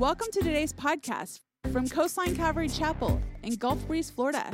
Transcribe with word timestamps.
Welcome 0.00 0.28
to 0.32 0.40
today's 0.40 0.72
podcast 0.72 1.40
from 1.72 1.86
Coastline 1.86 2.34
Calvary 2.34 2.70
Chapel 2.70 3.20
in 3.42 3.56
Gulf 3.56 3.86
Breeze, 3.86 4.08
Florida. 4.08 4.50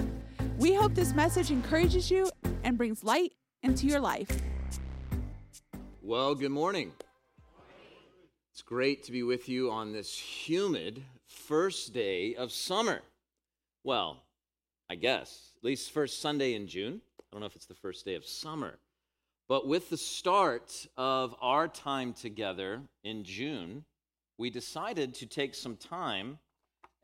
We 0.59 0.75
hope 0.75 0.97
this 0.97 1.15
message 1.15 1.53
encourages 1.53 2.11
you 2.11 2.29
and 2.65 2.77
brings 2.77 3.05
light 3.05 3.31
into 3.63 3.87
your 3.87 4.01
life. 4.01 4.29
Well, 6.03 6.35
good 6.35 6.51
morning. 6.51 6.91
It's 8.51 8.63
great 8.63 9.05
to 9.05 9.13
be 9.13 9.23
with 9.23 9.49
you 9.49 9.71
on 9.71 9.93
this 9.93 10.19
humid 10.19 11.05
first 11.29 11.95
day 11.95 12.35
of 12.35 12.51
summer. 12.51 13.03
Well, 13.85 14.25
I 14.91 14.97
guess, 14.97 15.53
at 15.59 15.65
least 15.65 15.93
first 15.93 16.21
Sunday 16.21 16.55
in 16.55 16.67
June. 16.67 17.01
I 17.21 17.23
don't 17.31 17.41
know 17.41 17.47
if 17.47 17.55
it's 17.55 17.67
the 17.67 17.75
first 17.75 18.05
day 18.05 18.17
of 18.17 18.27
summer. 18.27 18.81
But 19.49 19.69
with 19.69 19.91
the 19.91 19.97
start 19.97 20.89
of 20.97 21.37
our 21.41 21.69
time 21.69 22.15
together 22.15 22.81
in 23.05 23.23
June, 23.23 23.85
we 24.39 24.51
decided 24.51 25.15
to 25.15 25.27
take 25.27 25.55
some 25.55 25.77
time 25.77 26.39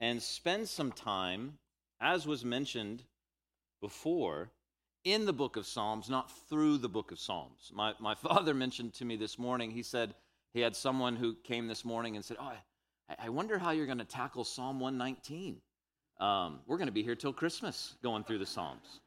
and 0.00 0.22
spend 0.22 0.68
some 0.68 0.92
time, 0.92 1.58
as 2.00 2.26
was 2.26 2.44
mentioned 2.44 3.04
before, 3.80 4.50
in 5.04 5.26
the 5.26 5.32
book 5.32 5.56
of 5.56 5.66
Psalms, 5.66 6.08
not 6.08 6.30
through 6.48 6.78
the 6.78 6.88
book 6.88 7.10
of 7.10 7.18
Psalms. 7.18 7.70
My, 7.74 7.94
my 7.98 8.14
father 8.16 8.54
mentioned 8.54 8.94
to 8.94 9.04
me 9.04 9.16
this 9.16 9.38
morning, 9.38 9.70
he 9.70 9.82
said 9.82 10.14
he 10.52 10.60
had 10.60 10.76
someone 10.76 11.16
who 11.16 11.34
came 11.44 11.66
this 11.66 11.84
morning 11.84 12.16
and 12.16 12.24
said, 12.24 12.36
Oh, 12.40 12.52
I, 13.08 13.26
I 13.26 13.28
wonder 13.28 13.58
how 13.58 13.70
you're 13.70 13.86
going 13.86 13.98
to 13.98 14.04
tackle 14.04 14.44
Psalm 14.44 14.80
119. 14.80 15.60
Um, 16.20 16.60
we're 16.66 16.76
going 16.76 16.86
to 16.86 16.92
be 16.92 17.02
here 17.02 17.16
till 17.16 17.32
Christmas 17.32 17.96
going 18.02 18.24
through 18.24 18.38
the 18.38 18.46
Psalms. 18.46 19.00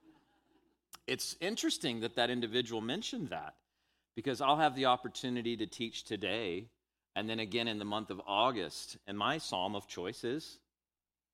It's 1.07 1.35
interesting 1.39 1.99
that 2.01 2.15
that 2.15 2.29
individual 2.29 2.81
mentioned 2.81 3.29
that 3.29 3.53
because 4.15 4.41
I'll 4.41 4.57
have 4.57 4.75
the 4.75 4.85
opportunity 4.85 5.55
to 5.57 5.67
teach 5.67 6.03
today 6.03 6.67
and 7.15 7.29
then 7.29 7.39
again 7.39 7.67
in 7.67 7.79
the 7.79 7.85
month 7.85 8.09
of 8.09 8.21
August. 8.27 8.97
And 9.07 9.17
my 9.17 9.37
psalm 9.37 9.75
of 9.75 9.87
choice 9.87 10.23
is 10.23 10.59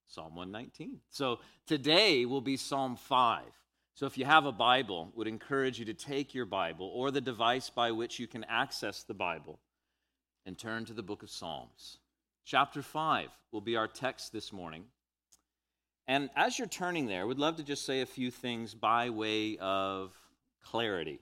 Psalm 0.08 0.36
119. 0.36 1.00
So 1.10 1.40
today 1.66 2.26
will 2.26 2.42
be 2.42 2.58
Psalm 2.58 2.96
5. 2.96 3.44
So 3.94 4.06
if 4.06 4.18
you 4.18 4.26
have 4.26 4.46
a 4.46 4.52
Bible, 4.52 5.12
would 5.16 5.28
encourage 5.28 5.80
you 5.80 5.86
to 5.86 5.94
take 5.94 6.34
your 6.34 6.46
Bible 6.46 6.92
or 6.94 7.12
the 7.12 7.22
device 7.22 7.70
by 7.70 7.92
which 7.92 8.20
you 8.20 8.28
can 8.28 8.46
access 8.46 9.04
the 9.04 9.14
Bible 9.14 9.60
and 10.46 10.58
turn 10.58 10.86
to 10.86 10.94
the 10.94 11.04
book 11.04 11.24
of 11.24 11.30
Psalms. 11.30 11.98
Chapter 12.46 12.82
5 12.82 13.30
will 13.52 13.62
be 13.62 13.76
our 13.76 13.88
text 13.88 14.34
this 14.34 14.52
morning. 14.52 14.86
And 16.08 16.30
as 16.36 16.58
you're 16.58 16.68
turning 16.68 17.06
there, 17.06 17.28
we'd 17.28 17.38
love 17.38 17.58
to 17.58 17.64
just 17.64 17.86
say 17.86 18.02
a 18.02 18.06
few 18.06 18.32
things 18.32 18.74
by 18.74 19.10
way 19.10 19.58
of 19.58 20.14
clarity. 20.64 21.20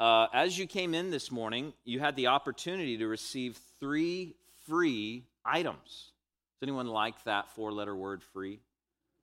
Uh, 0.00 0.28
as 0.32 0.58
you 0.58 0.66
came 0.66 0.94
in 0.94 1.10
this 1.10 1.30
morning, 1.30 1.74
you 1.84 2.00
had 2.00 2.16
the 2.16 2.28
opportunity 2.28 2.96
to 2.96 3.06
receive 3.06 3.60
three 3.78 4.34
free 4.66 5.26
items. 5.44 6.12
Does 6.58 6.62
anyone 6.62 6.86
like 6.86 7.22
that 7.24 7.50
four 7.50 7.70
letter 7.70 7.94
word 7.94 8.22
free? 8.22 8.60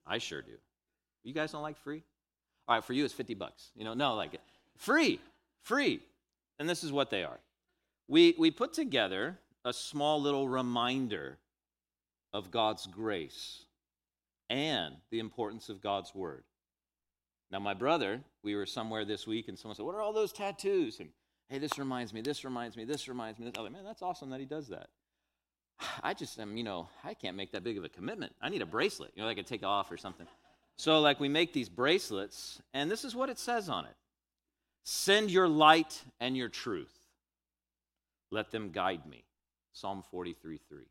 I 0.06 0.18
sure 0.18 0.40
do. 0.40 0.52
You 1.24 1.34
guys 1.34 1.50
don't 1.50 1.62
like 1.62 1.78
free? 1.78 2.04
All 2.68 2.76
right, 2.76 2.84
for 2.84 2.92
you 2.92 3.04
it's 3.04 3.12
50 3.12 3.34
bucks. 3.34 3.72
You 3.74 3.84
know, 3.84 3.94
no, 3.94 4.14
like 4.14 4.34
it. 4.34 4.40
Free, 4.76 5.18
free. 5.62 6.00
And 6.60 6.68
this 6.68 6.84
is 6.84 6.92
what 6.92 7.10
they 7.10 7.24
are. 7.24 7.40
We, 8.06 8.36
we 8.38 8.52
put 8.52 8.72
together 8.72 9.36
a 9.64 9.72
small 9.72 10.22
little 10.22 10.48
reminder 10.48 11.38
of 12.32 12.52
God's 12.52 12.86
grace 12.86 13.64
and 14.48 14.94
the 15.10 15.18
importance 15.18 15.68
of 15.68 15.82
God's 15.82 16.14
word. 16.14 16.44
Now, 17.50 17.58
my 17.58 17.74
brother, 17.74 18.20
we 18.42 18.54
were 18.54 18.66
somewhere 18.66 19.04
this 19.04 19.26
week 19.26 19.48
and 19.48 19.58
someone 19.58 19.76
said, 19.76 19.86
What 19.86 19.94
are 19.94 20.02
all 20.02 20.12
those 20.12 20.32
tattoos? 20.32 21.00
And 21.00 21.10
hey, 21.48 21.58
this 21.58 21.78
reminds 21.78 22.12
me, 22.12 22.20
this 22.20 22.44
reminds 22.44 22.76
me, 22.76 22.84
this 22.84 23.08
reminds 23.08 23.38
me. 23.38 23.46
I 23.46 23.48
was 23.48 23.64
like, 23.64 23.72
Man, 23.72 23.84
that's 23.84 24.02
awesome 24.02 24.30
that 24.30 24.40
he 24.40 24.46
does 24.46 24.68
that. 24.68 24.88
I 26.02 26.14
just 26.14 26.38
am, 26.38 26.56
you 26.56 26.64
know, 26.64 26.88
I 27.04 27.14
can't 27.14 27.36
make 27.36 27.52
that 27.52 27.64
big 27.64 27.78
of 27.78 27.84
a 27.84 27.88
commitment. 27.88 28.34
I 28.42 28.48
need 28.48 28.62
a 28.62 28.66
bracelet, 28.66 29.12
you 29.14 29.22
know, 29.22 29.28
I 29.28 29.34
could 29.34 29.46
take 29.46 29.64
off 29.64 29.90
or 29.90 29.96
something. 29.96 30.26
So, 30.76 31.00
like, 31.00 31.18
we 31.18 31.28
make 31.28 31.52
these 31.52 31.68
bracelets, 31.68 32.62
and 32.72 32.88
this 32.88 33.04
is 33.04 33.14
what 33.14 33.30
it 33.30 33.38
says 33.38 33.68
on 33.68 33.84
it 33.84 33.96
Send 34.84 35.30
your 35.30 35.48
light 35.48 36.02
and 36.20 36.36
your 36.36 36.48
truth. 36.48 36.96
Let 38.30 38.50
them 38.50 38.70
guide 38.70 39.06
me. 39.06 39.24
Psalm 39.72 40.02
43 40.10 40.58
3. 40.68 40.84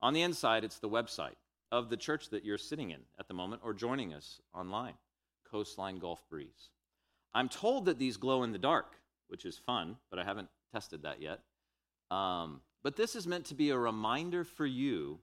On 0.00 0.12
the 0.12 0.22
inside, 0.22 0.64
it's 0.64 0.78
the 0.78 0.88
website 0.88 1.36
of 1.70 1.88
the 1.88 1.96
church 1.96 2.30
that 2.30 2.44
you're 2.44 2.58
sitting 2.58 2.90
in 2.90 3.00
at 3.18 3.28
the 3.28 3.34
moment 3.34 3.62
or 3.64 3.72
joining 3.72 4.12
us 4.12 4.40
online, 4.54 4.94
Coastline 5.52 5.98
Gulf 5.98 6.24
Breeze. 6.28 6.70
I'm 7.34 7.48
told 7.48 7.84
that 7.84 7.98
these 7.98 8.16
glow 8.16 8.42
in 8.42 8.52
the 8.52 8.58
dark, 8.58 8.96
which 9.28 9.44
is 9.44 9.56
fun, 9.56 9.96
but 10.10 10.18
I 10.18 10.24
haven't 10.24 10.48
tested 10.72 11.02
that 11.02 11.22
yet. 11.22 11.40
Um, 12.10 12.62
but 12.82 12.96
this 12.96 13.14
is 13.14 13.26
meant 13.26 13.46
to 13.46 13.54
be 13.54 13.70
a 13.70 13.78
reminder 13.78 14.44
for 14.44 14.66
you 14.66 15.20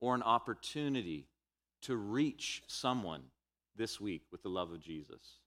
or 0.00 0.14
an 0.14 0.22
opportunity 0.22 1.26
to 1.82 1.96
reach 1.96 2.62
someone 2.66 3.22
this 3.76 4.00
week 4.00 4.22
with 4.30 4.42
the 4.42 4.48
love 4.48 4.70
of 4.70 4.80
Jesus. 4.80 5.40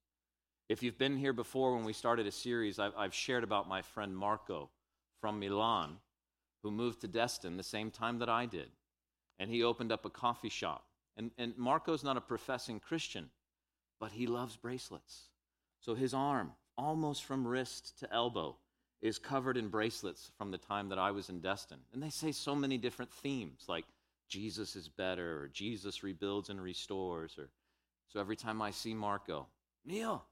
If 0.68 0.84
you've 0.84 0.98
been 0.98 1.16
here 1.16 1.34
before 1.34 1.76
when 1.76 1.86
we 1.86 1.94
started 1.94 2.28
a 2.28 2.32
series, 2.32 2.80
I've, 2.80 2.94
I've 2.98 3.14
shared 3.14 3.44
about 3.44 3.70
my 3.70 3.82
friend 3.82 4.16
Marco 4.16 4.70
from 5.22 5.40
Milan 5.40 5.98
who 6.62 6.72
moved 6.72 7.02
to 7.02 7.08
Destin 7.08 7.56
the 7.56 7.64
same 7.64 7.90
time 7.90 8.20
that 8.20 8.30
I 8.30 8.46
did 8.46 8.70
and 9.40 9.50
he 9.50 9.64
opened 9.64 9.92
up 9.92 10.06
a 10.06 10.10
coffee 10.10 10.50
shop. 10.50 10.86
And, 11.16 11.32
and 11.38 11.58
Marco's 11.58 12.04
not 12.04 12.18
a 12.18 12.22
professing 12.22 12.80
Christian, 12.80 13.30
but 14.00 14.12
he 14.12 14.28
loves 14.28 14.56
bracelets. 14.56 15.30
So 15.80 15.96
his 15.96 16.14
arm, 16.14 16.52
almost 16.78 17.24
from 17.24 17.48
wrist 17.48 18.00
to 18.00 18.14
elbow, 18.14 18.56
is 19.02 19.20
covered 19.20 19.58
in 19.58 19.70
bracelets 19.70 20.32
from 20.38 20.52
the 20.52 20.58
time 20.58 20.90
that 20.90 21.00
I 21.00 21.12
was 21.12 21.30
in 21.30 21.40
Destin. 21.40 21.78
And 21.94 22.02
they 22.02 22.10
say 22.10 22.32
so 22.32 22.56
many 22.56 22.78
different 22.78 23.12
themes, 23.12 23.66
like 23.68 23.86
Jesus 24.28 24.76
is 24.76 24.88
better, 24.88 25.42
or 25.42 25.48
Jesus 25.50 26.04
rebuilds 26.04 26.50
and 26.50 26.62
restores. 26.62 27.38
Or 27.38 27.50
so 28.08 28.20
every 28.20 28.36
time 28.36 28.62
I 28.62 28.72
see 28.72 28.94
Marco, 28.94 29.48
Neil, 29.86 30.24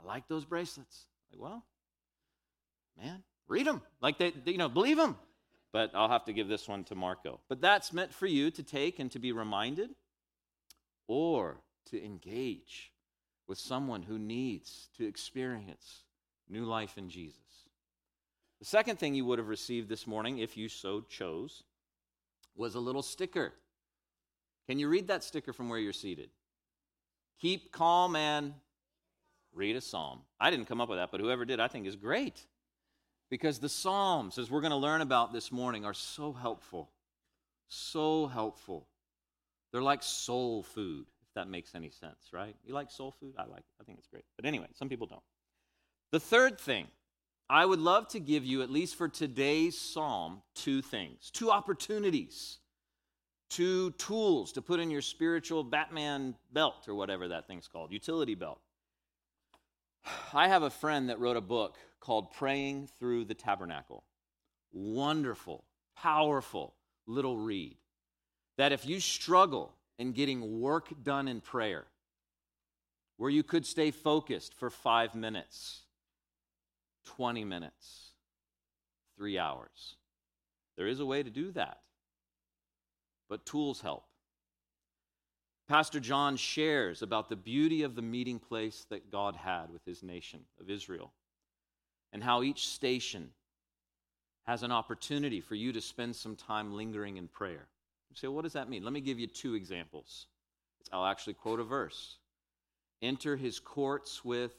I 0.00 0.06
like 0.06 0.26
those 0.28 0.44
bracelets. 0.44 1.06
Like, 1.30 1.40
well, 1.40 1.64
man, 3.00 3.22
read 3.46 3.66
them. 3.66 3.80
Like 4.00 4.18
they, 4.18 4.30
they 4.30 4.52
you 4.52 4.58
know, 4.58 4.68
believe 4.68 4.96
them 4.96 5.16
but 5.72 5.90
I'll 5.94 6.08
have 6.08 6.26
to 6.26 6.32
give 6.32 6.48
this 6.48 6.68
one 6.68 6.84
to 6.84 6.94
Marco. 6.94 7.40
But 7.48 7.60
that's 7.60 7.92
meant 7.92 8.12
for 8.12 8.26
you 8.26 8.50
to 8.50 8.62
take 8.62 8.98
and 8.98 9.10
to 9.12 9.18
be 9.18 9.32
reminded 9.32 9.90
or 11.08 11.56
to 11.90 12.04
engage 12.04 12.92
with 13.46 13.58
someone 13.58 14.02
who 14.02 14.18
needs 14.18 14.88
to 14.96 15.06
experience 15.06 16.02
new 16.48 16.64
life 16.64 16.96
in 16.96 17.08
Jesus. 17.08 17.38
The 18.60 18.66
second 18.66 18.98
thing 18.98 19.14
you 19.14 19.24
would 19.24 19.38
have 19.38 19.48
received 19.48 19.88
this 19.88 20.06
morning, 20.06 20.38
if 20.38 20.56
you 20.56 20.68
so 20.68 21.00
chose, 21.00 21.64
was 22.54 22.74
a 22.74 22.80
little 22.80 23.02
sticker. 23.02 23.52
Can 24.68 24.78
you 24.78 24.88
read 24.88 25.08
that 25.08 25.24
sticker 25.24 25.52
from 25.52 25.68
where 25.68 25.78
you're 25.78 25.92
seated? 25.92 26.30
Keep 27.40 27.72
calm 27.72 28.14
and 28.14 28.54
read 29.52 29.76
a 29.76 29.80
psalm. 29.80 30.20
I 30.38 30.50
didn't 30.50 30.66
come 30.66 30.80
up 30.80 30.88
with 30.88 30.98
that, 30.98 31.10
but 31.10 31.20
whoever 31.20 31.44
did, 31.44 31.60
I 31.60 31.68
think 31.68 31.86
is 31.86 31.96
great. 31.96 32.46
Because 33.30 33.58
the 33.58 33.68
Psalms, 33.68 34.36
as 34.36 34.50
we're 34.50 34.60
going 34.60 34.72
to 34.72 34.76
learn 34.76 35.00
about 35.00 35.32
this 35.32 35.50
morning, 35.50 35.86
are 35.86 35.94
so 35.94 36.32
helpful. 36.32 36.90
So 37.66 38.26
helpful. 38.26 38.86
They're 39.72 39.82
like 39.82 40.02
soul 40.02 40.62
food, 40.62 41.06
if 41.32 41.36
that 41.36 41.48
makes 41.48 41.74
any 41.74 41.88
sense, 41.88 42.28
right? 42.30 42.54
You 42.62 42.74
like 42.74 42.90
soul 42.90 43.10
food? 43.10 43.32
I 43.38 43.46
like 43.46 43.60
it. 43.60 43.80
I 43.80 43.84
think 43.84 43.96
it's 43.96 44.06
great. 44.06 44.24
But 44.36 44.44
anyway, 44.44 44.66
some 44.74 44.90
people 44.90 45.06
don't. 45.06 45.22
The 46.10 46.20
third 46.20 46.60
thing, 46.60 46.88
I 47.48 47.64
would 47.64 47.78
love 47.78 48.06
to 48.08 48.20
give 48.20 48.44
you, 48.44 48.60
at 48.60 48.68
least 48.68 48.96
for 48.96 49.08
today's 49.08 49.78
psalm, 49.78 50.42
two 50.54 50.82
things, 50.82 51.30
two 51.32 51.50
opportunities, 51.50 52.58
two 53.48 53.92
tools 53.92 54.52
to 54.52 54.60
put 54.60 54.78
in 54.78 54.90
your 54.90 55.00
spiritual 55.00 55.64
Batman 55.64 56.34
belt 56.52 56.86
or 56.86 56.94
whatever 56.94 57.28
that 57.28 57.46
thing's 57.46 57.66
called, 57.66 57.92
utility 57.92 58.34
belt. 58.34 58.60
I 60.34 60.48
have 60.48 60.62
a 60.62 60.70
friend 60.70 61.08
that 61.08 61.18
wrote 61.18 61.38
a 61.38 61.42
book 61.42 61.78
called 61.98 62.32
Praying 62.32 62.90
Through 62.98 63.24
the 63.24 63.34
Tabernacle. 63.34 64.04
Wonderful, 64.70 65.64
powerful 65.96 66.74
little 67.06 67.38
read. 67.38 67.78
That 68.58 68.72
if 68.72 68.84
you 68.84 69.00
struggle 69.00 69.72
in 69.98 70.12
getting 70.12 70.60
work 70.60 70.92
done 71.02 71.28
in 71.28 71.40
prayer, 71.40 71.86
where 73.16 73.30
you 73.30 73.42
could 73.42 73.66
stay 73.66 73.90
focused 73.90 74.54
for 74.54 74.70
five 74.70 75.14
minutes, 75.14 75.82
20 77.04 77.44
minutes, 77.44 78.10
three 79.16 79.38
hours, 79.38 79.96
there 80.76 80.86
is 80.86 81.00
a 81.00 81.06
way 81.06 81.22
to 81.22 81.30
do 81.30 81.52
that. 81.52 81.78
But 83.28 83.46
tools 83.46 83.80
help. 83.80 84.04
Pastor 85.68 86.00
John 86.00 86.36
shares 86.36 87.02
about 87.02 87.28
the 87.28 87.36
beauty 87.36 87.82
of 87.82 87.94
the 87.94 88.02
meeting 88.02 88.38
place 88.38 88.84
that 88.90 89.10
God 89.10 89.36
had 89.36 89.70
with 89.70 89.84
his 89.84 90.02
nation 90.02 90.40
of 90.60 90.68
Israel 90.68 91.12
and 92.12 92.22
how 92.22 92.42
each 92.42 92.68
station 92.68 93.30
has 94.44 94.62
an 94.62 94.72
opportunity 94.72 95.40
for 95.40 95.54
you 95.54 95.72
to 95.72 95.80
spend 95.80 96.16
some 96.16 96.36
time 96.36 96.74
lingering 96.74 97.16
in 97.16 97.28
prayer. 97.28 97.68
You 98.12 98.16
say, 98.16 98.28
what 98.28 98.44
does 98.44 98.52
that 98.52 98.68
mean? 98.68 98.84
Let 98.84 98.92
me 98.92 99.00
give 99.00 99.18
you 99.18 99.26
two 99.26 99.54
examples. 99.54 100.26
I'll 100.92 101.06
actually 101.06 101.32
quote 101.32 101.60
a 101.60 101.64
verse. 101.64 102.18
Enter 103.00 103.36
his 103.36 103.58
courts 103.58 104.22
with 104.22 104.52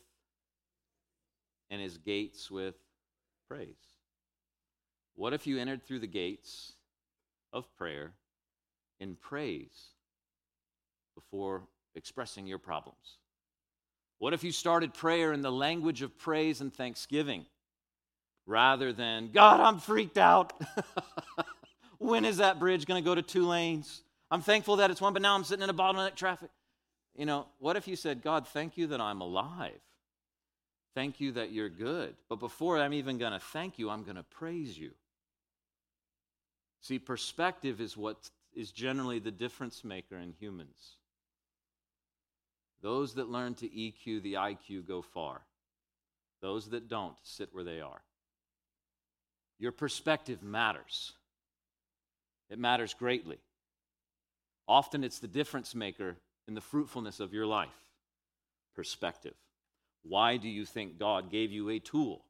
and 1.69 1.79
his 1.79 1.99
gates 1.99 2.49
with 2.49 2.73
praise. 3.47 3.75
What 5.13 5.33
if 5.33 5.45
you 5.45 5.59
entered 5.59 5.83
through 5.83 5.99
the 5.99 6.07
gates 6.07 6.73
of 7.51 7.71
prayer 7.77 8.13
in 8.99 9.15
praise 9.15 9.89
before 11.13 11.67
expressing 11.93 12.47
your 12.47 12.57
problems? 12.57 13.17
What 14.17 14.33
if 14.33 14.43
you 14.43 14.51
started 14.51 14.95
prayer 14.95 15.31
in 15.31 15.43
the 15.43 15.51
language 15.51 16.01
of 16.01 16.17
praise 16.17 16.59
and 16.59 16.73
thanksgiving 16.73 17.45
rather 18.47 18.91
than, 18.91 19.29
God, 19.31 19.59
I'm 19.59 19.77
freaked 19.77 20.17
out. 20.17 20.53
when 22.03 22.25
is 22.25 22.37
that 22.37 22.59
bridge 22.59 22.85
going 22.85 23.01
to 23.01 23.07
go 23.07 23.15
to 23.15 23.21
two 23.21 23.47
lanes? 23.47 24.03
I'm 24.29 24.41
thankful 24.41 24.77
that 24.77 24.91
it's 24.91 25.01
one, 25.01 25.13
but 25.13 25.21
now 25.21 25.35
I'm 25.35 25.43
sitting 25.43 25.63
in 25.63 25.69
a 25.69 25.73
bottleneck 25.73 26.15
traffic. 26.15 26.49
You 27.15 27.25
know, 27.25 27.47
what 27.59 27.75
if 27.75 27.87
you 27.87 27.95
said, 27.95 28.23
God, 28.23 28.47
thank 28.47 28.77
you 28.77 28.87
that 28.87 28.99
I'm 29.01 29.21
alive? 29.21 29.79
Thank 30.95 31.19
you 31.19 31.31
that 31.33 31.51
you're 31.51 31.69
good. 31.69 32.15
But 32.29 32.39
before 32.39 32.79
I'm 32.79 32.93
even 32.93 33.17
going 33.17 33.33
to 33.33 33.39
thank 33.39 33.79
you, 33.79 33.89
I'm 33.89 34.03
going 34.03 34.15
to 34.15 34.23
praise 34.23 34.77
you. 34.77 34.91
See, 36.81 36.99
perspective 36.99 37.79
is 37.79 37.95
what 37.95 38.29
is 38.55 38.71
generally 38.71 39.19
the 39.19 39.31
difference 39.31 39.83
maker 39.83 40.17
in 40.17 40.33
humans. 40.39 40.97
Those 42.81 43.13
that 43.15 43.29
learn 43.29 43.55
to 43.55 43.69
EQ 43.69 44.21
the 44.21 44.33
IQ 44.33 44.87
go 44.87 45.01
far. 45.01 45.41
Those 46.41 46.69
that 46.69 46.89
don't 46.89 47.15
sit 47.23 47.49
where 47.53 47.63
they 47.63 47.79
are. 47.79 48.01
Your 49.57 49.71
perspective 49.71 50.43
matters. 50.43 51.13
It 52.53 52.59
matters 52.59 52.93
greatly. 52.93 53.39
Often 54.67 55.03
it's 55.03 55.17
the 55.17 55.27
difference 55.27 55.73
maker 55.73 56.17
in 56.47 56.53
the 56.53 56.61
fruitfulness 56.61 57.19
of 57.19 57.33
your 57.33 57.47
life. 57.47 57.73
Perspective. 58.75 59.33
Why 60.03 60.37
do 60.37 60.47
you 60.47 60.63
think 60.63 60.99
God 60.99 61.31
gave 61.31 61.51
you 61.51 61.71
a 61.71 61.79
tool 61.79 62.25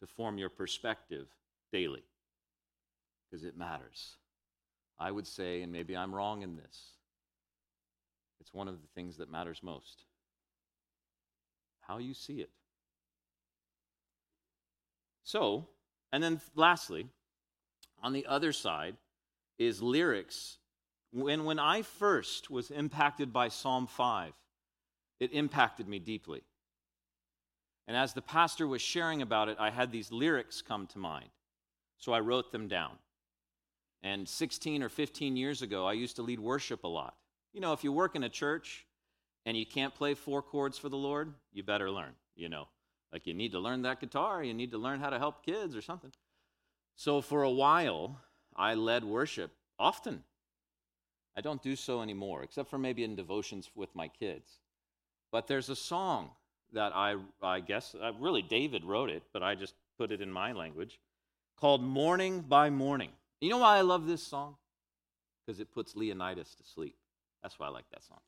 to 0.00 0.06
form 0.08 0.36
your 0.36 0.48
perspective 0.48 1.28
daily? 1.72 2.02
Because 3.30 3.44
it 3.44 3.56
matters. 3.56 4.16
I 4.98 5.12
would 5.12 5.28
say, 5.28 5.62
and 5.62 5.70
maybe 5.70 5.96
I'm 5.96 6.12
wrong 6.12 6.42
in 6.42 6.56
this, 6.56 6.94
it's 8.40 8.52
one 8.52 8.66
of 8.66 8.82
the 8.82 8.88
things 8.96 9.18
that 9.18 9.30
matters 9.30 9.62
most. 9.62 10.06
How 11.82 11.98
you 11.98 12.14
see 12.14 12.40
it. 12.40 12.50
So, 15.22 15.68
and 16.12 16.20
then 16.20 16.40
lastly, 16.56 17.06
on 18.02 18.12
the 18.12 18.26
other 18.26 18.52
side 18.52 18.96
is 19.58 19.82
lyrics. 19.82 20.58
When, 21.12 21.44
when 21.44 21.58
I 21.58 21.82
first 21.82 22.50
was 22.50 22.70
impacted 22.70 23.32
by 23.32 23.48
Psalm 23.48 23.86
5, 23.86 24.32
it 25.20 25.32
impacted 25.32 25.88
me 25.88 25.98
deeply. 25.98 26.42
And 27.86 27.96
as 27.96 28.14
the 28.14 28.22
pastor 28.22 28.66
was 28.66 28.80
sharing 28.80 29.22
about 29.22 29.48
it, 29.48 29.56
I 29.58 29.70
had 29.70 29.92
these 29.92 30.12
lyrics 30.12 30.62
come 30.62 30.86
to 30.88 30.98
mind. 30.98 31.30
So 31.98 32.12
I 32.12 32.20
wrote 32.20 32.52
them 32.52 32.68
down. 32.68 32.92
And 34.02 34.28
16 34.28 34.82
or 34.82 34.88
15 34.88 35.36
years 35.36 35.62
ago, 35.62 35.86
I 35.86 35.92
used 35.92 36.16
to 36.16 36.22
lead 36.22 36.40
worship 36.40 36.84
a 36.84 36.88
lot. 36.88 37.14
You 37.52 37.60
know, 37.60 37.72
if 37.72 37.84
you 37.84 37.92
work 37.92 38.16
in 38.16 38.24
a 38.24 38.28
church 38.28 38.86
and 39.46 39.56
you 39.56 39.66
can't 39.66 39.94
play 39.94 40.14
four 40.14 40.42
chords 40.42 40.78
for 40.78 40.88
the 40.88 40.96
Lord, 40.96 41.34
you 41.52 41.62
better 41.62 41.90
learn, 41.90 42.14
you 42.34 42.48
know. 42.48 42.68
Like 43.12 43.26
you 43.26 43.34
need 43.34 43.52
to 43.52 43.60
learn 43.60 43.82
that 43.82 44.00
guitar, 44.00 44.42
you 44.42 44.54
need 44.54 44.70
to 44.70 44.78
learn 44.78 45.00
how 45.00 45.10
to 45.10 45.18
help 45.18 45.44
kids 45.44 45.76
or 45.76 45.82
something. 45.82 46.10
So 46.96 47.20
for 47.20 47.42
a 47.42 47.50
while, 47.50 48.18
I 48.56 48.74
led 48.74 49.04
worship 49.04 49.50
often. 49.78 50.22
I 51.36 51.40
don't 51.40 51.62
do 51.62 51.76
so 51.76 52.02
anymore, 52.02 52.42
except 52.42 52.68
for 52.68 52.78
maybe 52.78 53.04
in 53.04 53.16
devotions 53.16 53.70
with 53.74 53.94
my 53.94 54.08
kids. 54.08 54.58
But 55.30 55.46
there's 55.46 55.70
a 55.70 55.76
song 55.76 56.30
that 56.72 56.92
I, 56.94 57.16
I 57.42 57.60
guess, 57.60 57.94
uh, 57.94 58.12
really 58.20 58.42
David 58.42 58.84
wrote 58.84 59.10
it, 59.10 59.22
but 59.32 59.42
I 59.42 59.54
just 59.54 59.74
put 59.98 60.12
it 60.12 60.20
in 60.20 60.30
my 60.30 60.52
language, 60.52 60.98
called 61.56 61.82
Morning 61.82 62.40
by 62.40 62.70
Morning. 62.70 63.10
You 63.40 63.50
know 63.50 63.58
why 63.58 63.78
I 63.78 63.80
love 63.82 64.06
this 64.06 64.22
song? 64.22 64.56
Because 65.44 65.60
it 65.60 65.72
puts 65.72 65.96
Leonidas 65.96 66.54
to 66.54 66.64
sleep. 66.64 66.96
That's 67.42 67.58
why 67.58 67.66
I 67.66 67.70
like 67.70 67.88
that 67.90 68.04
song. 68.04 68.20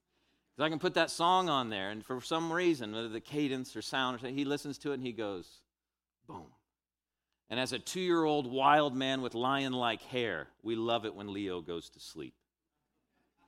Because 0.55 0.67
I 0.67 0.71
can 0.71 0.79
put 0.79 0.95
that 0.95 1.11
song 1.11 1.49
on 1.49 1.69
there, 1.69 1.91
and 1.91 2.05
for 2.05 2.21
some 2.21 2.53
reason, 2.53 2.93
whether 2.93 3.09
the 3.09 3.21
cadence 3.21 3.77
or 3.77 3.83
sound, 3.83 4.17
or 4.17 4.19
something, 4.19 4.37
he 4.37 4.45
listens 4.45 4.79
to 4.79 4.93
it 4.93 4.95
and 4.95 5.03
he 5.03 5.13
goes, 5.13 5.61
boom. 6.27 6.47
And 7.51 7.61
as 7.61 7.73
a 7.73 7.79
two 7.79 8.01
year 8.01 8.25
old 8.25 8.51
wild 8.51 8.97
man 8.97 9.23
with 9.23 9.35
lion 9.35 9.73
like 9.73 10.03
hair, 10.03 10.49
we 10.63 10.77
love 10.77 11.05
it 11.05 11.15
when 11.15 11.33
Leo 11.33 11.61
goes 11.61 11.91
to 11.91 12.01
sleep. 12.01 12.35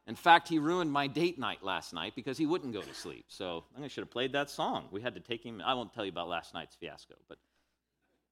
In 0.06 0.14
fact, 0.14 0.48
he 0.48 0.58
ruined 0.58 0.92
my 0.92 1.08
date 1.08 1.38
night 1.38 1.64
last 1.64 1.92
night 1.92 2.12
because 2.14 2.38
he 2.38 2.46
wouldn't 2.46 2.72
go 2.72 2.80
to 2.80 2.94
sleep. 2.94 3.24
So 3.28 3.64
I 3.82 3.88
should 3.88 4.02
have 4.02 4.10
played 4.10 4.32
that 4.32 4.50
song. 4.50 4.86
We 4.92 5.00
had 5.00 5.14
to 5.14 5.20
take 5.20 5.44
him. 5.44 5.60
I 5.64 5.74
won't 5.74 5.92
tell 5.92 6.04
you 6.04 6.12
about 6.12 6.28
last 6.28 6.54
night's 6.54 6.76
fiasco, 6.76 7.14
but 7.28 7.38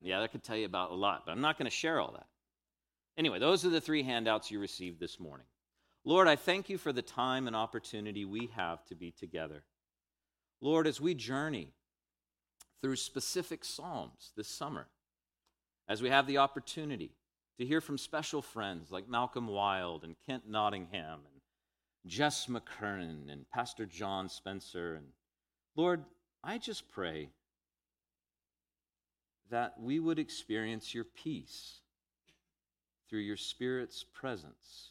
yeah, 0.00 0.20
I 0.20 0.28
could 0.28 0.44
tell 0.44 0.56
you 0.56 0.66
about 0.66 0.92
a 0.92 0.94
lot, 0.94 1.22
but 1.26 1.32
I'm 1.32 1.40
not 1.40 1.58
going 1.58 1.66
to 1.66 1.76
share 1.76 1.98
all 1.98 2.12
that. 2.12 2.26
Anyway, 3.16 3.38
those 3.38 3.64
are 3.64 3.70
the 3.70 3.80
three 3.80 4.02
handouts 4.02 4.50
you 4.50 4.60
received 4.60 5.00
this 5.00 5.18
morning. 5.18 5.46
Lord, 6.04 6.28
I 6.28 6.36
thank 6.36 6.68
you 6.68 6.78
for 6.78 6.92
the 6.92 7.02
time 7.02 7.46
and 7.46 7.56
opportunity 7.56 8.24
we 8.24 8.50
have 8.54 8.84
to 8.86 8.94
be 8.94 9.10
together. 9.10 9.64
Lord, 10.60 10.86
as 10.86 11.00
we 11.00 11.14
journey 11.14 11.72
through 12.82 12.96
specific 12.96 13.64
Psalms 13.64 14.32
this 14.36 14.48
summer, 14.48 14.86
as 15.88 16.02
we 16.02 16.08
have 16.08 16.26
the 16.26 16.38
opportunity 16.38 17.10
to 17.58 17.64
hear 17.64 17.80
from 17.80 17.98
special 17.98 18.42
friends 18.42 18.90
like 18.90 19.08
Malcolm 19.08 19.46
Wild 19.46 20.04
and 20.04 20.16
Kent 20.26 20.44
Nottingham 20.48 21.20
and 21.30 21.40
Jess 22.06 22.46
McKernan 22.46 23.30
and 23.30 23.48
Pastor 23.50 23.86
John 23.86 24.28
Spencer. 24.28 24.94
And 24.94 25.06
Lord, 25.76 26.04
I 26.42 26.58
just 26.58 26.90
pray 26.90 27.30
that 29.50 29.74
we 29.80 30.00
would 30.00 30.18
experience 30.18 30.94
your 30.94 31.04
peace 31.04 31.80
through 33.08 33.20
your 33.20 33.36
Spirit's 33.36 34.04
presence 34.04 34.90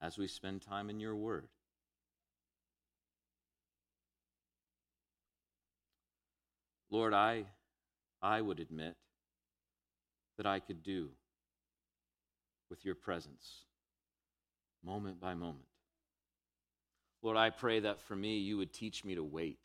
as 0.00 0.18
we 0.18 0.26
spend 0.26 0.62
time 0.62 0.90
in 0.90 1.00
your 1.00 1.16
Word. 1.16 1.48
Lord, 6.90 7.14
I, 7.14 7.46
I 8.20 8.42
would 8.42 8.60
admit 8.60 8.96
that 10.36 10.46
I 10.46 10.60
could 10.60 10.82
do 10.82 11.10
with 12.70 12.84
your 12.84 12.94
presence 12.94 13.64
moment 14.84 15.20
by 15.20 15.34
moment. 15.34 15.66
Lord, 17.22 17.36
I 17.36 17.50
pray 17.50 17.80
that 17.80 18.00
for 18.00 18.16
me, 18.16 18.38
you 18.38 18.56
would 18.56 18.72
teach 18.72 19.04
me 19.04 19.14
to 19.14 19.22
wait 19.22 19.58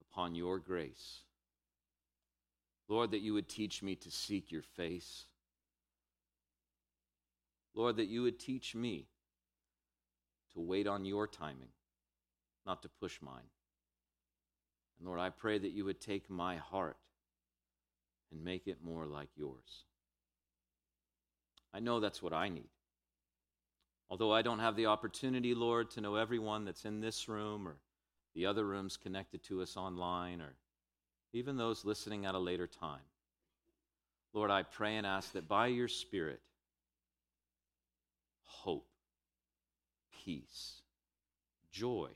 upon 0.00 0.34
your 0.34 0.58
grace. 0.58 1.20
Lord, 2.88 3.10
that 3.12 3.20
you 3.20 3.34
would 3.34 3.48
teach 3.48 3.82
me 3.82 3.96
to 3.96 4.10
seek 4.10 4.52
your 4.52 4.62
face. 4.62 5.24
Lord, 7.74 7.96
that 7.96 8.06
you 8.06 8.22
would 8.22 8.38
teach 8.38 8.74
me 8.74 9.06
to 10.52 10.60
wait 10.60 10.86
on 10.86 11.04
your 11.04 11.26
timing, 11.26 11.70
not 12.66 12.82
to 12.82 12.88
push 12.88 13.20
mine. 13.22 13.50
And 14.98 15.08
Lord, 15.08 15.20
I 15.20 15.30
pray 15.30 15.58
that 15.58 15.72
you 15.72 15.84
would 15.86 16.00
take 16.00 16.30
my 16.30 16.56
heart 16.56 16.96
and 18.32 18.42
make 18.42 18.66
it 18.66 18.78
more 18.82 19.06
like 19.06 19.28
yours. 19.36 19.84
I 21.74 21.80
know 21.80 22.00
that's 22.00 22.22
what 22.22 22.32
I 22.32 22.48
need. 22.48 22.68
Although 24.10 24.32
I 24.32 24.42
don't 24.42 24.58
have 24.58 24.76
the 24.76 24.86
opportunity, 24.86 25.54
Lord, 25.54 25.90
to 25.92 26.00
know 26.00 26.16
everyone 26.16 26.64
that's 26.64 26.84
in 26.84 27.00
this 27.00 27.28
room 27.28 27.66
or 27.66 27.76
the 28.34 28.46
other 28.46 28.66
rooms 28.66 28.96
connected 28.96 29.42
to 29.44 29.62
us 29.62 29.76
online 29.76 30.40
or 30.40 30.54
even 31.32 31.56
those 31.56 31.84
listening 31.84 32.26
at 32.26 32.34
a 32.34 32.38
later 32.38 32.66
time. 32.66 33.00
Lord, 34.34 34.50
I 34.50 34.64
pray 34.64 34.96
and 34.96 35.06
ask 35.06 35.32
that 35.32 35.48
by 35.48 35.68
your 35.68 35.88
Spirit, 35.88 36.40
hope, 38.42 38.88
peace, 40.24 40.82
joy, 41.70 42.08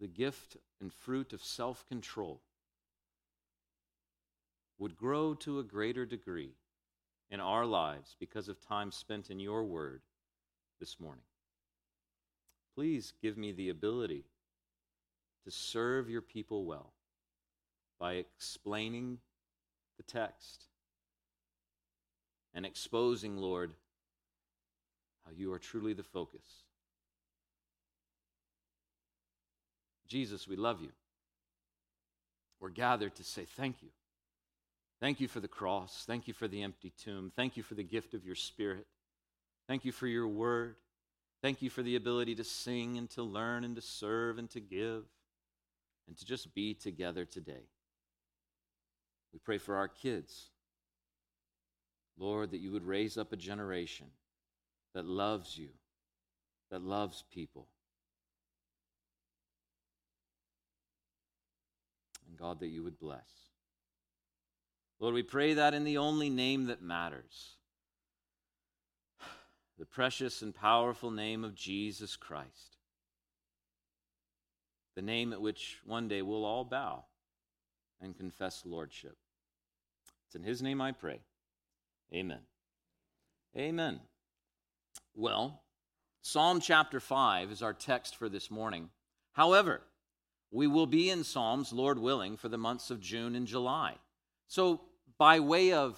the 0.00 0.08
gift 0.08 0.56
and 0.80 0.92
fruit 0.92 1.32
of 1.32 1.42
self 1.42 1.86
control 1.88 2.40
would 4.82 4.96
grow 4.96 5.32
to 5.32 5.60
a 5.60 5.62
greater 5.62 6.04
degree 6.04 6.50
in 7.30 7.38
our 7.38 7.64
lives 7.64 8.16
because 8.18 8.48
of 8.48 8.60
time 8.60 8.90
spent 8.90 9.30
in 9.30 9.38
your 9.38 9.62
word 9.62 10.02
this 10.80 10.98
morning. 10.98 11.22
Please 12.74 13.12
give 13.22 13.38
me 13.38 13.52
the 13.52 13.68
ability 13.68 14.24
to 15.44 15.52
serve 15.52 16.10
your 16.10 16.20
people 16.20 16.64
well 16.64 16.94
by 18.00 18.14
explaining 18.14 19.18
the 19.98 20.02
text 20.02 20.64
and 22.52 22.66
exposing, 22.66 23.36
Lord, 23.36 23.70
how 25.24 25.30
you 25.30 25.52
are 25.52 25.60
truly 25.60 25.92
the 25.92 26.02
focus. 26.02 26.64
Jesus, 30.08 30.48
we 30.48 30.56
love 30.56 30.80
you. 30.82 30.90
We're 32.58 32.70
gathered 32.70 33.14
to 33.14 33.22
say 33.22 33.44
thank 33.44 33.76
you. 33.80 33.90
Thank 35.02 35.18
you 35.18 35.26
for 35.26 35.40
the 35.40 35.48
cross. 35.48 36.04
Thank 36.06 36.28
you 36.28 36.32
for 36.32 36.46
the 36.46 36.62
empty 36.62 36.92
tomb. 36.96 37.32
Thank 37.34 37.56
you 37.56 37.64
for 37.64 37.74
the 37.74 37.82
gift 37.82 38.14
of 38.14 38.24
your 38.24 38.36
spirit. 38.36 38.86
Thank 39.66 39.84
you 39.84 39.90
for 39.90 40.06
your 40.06 40.28
word. 40.28 40.76
Thank 41.42 41.60
you 41.60 41.70
for 41.70 41.82
the 41.82 41.96
ability 41.96 42.36
to 42.36 42.44
sing 42.44 42.98
and 42.98 43.10
to 43.10 43.24
learn 43.24 43.64
and 43.64 43.74
to 43.74 43.82
serve 43.82 44.38
and 44.38 44.48
to 44.50 44.60
give 44.60 45.02
and 46.06 46.16
to 46.16 46.24
just 46.24 46.54
be 46.54 46.72
together 46.72 47.24
today. 47.24 47.64
We 49.32 49.40
pray 49.40 49.58
for 49.58 49.74
our 49.74 49.88
kids. 49.88 50.50
Lord, 52.16 52.52
that 52.52 52.60
you 52.60 52.70
would 52.70 52.86
raise 52.86 53.18
up 53.18 53.32
a 53.32 53.36
generation 53.36 54.06
that 54.94 55.04
loves 55.04 55.58
you, 55.58 55.70
that 56.70 56.82
loves 56.82 57.24
people. 57.34 57.66
And 62.28 62.38
God, 62.38 62.60
that 62.60 62.68
you 62.68 62.84
would 62.84 63.00
bless. 63.00 63.51
Lord, 65.02 65.16
we 65.16 65.24
pray 65.24 65.54
that 65.54 65.74
in 65.74 65.82
the 65.82 65.98
only 65.98 66.30
name 66.30 66.66
that 66.66 66.80
matters 66.80 67.56
the 69.76 69.84
precious 69.84 70.42
and 70.42 70.54
powerful 70.54 71.10
name 71.10 71.42
of 71.42 71.56
Jesus 71.56 72.14
Christ, 72.14 72.76
the 74.94 75.02
name 75.02 75.32
at 75.32 75.40
which 75.40 75.78
one 75.84 76.06
day 76.06 76.22
we'll 76.22 76.44
all 76.44 76.62
bow 76.62 77.02
and 78.00 78.16
confess 78.16 78.62
lordship. 78.64 79.16
It's 80.26 80.36
in 80.36 80.44
his 80.44 80.62
name 80.62 80.80
I 80.80 80.92
pray. 80.92 81.18
Amen. 82.14 82.42
Amen. 83.58 83.98
Well, 85.16 85.64
Psalm 86.20 86.60
chapter 86.60 87.00
5 87.00 87.50
is 87.50 87.60
our 87.60 87.74
text 87.74 88.14
for 88.14 88.28
this 88.28 88.52
morning. 88.52 88.88
However, 89.32 89.80
we 90.52 90.68
will 90.68 90.86
be 90.86 91.10
in 91.10 91.24
Psalms, 91.24 91.72
Lord 91.72 91.98
willing, 91.98 92.36
for 92.36 92.48
the 92.48 92.56
months 92.56 92.88
of 92.88 93.00
June 93.00 93.34
and 93.34 93.48
July. 93.48 93.96
So, 94.46 94.82
by 95.22 95.38
way 95.38 95.72
of 95.72 95.96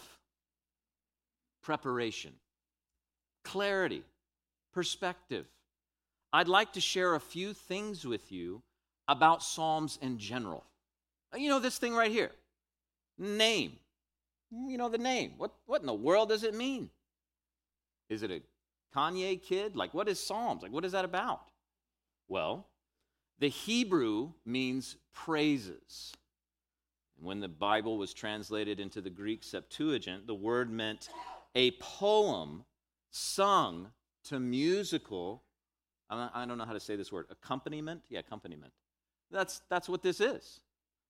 preparation, 1.63 2.35
clarity, 3.43 4.03
perspective, 4.75 5.47
I'd 6.31 6.47
like 6.47 6.75
to 6.75 6.81
share 6.83 7.15
a 7.15 7.21
few 7.21 7.55
things 7.55 8.05
with 8.05 8.31
you 8.31 8.61
about 9.09 9.43
Psalms 9.43 9.99
in 10.03 10.19
general. 10.19 10.63
You 11.35 11.49
know, 11.49 11.59
this 11.59 11.79
thing 11.79 11.95
right 11.95 12.11
here 12.11 12.33
name. 13.17 13.79
You 14.53 14.77
know, 14.77 14.91
the 14.91 14.99
name. 14.99 15.33
What, 15.39 15.53
what 15.65 15.81
in 15.81 15.87
the 15.87 15.95
world 15.95 16.29
does 16.29 16.45
it 16.45 16.55
mean? 16.55 16.91
Is 18.11 18.23
it 18.23 18.31
a 18.31 18.43
Kanye 18.95 19.43
kid? 19.43 19.75
Like, 19.75 19.95
what 19.95 20.07
is 20.07 20.21
Psalms? 20.21 20.63
Like, 20.63 20.71
what 20.71 20.85
is 20.85 20.93
that 20.93 21.07
about? 21.07 21.41
Well, 22.29 22.67
the 23.39 23.49
Hebrew 23.49 24.33
means 24.45 24.97
praises. 25.15 26.13
When 27.21 27.41
the 27.41 27.49
Bible 27.49 27.97
was 27.97 28.13
translated 28.13 28.81
into 28.81 29.01
the 29.01 29.11
Greek 29.11 29.43
Septuagint, 29.43 30.27
the 30.27 30.35
word 30.35 30.71
meant 30.71 31.09
a 31.55 31.71
poem 31.73 32.65
sung 33.11 33.89
to 34.25 34.41
musical, 34.41 35.43
I 36.11 36.45
don't 36.47 36.59
know 36.59 36.65
how 36.65 36.73
to 36.73 36.81
say 36.81 36.97
this 36.97 37.13
word, 37.13 37.27
accompaniment? 37.31 38.03
Yeah, 38.09 38.21
accompaniment. 38.21 38.73
That's, 39.31 39.63
that's 39.69 39.89
what 39.89 40.03
this 40.03 40.21
is. 40.21 40.61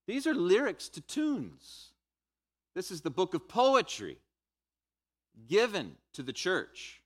These 0.07 0.27
are 0.27 0.35
lyrics 0.35 0.89
to 0.91 1.01
tunes. 1.01 1.93
This 2.75 2.91
is 2.91 3.01
the 3.01 3.11
book 3.11 3.35
of 3.35 3.49
poetry 3.49 4.19
given 5.49 5.97
to 6.13 6.23
the 6.23 6.33
church. 6.33 7.01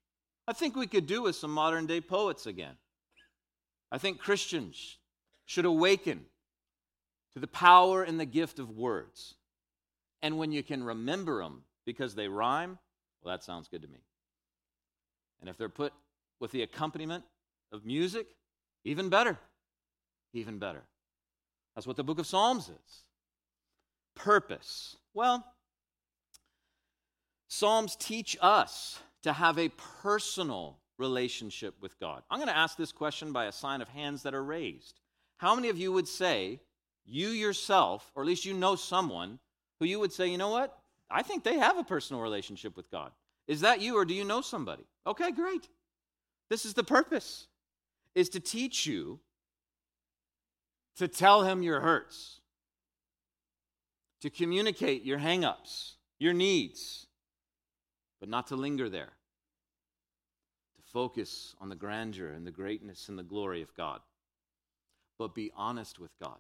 I 0.46 0.52
think 0.52 0.76
we 0.76 0.86
could 0.86 1.06
do 1.06 1.22
with 1.22 1.36
some 1.36 1.52
modern 1.52 1.86
day 1.86 2.00
poets 2.00 2.46
again. 2.46 2.76
I 3.92 3.98
think 3.98 4.18
Christians 4.18 4.98
should 5.46 5.64
awaken 5.64 6.26
to 7.38 7.40
the 7.40 7.46
power 7.46 8.02
and 8.02 8.18
the 8.18 8.26
gift 8.26 8.58
of 8.58 8.70
words. 8.70 9.36
And 10.22 10.38
when 10.38 10.50
you 10.50 10.64
can 10.64 10.82
remember 10.82 11.40
them 11.40 11.62
because 11.86 12.14
they 12.14 12.26
rhyme, 12.26 12.78
well, 13.22 13.34
that 13.34 13.44
sounds 13.44 13.68
good 13.68 13.82
to 13.82 13.88
me. 13.88 14.00
And 15.40 15.48
if 15.48 15.56
they're 15.56 15.68
put 15.68 15.92
with 16.40 16.50
the 16.50 16.62
accompaniment 16.62 17.24
of 17.72 17.86
music, 17.86 18.26
even 18.84 19.08
better. 19.08 19.38
Even 20.32 20.58
better. 20.58 20.82
That's 21.74 21.86
what 21.86 21.96
the 21.96 22.04
book 22.04 22.18
of 22.18 22.26
Psalms 22.26 22.68
is. 22.68 23.02
Purpose. 24.16 24.96
Well, 25.14 25.44
Psalms 27.46 27.94
teach 27.94 28.36
us 28.40 28.98
to 29.22 29.32
have 29.32 29.58
a 29.58 29.70
personal 30.02 30.78
relationship 30.98 31.74
with 31.80 31.98
God. 32.00 32.22
I'm 32.30 32.38
going 32.38 32.48
to 32.48 32.56
ask 32.56 32.76
this 32.76 32.90
question 32.90 33.32
by 33.32 33.44
a 33.44 33.52
sign 33.52 33.80
of 33.80 33.88
hands 33.88 34.24
that 34.24 34.34
are 34.34 34.42
raised. 34.42 34.98
How 35.36 35.54
many 35.54 35.68
of 35.68 35.78
you 35.78 35.92
would 35.92 36.08
say, 36.08 36.60
you 37.08 37.28
yourself, 37.28 38.10
or 38.14 38.22
at 38.22 38.26
least 38.26 38.44
you 38.44 38.54
know 38.54 38.76
someone, 38.76 39.38
who 39.80 39.86
you 39.86 39.98
would 39.98 40.12
say, 40.12 40.28
you 40.28 40.38
know 40.38 40.50
what? 40.50 40.78
I 41.10 41.22
think 41.22 41.42
they 41.42 41.58
have 41.58 41.78
a 41.78 41.84
personal 41.84 42.22
relationship 42.22 42.76
with 42.76 42.90
God. 42.90 43.12
Is 43.46 43.62
that 43.62 43.80
you, 43.80 43.96
or 43.96 44.04
do 44.04 44.14
you 44.14 44.24
know 44.24 44.42
somebody? 44.42 44.84
Okay, 45.06 45.30
great. 45.30 45.68
This 46.50 46.64
is 46.64 46.74
the 46.74 46.84
purpose, 46.84 47.46
is 48.14 48.28
to 48.30 48.40
teach 48.40 48.86
you 48.86 49.20
to 50.96 51.08
tell 51.08 51.44
him 51.44 51.62
your 51.62 51.80
hurts, 51.80 52.40
to 54.20 54.30
communicate 54.30 55.04
your 55.04 55.18
hangups, 55.18 55.92
your 56.18 56.34
needs, 56.34 57.06
but 58.20 58.28
not 58.28 58.48
to 58.48 58.56
linger 58.56 58.88
there. 58.88 59.12
To 60.76 60.82
focus 60.92 61.54
on 61.60 61.68
the 61.68 61.76
grandeur 61.76 62.32
and 62.32 62.46
the 62.46 62.50
greatness 62.50 63.08
and 63.08 63.18
the 63.18 63.22
glory 63.22 63.62
of 63.62 63.74
God. 63.74 64.00
But 65.18 65.34
be 65.34 65.52
honest 65.56 65.98
with 65.98 66.10
God. 66.20 66.38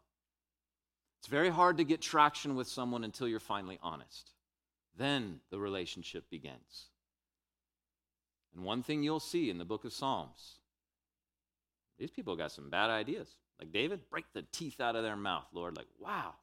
It's 1.18 1.28
very 1.28 1.50
hard 1.50 1.78
to 1.78 1.84
get 1.84 2.00
traction 2.00 2.54
with 2.56 2.68
someone 2.68 3.04
until 3.04 3.28
you're 3.28 3.40
finally 3.40 3.78
honest. 3.82 4.30
Then 4.96 5.40
the 5.50 5.58
relationship 5.58 6.30
begins. 6.30 6.86
And 8.54 8.64
one 8.64 8.82
thing 8.82 9.02
you'll 9.02 9.20
see 9.20 9.50
in 9.50 9.58
the 9.58 9.64
book 9.64 9.84
of 9.84 9.92
Psalms 9.92 10.54
these 11.98 12.10
people 12.12 12.36
got 12.36 12.52
some 12.52 12.70
bad 12.70 12.90
ideas. 12.90 13.28
Like 13.58 13.72
David, 13.72 14.08
break 14.08 14.24
the 14.32 14.42
teeth 14.52 14.80
out 14.80 14.94
of 14.94 15.02
their 15.02 15.16
mouth, 15.16 15.46
Lord. 15.52 15.76
Like, 15.76 15.88
wow. 15.98 16.34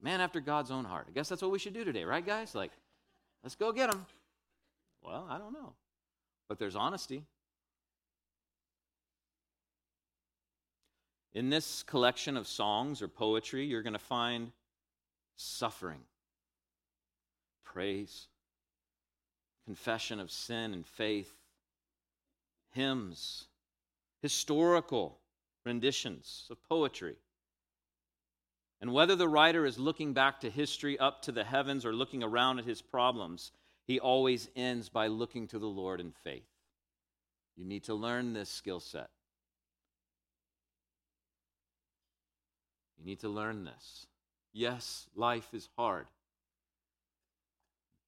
Man 0.00 0.22
after 0.22 0.40
God's 0.40 0.70
own 0.70 0.86
heart. 0.86 1.08
I 1.10 1.12
guess 1.12 1.28
that's 1.28 1.42
what 1.42 1.50
we 1.50 1.58
should 1.58 1.74
do 1.74 1.84
today, 1.84 2.04
right, 2.04 2.24
guys? 2.24 2.54
Like, 2.54 2.70
Let's 3.42 3.54
go 3.54 3.72
get 3.72 3.90
them. 3.90 4.04
Well, 5.02 5.26
I 5.30 5.38
don't 5.38 5.52
know. 5.52 5.74
But 6.48 6.58
there's 6.58 6.76
honesty. 6.76 7.24
In 11.34 11.50
this 11.50 11.82
collection 11.82 12.36
of 12.36 12.46
songs 12.46 13.02
or 13.02 13.08
poetry, 13.08 13.66
you're 13.66 13.82
going 13.82 13.92
to 13.92 13.98
find 13.98 14.52
suffering, 15.36 16.00
praise, 17.64 18.28
confession 19.64 20.18
of 20.18 20.30
sin 20.30 20.72
and 20.72 20.86
faith, 20.86 21.32
hymns, 22.72 23.46
historical 24.22 25.18
renditions 25.64 26.46
of 26.50 26.62
poetry. 26.64 27.16
And 28.80 28.92
whether 28.92 29.16
the 29.16 29.28
writer 29.28 29.66
is 29.66 29.78
looking 29.78 30.12
back 30.12 30.40
to 30.40 30.50
history 30.50 30.98
up 30.98 31.22
to 31.22 31.32
the 31.32 31.44
heavens 31.44 31.84
or 31.84 31.92
looking 31.92 32.22
around 32.22 32.58
at 32.58 32.64
his 32.64 32.80
problems, 32.80 33.52
he 33.86 34.00
always 34.00 34.48
ends 34.56 34.88
by 34.88 35.08
looking 35.08 35.46
to 35.48 35.58
the 35.58 35.66
Lord 35.66 36.00
in 36.00 36.12
faith. 36.12 36.48
You 37.56 37.64
need 37.64 37.84
to 37.84 37.94
learn 37.94 38.32
this 38.32 38.48
skill 38.48 38.80
set. 38.80 39.10
You 42.98 43.06
need 43.06 43.20
to 43.20 43.28
learn 43.28 43.64
this. 43.64 44.06
Yes, 44.52 45.06
life 45.14 45.54
is 45.54 45.68
hard. 45.76 46.06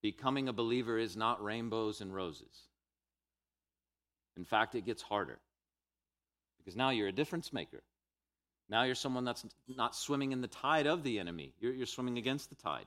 Becoming 0.02 0.48
a 0.48 0.52
believer 0.52 0.98
is 0.98 1.16
not 1.16 1.42
rainbows 1.42 2.00
and 2.00 2.14
roses. 2.14 2.66
In 4.36 4.44
fact, 4.44 4.74
it 4.74 4.86
gets 4.86 5.02
harder 5.02 5.38
because 6.58 6.76
now 6.76 6.90
you're 6.90 7.08
a 7.08 7.12
difference 7.12 7.52
maker. 7.52 7.82
Now 8.68 8.84
you're 8.84 8.94
someone 8.94 9.24
that's 9.24 9.44
not 9.68 9.96
swimming 9.96 10.32
in 10.32 10.40
the 10.40 10.48
tide 10.48 10.86
of 10.86 11.02
the 11.02 11.18
enemy, 11.18 11.52
you're, 11.60 11.72
you're 11.72 11.86
swimming 11.86 12.18
against 12.18 12.48
the 12.48 12.56
tide. 12.56 12.86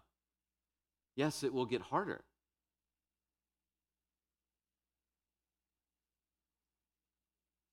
Yes, 1.15 1.43
it 1.43 1.53
will 1.53 1.65
get 1.65 1.81
harder. 1.81 2.21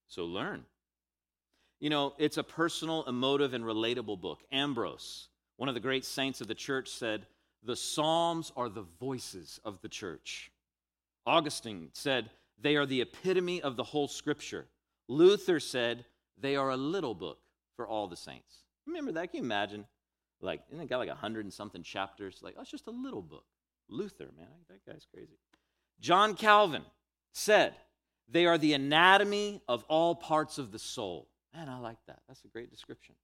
So 0.07 0.25
learn. 0.25 0.65
You 1.81 1.89
know, 1.89 2.13
it's 2.19 2.37
a 2.37 2.43
personal, 2.43 3.03
emotive, 3.05 3.55
and 3.55 3.63
relatable 3.63 4.21
book. 4.21 4.43
Ambrose, 4.51 5.29
one 5.57 5.67
of 5.67 5.73
the 5.73 5.81
great 5.81 6.05
saints 6.05 6.39
of 6.39 6.47
the 6.47 6.53
church, 6.53 6.89
said, 6.89 7.25
The 7.63 7.75
Psalms 7.75 8.51
are 8.55 8.69
the 8.69 8.85
voices 8.99 9.59
of 9.65 9.81
the 9.81 9.89
church. 9.89 10.51
Augustine 11.25 11.89
said, 11.93 12.29
They 12.61 12.75
are 12.75 12.85
the 12.85 13.01
epitome 13.01 13.63
of 13.63 13.77
the 13.77 13.83
whole 13.83 14.07
scripture. 14.07 14.67
Luther 15.07 15.59
said, 15.59 16.05
They 16.39 16.55
are 16.55 16.69
a 16.69 16.77
little 16.77 17.15
book 17.15 17.39
for 17.75 17.87
all 17.87 18.07
the 18.07 18.15
saints. 18.15 18.63
Remember 18.85 19.11
that? 19.13 19.31
Can 19.31 19.39
you 19.39 19.43
imagine? 19.43 19.85
Like, 20.39 20.61
isn't 20.71 20.83
it 20.83 20.89
got 20.89 20.99
like 20.99 21.09
a 21.09 21.15
hundred 21.15 21.45
and 21.45 21.53
something 21.53 21.81
chapters? 21.81 22.41
Like, 22.43 22.53
oh, 22.57 22.61
it's 22.61 22.69
just 22.69 22.87
a 22.87 22.91
little 22.91 23.23
book. 23.23 23.45
Luther, 23.89 24.29
man, 24.37 24.47
that 24.69 24.85
guy's 24.85 25.07
crazy. 25.11 25.39
John 25.99 26.35
Calvin 26.35 26.83
said, 27.33 27.73
they 28.29 28.45
are 28.45 28.57
the 28.57 28.73
anatomy 28.73 29.61
of 29.67 29.83
all 29.89 30.15
parts 30.15 30.57
of 30.57 30.71
the 30.71 30.79
soul. 30.79 31.27
Man, 31.53 31.69
I 31.69 31.79
like 31.79 31.97
that. 32.07 32.19
That's 32.27 32.43
a 32.45 32.49
great 32.49 32.71
description. 32.71 33.15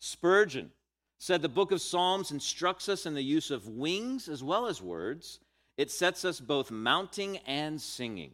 Spurgeon 0.00 0.70
said 1.18 1.42
the 1.42 1.48
book 1.48 1.72
of 1.72 1.80
Psalms 1.80 2.30
instructs 2.30 2.88
us 2.88 3.06
in 3.06 3.14
the 3.14 3.22
use 3.22 3.50
of 3.50 3.66
wings 3.66 4.28
as 4.28 4.42
well 4.42 4.66
as 4.66 4.80
words. 4.80 5.40
It 5.76 5.90
sets 5.90 6.24
us 6.24 6.40
both 6.40 6.70
mounting 6.70 7.38
and 7.38 7.80
singing. 7.80 8.32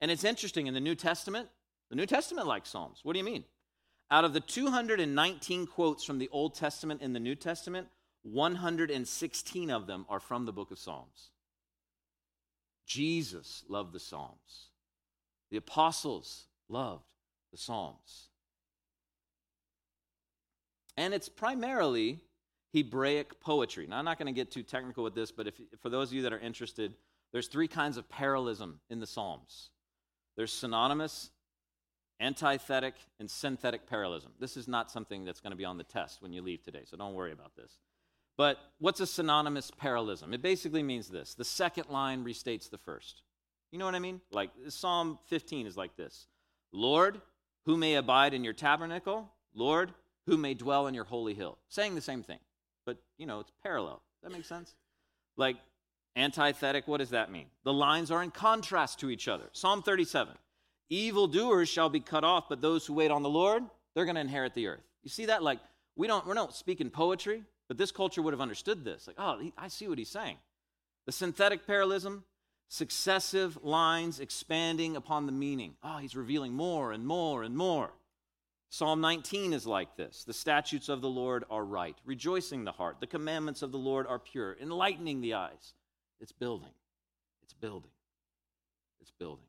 And 0.00 0.10
it's 0.10 0.24
interesting 0.24 0.66
in 0.66 0.74
the 0.74 0.80
New 0.80 0.94
Testament, 0.94 1.48
the 1.90 1.96
New 1.96 2.06
Testament 2.06 2.46
likes 2.46 2.70
Psalms. 2.70 3.00
What 3.02 3.12
do 3.12 3.18
you 3.18 3.24
mean? 3.24 3.44
Out 4.10 4.24
of 4.24 4.32
the 4.32 4.40
219 4.40 5.66
quotes 5.66 6.04
from 6.04 6.18
the 6.18 6.28
Old 6.32 6.54
Testament 6.54 7.02
in 7.02 7.12
the 7.12 7.20
New 7.20 7.34
Testament, 7.34 7.88
116 8.22 9.70
of 9.70 9.86
them 9.86 10.06
are 10.08 10.20
from 10.20 10.44
the 10.44 10.52
book 10.52 10.70
of 10.70 10.78
Psalms. 10.78 11.30
Jesus 12.86 13.64
loved 13.68 13.92
the 13.92 14.00
Psalms. 14.00 14.70
The 15.50 15.56
apostles 15.56 16.46
loved 16.68 17.04
the 17.52 17.58
Psalms. 17.58 18.28
And 20.96 21.14
it's 21.14 21.28
primarily 21.28 22.20
Hebraic 22.72 23.40
poetry. 23.40 23.86
Now, 23.86 23.98
I'm 23.98 24.04
not 24.04 24.18
going 24.18 24.26
to 24.26 24.38
get 24.38 24.50
too 24.50 24.62
technical 24.62 25.04
with 25.04 25.14
this, 25.14 25.30
but 25.30 25.46
if, 25.46 25.60
for 25.80 25.88
those 25.88 26.08
of 26.08 26.14
you 26.14 26.22
that 26.22 26.32
are 26.32 26.38
interested, 26.38 26.94
there's 27.32 27.48
three 27.48 27.68
kinds 27.68 27.96
of 27.96 28.08
parallelism 28.08 28.80
in 28.90 29.00
the 29.00 29.06
Psalms 29.06 29.70
there's 30.34 30.52
synonymous, 30.52 31.30
antithetic, 32.18 32.94
and 33.20 33.30
synthetic 33.30 33.86
parallelism. 33.86 34.32
This 34.40 34.56
is 34.56 34.66
not 34.66 34.90
something 34.90 35.26
that's 35.26 35.40
going 35.40 35.50
to 35.50 35.56
be 35.56 35.66
on 35.66 35.76
the 35.76 35.84
test 35.84 36.22
when 36.22 36.32
you 36.32 36.40
leave 36.40 36.62
today, 36.62 36.84
so 36.86 36.96
don't 36.96 37.12
worry 37.12 37.32
about 37.32 37.54
this. 37.54 37.78
But 38.38 38.56
what's 38.78 39.00
a 39.00 39.06
synonymous 39.06 39.70
parallelism? 39.70 40.32
It 40.32 40.40
basically 40.40 40.82
means 40.82 41.08
this 41.08 41.34
the 41.34 41.44
second 41.44 41.90
line 41.90 42.24
restates 42.24 42.70
the 42.70 42.78
first. 42.78 43.22
You 43.70 43.78
know 43.78 43.84
what 43.84 43.94
I 43.94 43.98
mean? 43.98 44.20
Like 44.30 44.50
Psalm 44.68 45.18
15 45.26 45.66
is 45.66 45.76
like 45.76 45.96
this 45.96 46.28
Lord, 46.72 47.20
who 47.66 47.76
may 47.76 47.96
abide 47.96 48.34
in 48.34 48.44
your 48.44 48.54
tabernacle? 48.54 49.30
Lord, 49.54 49.92
who 50.26 50.36
may 50.36 50.54
dwell 50.54 50.86
in 50.86 50.94
your 50.94 51.04
holy 51.04 51.34
hill? 51.34 51.58
Saying 51.68 51.94
the 51.94 52.00
same 52.00 52.22
thing, 52.22 52.38
but 52.86 52.98
you 53.18 53.26
know, 53.26 53.40
it's 53.40 53.52
parallel. 53.62 54.02
That 54.22 54.32
make 54.32 54.44
sense? 54.44 54.74
Like 55.36 55.56
antithetic, 56.16 56.86
what 56.86 56.98
does 56.98 57.10
that 57.10 57.30
mean? 57.30 57.46
The 57.64 57.72
lines 57.72 58.10
are 58.10 58.22
in 58.22 58.30
contrast 58.30 59.00
to 59.00 59.10
each 59.10 59.28
other. 59.28 59.44
Psalm 59.52 59.82
37 59.82 60.34
Evildoers 60.90 61.70
shall 61.70 61.88
be 61.88 62.00
cut 62.00 62.22
off, 62.22 62.50
but 62.50 62.60
those 62.60 62.86
who 62.86 62.92
wait 62.92 63.10
on 63.10 63.22
the 63.22 63.28
Lord, 63.30 63.62
they're 63.94 64.04
going 64.04 64.16
to 64.16 64.20
inherit 64.20 64.52
the 64.52 64.66
earth. 64.66 64.82
You 65.02 65.08
see 65.08 65.26
that? 65.26 65.42
Like, 65.42 65.58
we 65.96 66.06
don't, 66.06 66.26
we're 66.26 66.34
not 66.34 66.54
speaking 66.54 66.90
poetry, 66.90 67.44
but 67.66 67.78
this 67.78 67.90
culture 67.90 68.20
would 68.20 68.34
have 68.34 68.42
understood 68.42 68.84
this. 68.84 69.06
Like, 69.06 69.16
oh, 69.18 69.40
I 69.56 69.68
see 69.68 69.88
what 69.88 69.96
he's 69.96 70.10
saying. 70.10 70.36
The 71.06 71.12
synthetic 71.12 71.66
parallelism, 71.66 72.24
successive 72.68 73.58
lines 73.62 74.20
expanding 74.20 74.94
upon 74.94 75.24
the 75.24 75.32
meaning. 75.32 75.76
Oh, 75.82 75.96
he's 75.96 76.14
revealing 76.14 76.52
more 76.52 76.92
and 76.92 77.06
more 77.06 77.42
and 77.42 77.56
more. 77.56 77.92
Psalm 78.72 79.02
19 79.02 79.52
is 79.52 79.66
like 79.66 79.96
this 79.96 80.24
The 80.24 80.32
statutes 80.32 80.88
of 80.88 81.02
the 81.02 81.08
Lord 81.08 81.44
are 81.50 81.62
right, 81.62 81.94
rejoicing 82.06 82.64
the 82.64 82.72
heart. 82.72 83.00
The 83.00 83.06
commandments 83.06 83.60
of 83.60 83.70
the 83.70 83.78
Lord 83.78 84.06
are 84.06 84.18
pure, 84.18 84.56
enlightening 84.62 85.20
the 85.20 85.34
eyes. 85.34 85.74
It's 86.22 86.32
building. 86.32 86.72
It's 87.42 87.52
building. 87.52 87.90
It's 89.02 89.10
building. 89.10 89.44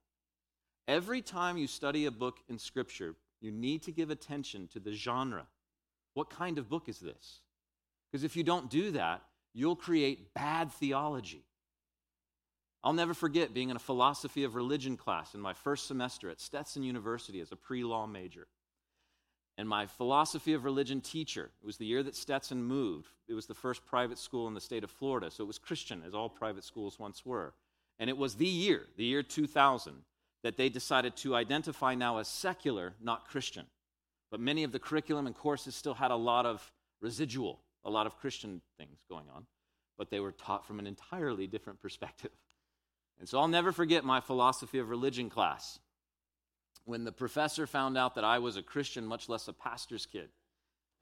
Every 0.89 1.21
time 1.21 1.57
you 1.57 1.67
study 1.67 2.05
a 2.05 2.11
book 2.11 2.39
in 2.49 2.59
Scripture, 2.59 3.15
you 3.39 3.49
need 3.49 3.83
to 3.83 3.93
give 3.93 4.09
attention 4.09 4.67
to 4.73 4.81
the 4.81 4.91
genre. 4.91 5.47
What 6.15 6.29
kind 6.29 6.57
of 6.57 6.69
book 6.69 6.89
is 6.89 6.99
this? 6.99 7.39
Because 8.11 8.25
if 8.25 8.35
you 8.35 8.43
don't 8.43 8.69
do 8.69 8.91
that, 8.91 9.21
you'll 9.53 9.77
create 9.77 10.33
bad 10.33 10.69
theology. 10.73 11.45
I'll 12.83 12.91
never 12.91 13.13
forget 13.13 13.53
being 13.53 13.69
in 13.69 13.77
a 13.77 13.79
philosophy 13.79 14.43
of 14.43 14.55
religion 14.55 14.97
class 14.97 15.33
in 15.33 15.39
my 15.39 15.53
first 15.53 15.87
semester 15.87 16.29
at 16.29 16.41
Stetson 16.41 16.83
University 16.83 17.39
as 17.39 17.53
a 17.53 17.55
pre 17.55 17.85
law 17.85 18.05
major. 18.05 18.47
And 19.57 19.69
my 19.69 19.85
philosophy 19.85 20.53
of 20.53 20.63
religion 20.63 20.99
teacher, 20.99 21.51
it 21.61 21.65
was 21.65 21.77
the 21.77 21.85
year 21.85 22.01
that 22.03 22.15
Stetson 22.15 22.63
moved. 22.63 23.09
It 23.27 23.33
was 23.33 23.45
the 23.45 23.53
first 23.53 23.85
private 23.85 24.17
school 24.17 24.47
in 24.47 24.55
the 24.55 24.61
state 24.61 24.83
of 24.83 24.89
Florida, 24.89 25.29
so 25.29 25.43
it 25.43 25.47
was 25.47 25.59
Christian, 25.59 26.01
as 26.05 26.15
all 26.15 26.29
private 26.29 26.63
schools 26.63 26.97
once 26.97 27.25
were. 27.25 27.53
And 27.99 28.09
it 28.09 28.17
was 28.17 28.35
the 28.35 28.47
year, 28.47 28.87
the 28.97 29.05
year 29.05 29.21
2000, 29.21 29.93
that 30.41 30.57
they 30.57 30.69
decided 30.69 31.15
to 31.17 31.35
identify 31.35 31.93
now 31.93 32.17
as 32.17 32.27
secular, 32.27 32.93
not 33.01 33.27
Christian. 33.27 33.65
But 34.31 34.39
many 34.39 34.63
of 34.63 34.71
the 34.71 34.79
curriculum 34.79 35.27
and 35.27 35.35
courses 35.35 35.75
still 35.75 35.93
had 35.93 36.09
a 36.09 36.15
lot 36.15 36.47
of 36.47 36.71
residual, 37.01 37.59
a 37.85 37.91
lot 37.91 38.07
of 38.07 38.17
Christian 38.17 38.61
things 38.79 39.05
going 39.07 39.25
on, 39.33 39.45
but 39.97 40.09
they 40.09 40.19
were 40.19 40.31
taught 40.31 40.65
from 40.65 40.79
an 40.79 40.87
entirely 40.87 41.45
different 41.45 41.79
perspective. 41.79 42.31
And 43.19 43.29
so 43.29 43.39
I'll 43.39 43.47
never 43.47 43.71
forget 43.71 44.03
my 44.03 44.19
philosophy 44.19 44.79
of 44.79 44.89
religion 44.89 45.29
class. 45.29 45.79
When 46.85 47.05
the 47.05 47.11
professor 47.11 47.65
found 47.65 47.97
out 47.97 48.15
that 48.15 48.23
I 48.23 48.39
was 48.39 48.57
a 48.57 48.61
Christian, 48.61 49.05
much 49.05 49.29
less 49.29 49.47
a 49.47 49.53
pastor's 49.53 50.05
kid, 50.05 50.29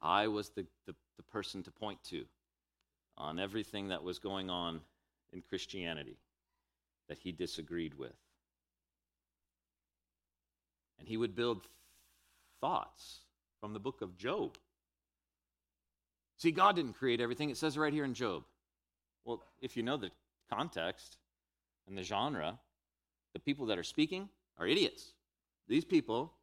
I 0.01 0.27
was 0.27 0.49
the, 0.49 0.65
the, 0.85 0.95
the 1.17 1.23
person 1.23 1.63
to 1.63 1.71
point 1.71 2.03
to 2.05 2.25
on 3.17 3.39
everything 3.39 3.89
that 3.89 4.03
was 4.03 4.19
going 4.19 4.49
on 4.49 4.81
in 5.33 5.41
Christianity 5.41 6.17
that 7.09 7.19
he 7.19 7.31
disagreed 7.31 7.93
with. 7.97 8.13
And 10.99 11.07
he 11.07 11.17
would 11.17 11.35
build 11.35 11.67
thoughts 12.59 13.21
from 13.59 13.73
the 13.73 13.79
book 13.79 14.01
of 14.01 14.17
Job. 14.17 14.57
See, 16.37 16.51
God 16.51 16.75
didn't 16.75 16.93
create 16.93 17.21
everything. 17.21 17.49
It 17.49 17.57
says 17.57 17.77
right 17.77 17.93
here 17.93 18.05
in 18.05 18.13
Job. 18.13 18.43
Well, 19.25 19.43
if 19.61 19.77
you 19.77 19.83
know 19.83 19.97
the 19.97 20.11
context 20.51 21.17
and 21.87 21.97
the 21.97 22.03
genre, 22.03 22.57
the 23.33 23.39
people 23.39 23.67
that 23.67 23.77
are 23.77 23.83
speaking 23.83 24.29
are 24.57 24.67
idiots. 24.67 25.13
These 25.71 25.86
people 25.86 26.34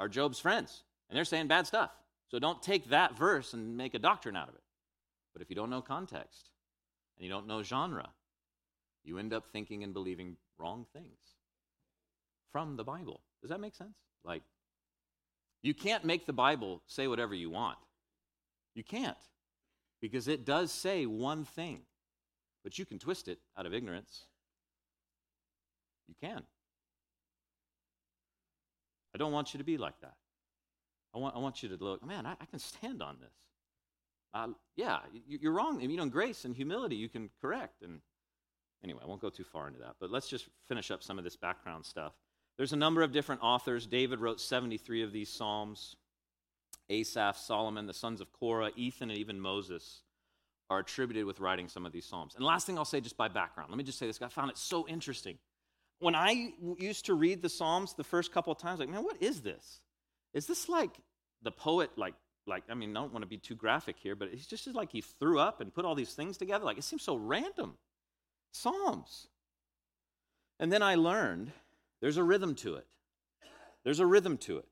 are 0.00 0.08
Job's 0.08 0.40
friends, 0.40 0.82
and 1.08 1.16
they're 1.16 1.24
saying 1.24 1.46
bad 1.46 1.68
stuff. 1.68 1.92
So 2.26 2.40
don't 2.40 2.60
take 2.60 2.88
that 2.88 3.16
verse 3.16 3.52
and 3.52 3.76
make 3.76 3.94
a 3.94 3.98
doctrine 4.00 4.34
out 4.34 4.48
of 4.48 4.56
it. 4.56 4.62
But 5.32 5.40
if 5.40 5.48
you 5.48 5.54
don't 5.54 5.70
know 5.70 5.80
context 5.80 6.50
and 7.16 7.24
you 7.24 7.30
don't 7.30 7.46
know 7.46 7.62
genre, 7.62 8.08
you 9.04 9.18
end 9.18 9.32
up 9.32 9.44
thinking 9.52 9.84
and 9.84 9.94
believing 9.94 10.36
wrong 10.58 10.84
things 10.92 11.36
from 12.50 12.76
the 12.76 12.82
Bible. 12.82 13.20
Does 13.40 13.50
that 13.50 13.60
make 13.60 13.76
sense? 13.76 13.94
Like, 14.24 14.42
you 15.62 15.74
can't 15.74 16.04
make 16.04 16.26
the 16.26 16.32
Bible 16.32 16.82
say 16.88 17.06
whatever 17.06 17.36
you 17.36 17.50
want. 17.50 17.78
You 18.74 18.82
can't, 18.82 19.16
because 20.00 20.26
it 20.26 20.44
does 20.44 20.72
say 20.72 21.06
one 21.06 21.44
thing, 21.44 21.82
but 22.64 22.80
you 22.80 22.84
can 22.84 22.98
twist 22.98 23.28
it 23.28 23.38
out 23.56 23.64
of 23.64 23.74
ignorance. 23.74 24.24
You 26.08 26.16
can. 26.20 26.42
I 29.14 29.18
don't 29.18 29.32
want 29.32 29.54
you 29.54 29.58
to 29.58 29.64
be 29.64 29.76
like 29.76 30.00
that. 30.00 30.14
I 31.14 31.18
want, 31.18 31.36
I 31.36 31.38
want 31.38 31.62
you 31.62 31.68
to 31.68 31.82
look, 31.82 32.04
man, 32.04 32.26
I, 32.26 32.32
I 32.40 32.44
can 32.46 32.58
stand 32.58 33.02
on 33.02 33.16
this. 33.20 33.34
Uh, 34.34 34.48
yeah, 34.76 34.98
you, 35.26 35.50
are 35.50 35.52
wrong. 35.52 35.80
You 35.80 35.96
know, 35.96 36.04
in 36.04 36.08
grace 36.08 36.44
and 36.44 36.56
humility, 36.56 36.96
you 36.96 37.08
can 37.08 37.28
correct. 37.40 37.82
And 37.82 38.00
anyway, 38.82 39.00
I 39.04 39.06
won't 39.06 39.20
go 39.20 39.28
too 39.28 39.44
far 39.44 39.68
into 39.68 39.80
that. 39.80 39.96
But 40.00 40.10
let's 40.10 40.28
just 40.28 40.48
finish 40.68 40.90
up 40.90 41.02
some 41.02 41.18
of 41.18 41.24
this 41.24 41.36
background 41.36 41.84
stuff. 41.84 42.14
There's 42.56 42.72
a 42.72 42.76
number 42.76 43.02
of 43.02 43.12
different 43.12 43.42
authors. 43.42 43.86
David 43.86 44.20
wrote 44.20 44.40
73 44.40 45.02
of 45.02 45.12
these 45.12 45.28
Psalms. 45.28 45.96
Asaph, 46.90 47.38
Solomon, 47.38 47.86
the 47.86 47.94
sons 47.94 48.20
of 48.20 48.32
Korah, 48.32 48.70
Ethan, 48.76 49.10
and 49.10 49.18
even 49.18 49.40
Moses 49.40 50.02
are 50.68 50.80
attributed 50.80 51.24
with 51.24 51.40
writing 51.40 51.68
some 51.68 51.86
of 51.86 51.92
these 51.92 52.04
Psalms. 52.06 52.34
And 52.34 52.44
last 52.44 52.66
thing 52.66 52.78
I'll 52.78 52.84
say, 52.84 53.00
just 53.00 53.16
by 53.16 53.28
background, 53.28 53.70
let 53.70 53.78
me 53.78 53.84
just 53.84 53.98
say 53.98 54.06
this. 54.06 54.20
I 54.20 54.28
found 54.28 54.50
it 54.50 54.58
so 54.58 54.86
interesting. 54.88 55.38
When 56.02 56.16
I 56.16 56.52
used 56.78 57.06
to 57.06 57.14
read 57.14 57.42
the 57.42 57.48
Psalms 57.48 57.94
the 57.94 58.02
first 58.02 58.32
couple 58.32 58.52
of 58.52 58.58
times, 58.58 58.80
like, 58.80 58.88
man, 58.88 59.04
what 59.04 59.22
is 59.22 59.40
this? 59.40 59.78
Is 60.34 60.48
this 60.48 60.68
like 60.68 60.90
the 61.42 61.52
poet, 61.52 61.90
like, 61.96 62.14
like 62.44 62.64
I 62.68 62.74
mean, 62.74 62.96
I 62.96 63.00
don't 63.00 63.12
want 63.12 63.22
to 63.22 63.28
be 63.28 63.36
too 63.36 63.54
graphic 63.54 63.96
here, 64.00 64.16
but 64.16 64.28
it's 64.32 64.46
just 64.46 64.66
like 64.74 64.90
he 64.90 65.00
threw 65.00 65.38
up 65.38 65.60
and 65.60 65.72
put 65.72 65.84
all 65.84 65.94
these 65.94 66.12
things 66.12 66.36
together. 66.36 66.64
Like, 66.64 66.76
it 66.76 66.82
seems 66.82 67.04
so 67.04 67.14
random. 67.14 67.74
Psalms. 68.50 69.28
And 70.58 70.72
then 70.72 70.82
I 70.82 70.96
learned 70.96 71.52
there's 72.00 72.16
a 72.16 72.24
rhythm 72.24 72.56
to 72.56 72.74
it. 72.74 72.86
There's 73.84 74.00
a 74.00 74.06
rhythm 74.06 74.38
to 74.38 74.58
it. 74.58 74.66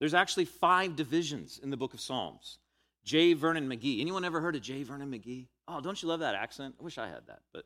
There's 0.00 0.12
actually 0.12 0.44
five 0.44 0.96
divisions 0.96 1.60
in 1.62 1.70
the 1.70 1.78
book 1.78 1.94
of 1.94 2.00
Psalms. 2.02 2.58
J. 3.04 3.32
Vernon 3.32 3.70
McGee. 3.70 4.02
Anyone 4.02 4.22
ever 4.22 4.42
heard 4.42 4.54
of 4.54 4.60
J. 4.60 4.82
Vernon 4.82 5.10
McGee? 5.10 5.46
Oh, 5.66 5.80
don't 5.80 6.02
you 6.02 6.10
love 6.10 6.20
that 6.20 6.34
accent? 6.34 6.74
I 6.78 6.84
wish 6.84 6.98
I 6.98 7.08
had 7.08 7.26
that. 7.28 7.40
But 7.54 7.64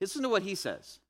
listen 0.00 0.22
to 0.22 0.28
what 0.28 0.44
he 0.44 0.54
says. 0.54 1.00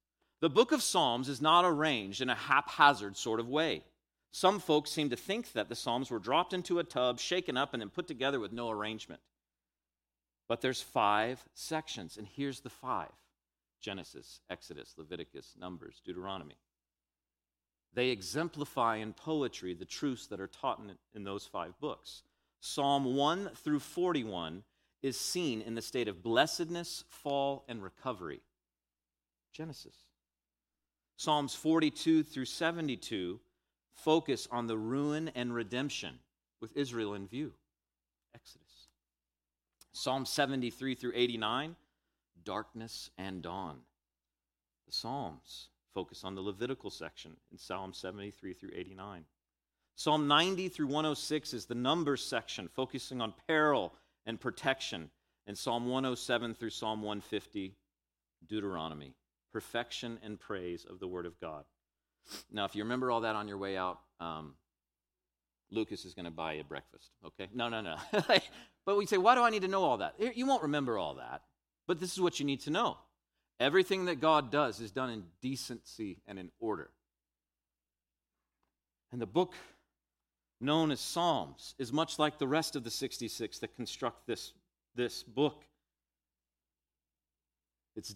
The 0.40 0.50
book 0.50 0.72
of 0.72 0.82
Psalms 0.82 1.28
is 1.28 1.42
not 1.42 1.66
arranged 1.66 2.22
in 2.22 2.30
a 2.30 2.34
haphazard 2.34 3.16
sort 3.16 3.40
of 3.40 3.48
way. 3.48 3.84
Some 4.32 4.58
folks 4.58 4.90
seem 4.90 5.10
to 5.10 5.16
think 5.16 5.52
that 5.52 5.68
the 5.68 5.74
Psalms 5.74 6.10
were 6.10 6.18
dropped 6.18 6.52
into 6.52 6.78
a 6.78 6.84
tub, 6.84 7.18
shaken 7.18 7.56
up, 7.56 7.74
and 7.74 7.82
then 7.82 7.90
put 7.90 8.06
together 8.06 8.40
with 8.40 8.52
no 8.52 8.70
arrangement. 8.70 9.20
But 10.48 10.62
there's 10.62 10.80
five 10.80 11.44
sections, 11.54 12.16
and 12.16 12.26
here's 12.26 12.60
the 12.60 12.70
five 12.70 13.10
Genesis, 13.80 14.40
Exodus, 14.48 14.94
Leviticus, 14.96 15.54
Numbers, 15.58 16.00
Deuteronomy. 16.04 16.56
They 17.92 18.08
exemplify 18.08 18.96
in 18.96 19.12
poetry 19.12 19.74
the 19.74 19.84
truths 19.84 20.26
that 20.28 20.40
are 20.40 20.46
taught 20.46 20.78
in, 20.78 20.96
in 21.14 21.24
those 21.24 21.44
five 21.46 21.78
books. 21.80 22.22
Psalm 22.60 23.16
1 23.16 23.50
through 23.56 23.80
41 23.80 24.62
is 25.02 25.18
seen 25.18 25.60
in 25.60 25.74
the 25.74 25.82
state 25.82 26.08
of 26.08 26.22
blessedness, 26.22 27.04
fall, 27.08 27.64
and 27.68 27.82
recovery. 27.82 28.40
Genesis. 29.52 29.96
Psalms 31.20 31.54
42 31.54 32.22
through 32.22 32.46
72 32.46 33.38
focus 33.92 34.48
on 34.50 34.66
the 34.66 34.78
ruin 34.78 35.30
and 35.34 35.54
redemption 35.54 36.18
with 36.62 36.74
Israel 36.74 37.12
in 37.12 37.26
view. 37.26 37.52
Exodus. 38.34 38.88
Psalm 39.92 40.24
73 40.24 40.94
through 40.94 41.12
89, 41.14 41.76
darkness 42.42 43.10
and 43.18 43.42
dawn. 43.42 43.80
The 44.86 44.94
Psalms 44.94 45.68
focus 45.92 46.24
on 46.24 46.34
the 46.34 46.40
Levitical 46.40 46.88
section 46.88 47.36
in 47.52 47.58
Psalm 47.58 47.92
73 47.92 48.54
through 48.54 48.72
89. 48.74 49.26
Psalm 49.96 50.26
90 50.26 50.70
through 50.70 50.86
106 50.86 51.52
is 51.52 51.66
the 51.66 51.74
Numbers 51.74 52.24
section, 52.24 52.66
focusing 52.66 53.20
on 53.20 53.34
peril 53.46 53.92
and 54.24 54.40
protection. 54.40 55.10
And 55.46 55.58
Psalm 55.58 55.84
107 55.84 56.54
through 56.54 56.70
Psalm 56.70 57.02
150, 57.02 57.74
Deuteronomy, 58.48 59.12
perfection 59.52 60.18
and 60.22 60.38
praise 60.38 60.84
of 60.88 61.00
the 61.00 61.06
Word 61.06 61.26
of 61.26 61.40
God. 61.40 61.64
Now, 62.52 62.64
if 62.64 62.74
you 62.74 62.82
remember 62.82 63.10
all 63.10 63.22
that 63.22 63.36
on 63.36 63.48
your 63.48 63.58
way 63.58 63.76
out, 63.76 63.98
um, 64.20 64.54
Lucas 65.70 66.04
is 66.04 66.14
going 66.14 66.24
to 66.24 66.30
buy 66.30 66.54
you 66.54 66.64
breakfast, 66.64 67.10
okay? 67.24 67.48
No, 67.54 67.68
no, 67.68 67.80
no. 67.80 67.96
but 68.84 68.96
we 68.96 69.06
say, 69.06 69.18
why 69.18 69.34
do 69.34 69.42
I 69.42 69.50
need 69.50 69.62
to 69.62 69.68
know 69.68 69.82
all 69.82 69.98
that? 69.98 70.14
You 70.18 70.46
won't 70.46 70.62
remember 70.62 70.98
all 70.98 71.14
that, 71.14 71.42
but 71.86 72.00
this 72.00 72.12
is 72.12 72.20
what 72.20 72.40
you 72.40 72.46
need 72.46 72.60
to 72.60 72.70
know. 72.70 72.98
Everything 73.58 74.06
that 74.06 74.20
God 74.20 74.50
does 74.50 74.80
is 74.80 74.90
done 74.90 75.10
in 75.10 75.24
decency 75.42 76.18
and 76.26 76.38
in 76.38 76.50
order. 76.60 76.90
And 79.12 79.20
the 79.20 79.26
book 79.26 79.54
known 80.60 80.90
as 80.90 81.00
Psalms 81.00 81.74
is 81.78 81.92
much 81.92 82.18
like 82.18 82.38
the 82.38 82.48
rest 82.48 82.76
of 82.76 82.84
the 82.84 82.90
66 82.90 83.58
that 83.58 83.74
construct 83.76 84.26
this, 84.26 84.52
this 84.94 85.22
book. 85.22 85.64
It's 87.96 88.14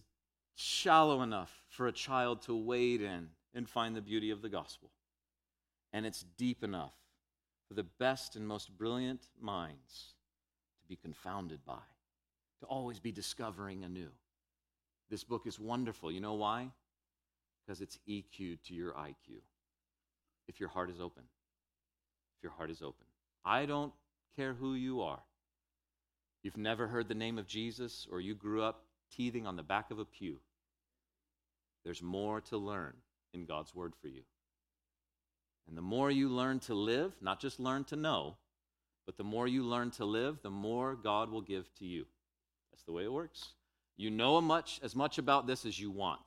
shallow 0.54 1.22
enough 1.22 1.52
for 1.68 1.86
a 1.86 1.92
child 1.92 2.42
to 2.42 2.56
wade 2.56 3.02
in 3.02 3.28
and 3.54 3.68
find 3.68 3.94
the 3.94 4.02
beauty 4.02 4.30
of 4.30 4.42
the 4.42 4.48
gospel. 4.48 4.90
And 5.92 6.04
it's 6.04 6.24
deep 6.36 6.62
enough 6.64 6.94
for 7.68 7.74
the 7.74 7.84
best 7.84 8.36
and 8.36 8.46
most 8.46 8.76
brilliant 8.76 9.28
minds 9.40 10.14
to 10.82 10.88
be 10.88 10.96
confounded 10.96 11.64
by, 11.64 11.82
to 12.60 12.66
always 12.66 13.00
be 13.00 13.12
discovering 13.12 13.84
anew. 13.84 14.10
This 15.10 15.24
book 15.24 15.46
is 15.46 15.58
wonderful. 15.58 16.10
You 16.10 16.20
know 16.20 16.34
why? 16.34 16.70
Because 17.64 17.80
it's 17.80 17.98
EQ 18.08 18.58
to 18.64 18.74
your 18.74 18.92
IQ. 18.92 19.40
If 20.48 20.60
your 20.60 20.68
heart 20.68 20.90
is 20.90 21.00
open. 21.00 21.22
If 22.36 22.42
your 22.42 22.52
heart 22.52 22.70
is 22.70 22.82
open. 22.82 23.06
I 23.44 23.66
don't 23.66 23.92
care 24.36 24.54
who 24.54 24.74
you 24.74 25.02
are. 25.02 25.22
You've 26.42 26.56
never 26.56 26.86
heard 26.86 27.08
the 27.08 27.14
name 27.14 27.38
of 27.38 27.46
Jesus, 27.46 28.06
or 28.10 28.20
you 28.20 28.34
grew 28.34 28.62
up 28.62 28.84
teething 29.10 29.46
on 29.46 29.56
the 29.56 29.62
back 29.62 29.90
of 29.90 29.98
a 29.98 30.04
pew. 30.04 30.38
There's 31.84 32.02
more 32.02 32.40
to 32.42 32.56
learn 32.56 32.94
in 33.32 33.44
God's 33.44 33.74
Word 33.74 33.94
for 34.00 34.08
you. 34.08 34.22
And 35.68 35.76
the 35.76 35.82
more 35.82 36.10
you 36.10 36.28
learn 36.28 36.60
to 36.60 36.74
live, 36.74 37.14
not 37.20 37.40
just 37.40 37.58
learn 37.58 37.84
to 37.84 37.96
know, 37.96 38.36
but 39.06 39.16
the 39.16 39.24
more 39.24 39.46
you 39.46 39.62
learn 39.64 39.90
to 39.92 40.04
live, 40.04 40.38
the 40.42 40.50
more 40.50 40.94
God 40.94 41.30
will 41.30 41.40
give 41.40 41.72
to 41.78 41.84
you. 41.84 42.06
That's 42.72 42.84
the 42.84 42.92
way 42.92 43.04
it 43.04 43.12
works. 43.12 43.50
You 43.96 44.10
know 44.10 44.40
much, 44.40 44.80
as 44.82 44.96
much 44.96 45.18
about 45.18 45.46
this 45.46 45.64
as 45.64 45.78
you 45.78 45.90
want. 45.90 46.20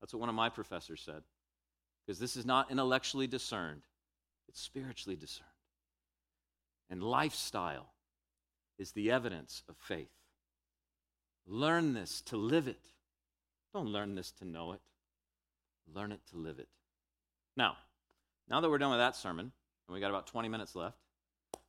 That's 0.00 0.12
what 0.12 0.20
one 0.20 0.28
of 0.28 0.34
my 0.34 0.48
professors 0.48 1.02
said. 1.04 1.22
Because 2.06 2.18
this 2.18 2.36
is 2.36 2.44
not 2.44 2.70
intellectually 2.70 3.26
discerned, 3.26 3.82
it's 4.48 4.60
spiritually 4.60 5.16
discerned. 5.16 5.48
And 6.90 7.02
lifestyle 7.02 7.88
is 8.78 8.92
the 8.92 9.10
evidence 9.10 9.62
of 9.68 9.76
faith. 9.76 10.10
Learn 11.46 11.94
this 11.94 12.20
to 12.22 12.36
live 12.36 12.68
it. 12.68 12.80
Don't 13.72 13.88
learn 13.88 14.14
this 14.14 14.32
to 14.32 14.44
know 14.44 14.72
it, 14.72 14.80
learn 15.94 16.12
it 16.12 16.20
to 16.30 16.36
live 16.36 16.58
it. 16.58 16.68
Now, 17.56 17.76
now 18.48 18.60
that 18.60 18.68
we're 18.68 18.78
done 18.78 18.90
with 18.90 19.00
that 19.00 19.16
sermon, 19.16 19.50
and 19.86 19.94
we 19.94 20.00
got 20.00 20.10
about 20.10 20.26
20 20.26 20.48
minutes 20.48 20.76
left, 20.76 20.98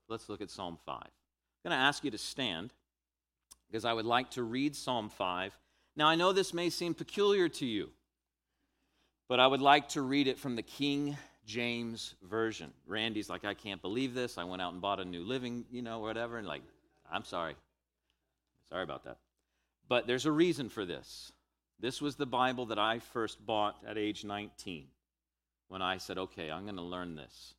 let's 0.10 0.28
look 0.28 0.42
at 0.42 0.52
Psalm 0.52 0.78
5. 0.86 0.96
I'm 0.98 1.70
going 1.70 1.80
to 1.80 1.84
ask 1.84 2.04
you 2.04 2.12
to 2.12 2.18
stand 2.18 2.74
because 3.68 3.86
I 3.86 3.94
would 3.94 4.06
like 4.06 4.32
to 4.32 4.44
read 4.44 4.76
Psalm 4.76 5.10
5. 5.10 5.58
Now, 5.96 6.08
I 6.08 6.16
know 6.16 6.34
this 6.34 6.54
may 6.54 6.70
seem 6.70 6.94
peculiar 6.94 7.48
to 7.50 7.66
you, 7.66 7.90
but 9.30 9.40
I 9.40 9.48
would 9.48 9.62
like 9.62 9.90
to 9.90 10.02
read 10.02 10.28
it 10.28 10.38
from 10.38 10.56
the 10.56 10.62
King 10.62 11.18
James 11.46 12.16
Version. 12.22 12.72
Randy's 12.86 13.30
like, 13.30 13.46
I 13.46 13.54
can't 13.54 13.82
believe 13.82 14.14
this. 14.14 14.38
I 14.38 14.44
went 14.44 14.62
out 14.62 14.74
and 14.74 14.82
bought 14.82 15.00
a 15.00 15.06
new 15.06 15.24
living, 15.24 15.66
you 15.72 15.82
know, 15.82 16.00
whatever. 16.00 16.38
And 16.38 16.48
like, 16.48 16.64
I'm 17.10 17.24
sorry. 17.24 17.56
Sorry 18.70 18.84
about 18.84 19.06
that. 19.06 19.18
But 19.88 20.08
there's 20.08 20.26
a 20.26 20.32
reason 20.32 20.70
for 20.70 20.86
this. 20.86 21.32
This 21.80 22.02
was 22.02 22.16
the 22.16 22.26
Bible 22.26 22.68
that 22.68 22.80
I 22.80 23.00
first 23.00 23.46
bought 23.46 23.78
at 23.86 23.98
age 23.98 24.24
19 24.24 24.88
when 25.68 25.82
I 25.82 25.98
said, 25.98 26.18
okay, 26.18 26.50
I'm 26.50 26.64
going 26.64 26.78
to 26.78 26.82
learn 26.82 27.16
this. 27.16 27.56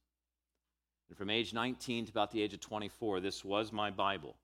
And 1.09 1.19
from 1.19 1.31
age 1.31 1.53
19 1.53 2.07
to 2.07 2.11
about 2.11 2.31
the 2.31 2.41
age 2.41 2.55
of 2.55 2.61
24, 2.61 3.21
this 3.21 3.45
was 3.45 3.73
my 3.73 3.91
Bible 3.91 4.37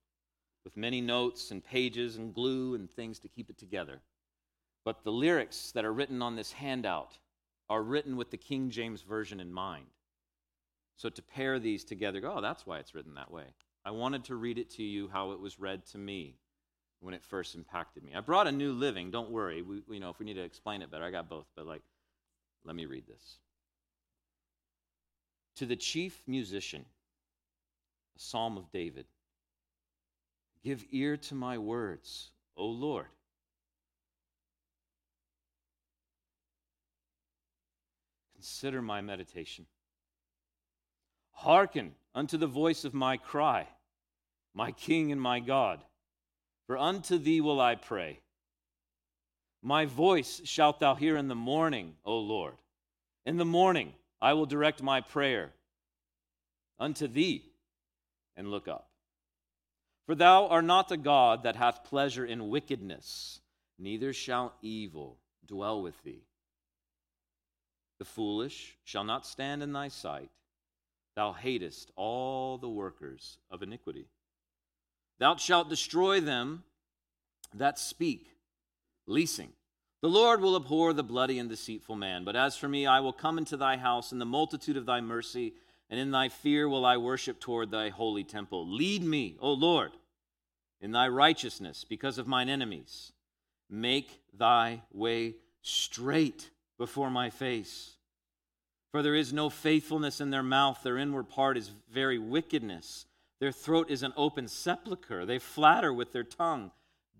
with 0.63 0.77
many 0.77 1.01
notes 1.01 1.51
and 1.51 1.63
pages 1.63 2.17
and 2.17 2.33
glue 2.33 2.75
and 2.75 2.89
things 2.89 3.17
to 3.19 3.27
keep 3.27 3.49
it 3.49 3.57
together. 3.57 4.01
But 4.83 5.03
the 5.03 5.11
lyrics 5.11 5.71
that 5.71 5.85
are 5.85 5.93
written 5.93 6.21
on 6.21 6.35
this 6.35 6.51
handout 6.51 7.17
are 7.69 7.81
written 7.81 8.15
with 8.15 8.29
the 8.29 8.37
King 8.37 8.69
James 8.69 9.01
Version 9.01 9.39
in 9.39 9.51
mind. 9.51 9.85
So 10.97 11.09
to 11.09 11.21
pair 11.21 11.57
these 11.57 11.83
together, 11.83 12.19
go, 12.19 12.33
oh, 12.37 12.41
that's 12.41 12.67
why 12.67 12.77
it's 12.77 12.93
written 12.93 13.15
that 13.15 13.31
way. 13.31 13.45
I 13.83 13.91
wanted 13.91 14.23
to 14.25 14.35
read 14.35 14.59
it 14.59 14.69
to 14.71 14.83
you 14.83 15.09
how 15.11 15.31
it 15.31 15.39
was 15.39 15.59
read 15.59 15.85
to 15.87 15.97
me 15.97 16.35
when 17.01 17.13
it 17.13 17.23
first 17.23 17.55
impacted 17.55 18.03
me. 18.03 18.13
I 18.15 18.21
brought 18.21 18.47
a 18.47 18.51
new 18.51 18.71
living. 18.71 19.11
Don't 19.11 19.31
worry. 19.31 19.61
We, 19.61 19.81
you 19.89 19.99
know, 19.99 20.09
if 20.09 20.19
we 20.19 20.25
need 20.25 20.35
to 20.35 20.43
explain 20.43 20.81
it 20.81 20.91
better, 20.91 21.03
I 21.03 21.11
got 21.11 21.27
both. 21.27 21.47
But 21.55 21.65
like, 21.65 21.81
let 22.63 22.75
me 22.75 22.85
read 22.85 23.07
this. 23.07 23.37
To 25.57 25.65
the 25.65 25.75
chief 25.75 26.21
musician, 26.27 26.85
a 28.15 28.19
psalm 28.19 28.57
of 28.57 28.71
David. 28.71 29.05
Give 30.63 30.85
ear 30.91 31.17
to 31.17 31.35
my 31.35 31.57
words, 31.57 32.29
O 32.55 32.67
Lord. 32.67 33.07
Consider 38.35 38.81
my 38.81 39.01
meditation. 39.01 39.65
Hearken 41.31 41.93
unto 42.13 42.37
the 42.37 42.47
voice 42.47 42.85
of 42.85 42.93
my 42.93 43.17
cry, 43.17 43.67
my 44.53 44.71
King 44.71 45.11
and 45.11 45.19
my 45.19 45.39
God. 45.39 45.83
For 46.71 46.77
unto 46.77 47.17
thee 47.17 47.41
will 47.41 47.59
I 47.59 47.75
pray. 47.75 48.21
My 49.61 49.83
voice 49.83 50.39
shalt 50.45 50.79
thou 50.79 50.95
hear 50.95 51.17
in 51.17 51.27
the 51.27 51.35
morning, 51.35 51.95
O 52.05 52.17
Lord. 52.17 52.53
In 53.25 53.35
the 53.35 53.43
morning 53.43 53.91
I 54.21 54.31
will 54.31 54.45
direct 54.45 54.81
my 54.81 55.01
prayer 55.01 55.51
unto 56.79 57.07
thee 57.07 57.43
and 58.37 58.49
look 58.49 58.69
up. 58.69 58.89
For 60.05 60.15
thou 60.15 60.47
art 60.47 60.63
not 60.63 60.93
a 60.93 60.95
God 60.95 61.43
that 61.43 61.57
hath 61.57 61.83
pleasure 61.83 62.25
in 62.25 62.47
wickedness, 62.47 63.41
neither 63.77 64.13
shall 64.13 64.53
evil 64.61 65.17
dwell 65.45 65.81
with 65.81 66.01
thee. 66.03 66.23
The 67.99 68.05
foolish 68.05 68.77
shall 68.85 69.03
not 69.03 69.25
stand 69.25 69.61
in 69.61 69.73
thy 69.73 69.89
sight. 69.89 70.29
Thou 71.17 71.33
hatest 71.33 71.91
all 71.97 72.57
the 72.57 72.69
workers 72.69 73.39
of 73.49 73.61
iniquity. 73.61 74.07
Thou 75.21 75.35
shalt 75.35 75.69
destroy 75.69 76.19
them 76.19 76.63
that 77.53 77.77
speak, 77.77 78.31
leasing. 79.05 79.49
The 80.01 80.09
Lord 80.09 80.41
will 80.41 80.55
abhor 80.55 80.93
the 80.93 81.03
bloody 81.03 81.37
and 81.37 81.47
deceitful 81.47 81.95
man. 81.95 82.23
But 82.23 82.35
as 82.35 82.57
for 82.57 82.67
me, 82.67 82.87
I 82.87 83.01
will 83.01 83.13
come 83.13 83.37
into 83.37 83.55
thy 83.55 83.77
house 83.77 84.11
in 84.11 84.17
the 84.17 84.25
multitude 84.25 84.77
of 84.77 84.87
thy 84.87 84.99
mercy, 84.99 85.53
and 85.91 85.99
in 85.99 86.09
thy 86.09 86.29
fear 86.29 86.67
will 86.67 86.83
I 86.87 86.97
worship 86.97 87.39
toward 87.39 87.69
thy 87.69 87.89
holy 87.89 88.23
temple. 88.23 88.67
Lead 88.67 89.03
me, 89.03 89.37
O 89.39 89.53
Lord, 89.53 89.91
in 90.81 90.91
thy 90.91 91.07
righteousness 91.07 91.85
because 91.87 92.17
of 92.17 92.25
mine 92.25 92.49
enemies. 92.49 93.11
Make 93.69 94.23
thy 94.35 94.81
way 94.91 95.35
straight 95.61 96.49
before 96.79 97.11
my 97.11 97.29
face. 97.29 97.91
For 98.91 99.03
there 99.03 99.13
is 99.13 99.31
no 99.31 99.51
faithfulness 99.51 100.19
in 100.19 100.31
their 100.31 100.41
mouth, 100.41 100.81
their 100.81 100.97
inward 100.97 101.29
part 101.29 101.57
is 101.57 101.69
very 101.93 102.17
wickedness. 102.17 103.05
Their 103.41 103.51
throat 103.51 103.89
is 103.89 104.03
an 104.03 104.13
open 104.15 104.47
sepulchre. 104.47 105.25
They 105.25 105.39
flatter 105.39 105.91
with 105.91 106.13
their 106.13 106.23
tongue. 106.23 106.71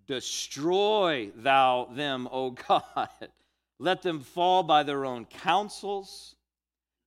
Destroy 0.05 1.31
thou 1.35 1.89
them, 1.91 2.29
O 2.31 2.51
God. 2.67 3.09
Let 3.79 4.03
them 4.03 4.19
fall 4.19 4.61
by 4.61 4.83
their 4.83 5.03
own 5.03 5.25
counsels. 5.25 6.35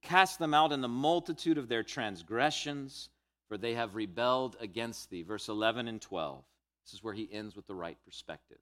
Cast 0.03 0.41
them 0.41 0.53
out 0.53 0.73
in 0.73 0.81
the 0.81 0.89
multitude 0.89 1.59
of 1.59 1.69
their 1.69 1.85
transgressions, 1.85 3.09
for 3.47 3.57
they 3.57 3.75
have 3.75 3.95
rebelled 3.95 4.57
against 4.59 5.11
thee. 5.11 5.23
Verse 5.23 5.49
11 5.49 5.87
and 5.87 6.03
12. 6.03 6.45
This 6.85 6.95
is 6.95 7.05
where 7.05 7.15
he 7.15 7.33
ends 7.33 7.55
with 7.55 7.69
the 7.69 7.75
right 7.75 7.97
perspective. 8.05 8.59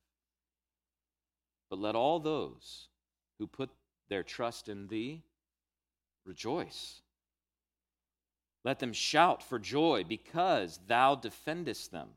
But 1.71 1.79
let 1.79 1.97
all 1.97 2.21
those 2.21 2.89
who 3.39 3.47
put 3.47 3.71
their 4.11 4.23
trust 4.23 4.69
in 4.69 4.87
thee 4.89 5.23
rejoice. 6.27 7.01
Let 8.65 8.79
them 8.79 8.93
shout 8.93 9.43
for 9.43 9.59
joy 9.59 10.05
because 10.05 10.79
thou 10.87 11.15
defendest 11.15 11.91
them. 11.91 12.09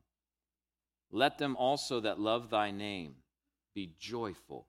Let 1.11 1.37
them 1.37 1.55
also 1.55 1.99
that 2.01 2.19
love 2.19 2.49
thy 2.49 2.71
name 2.71 3.15
be 3.73 3.93
joyful 3.99 4.67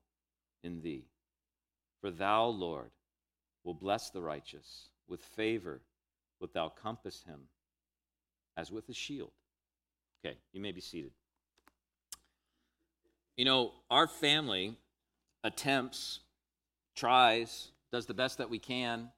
in 0.62 0.80
thee. 0.80 1.06
For 2.00 2.10
thou, 2.10 2.46
Lord, 2.46 2.90
will 3.64 3.74
bless 3.74 4.10
the 4.10 4.22
righteous. 4.22 4.88
With 5.08 5.20
favor 5.20 5.80
wilt 6.40 6.52
thou 6.54 6.68
compass 6.68 7.22
him 7.24 7.40
as 8.56 8.72
with 8.72 8.88
a 8.88 8.94
shield. 8.94 9.32
Okay, 10.24 10.36
you 10.52 10.60
may 10.60 10.72
be 10.72 10.80
seated. 10.80 11.12
You 13.36 13.44
know, 13.44 13.72
our 13.90 14.08
family 14.08 14.76
attempts, 15.44 16.20
tries, 16.94 17.68
does 17.92 18.06
the 18.06 18.14
best 18.14 18.38
that 18.38 18.50
we 18.50 18.58
can, 18.58 19.10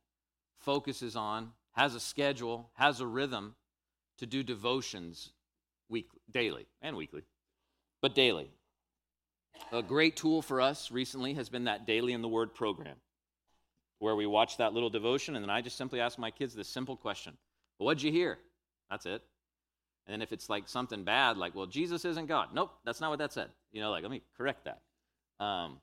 focuses 0.59 1.15
on 1.15 1.53
has 1.79 1.95
a 1.95 2.01
schedule, 2.01 2.71
has 2.75 3.01
a 3.01 3.07
rhythm 3.07 3.55
to 4.19 4.27
do 4.27 4.43
devotions 4.43 5.31
week, 5.89 6.09
daily 6.29 6.67
and 6.83 6.97
weekly, 6.97 7.23
but 8.03 8.17
daily. 8.17 8.51
A 9.71 9.81
great 9.81 10.17
tool 10.17 10.43
for 10.43 10.61
us 10.61 10.91
recently 10.91 11.35
has 11.35 11.49
been 11.49 11.65
that 11.65 11.87
Daily 11.87 12.13
in 12.13 12.21
the 12.21 12.29
Word 12.29 12.53
program. 12.53 12.97
where 14.01 14.17
we 14.17 14.27
watch 14.27 14.57
that 14.57 14.73
little 14.73 14.91
devotion, 14.91 15.37
and 15.37 15.45
then 15.45 15.51
I 15.51 15.61
just 15.61 15.77
simply 15.77 16.01
ask 16.01 16.19
my 16.19 16.31
kids 16.33 16.55
this 16.55 16.69
simple 16.69 16.97
question 16.97 17.37
well, 17.79 17.87
What'd 17.87 18.03
you 18.03 18.11
hear? 18.11 18.39
That's 18.91 19.07
it. 19.07 19.23
And 20.07 20.13
then 20.13 20.23
if 20.23 20.33
it's 20.33 20.51
like 20.51 20.69
something 20.69 21.05
bad, 21.05 21.37
like, 21.37 21.55
well, 21.55 21.67
Jesus 21.67 22.05
isn't 22.05 22.27
God. 22.27 22.49
Nope, 22.55 22.73
that's 22.85 23.01
not 23.01 23.11
what 23.11 23.21
that 23.21 23.33
said. 23.33 23.51
You 23.71 23.81
know, 23.83 23.91
like, 23.91 24.03
let 24.03 24.11
me 24.11 24.23
correct 24.37 24.65
that. 24.65 24.81
Um, 25.45 25.79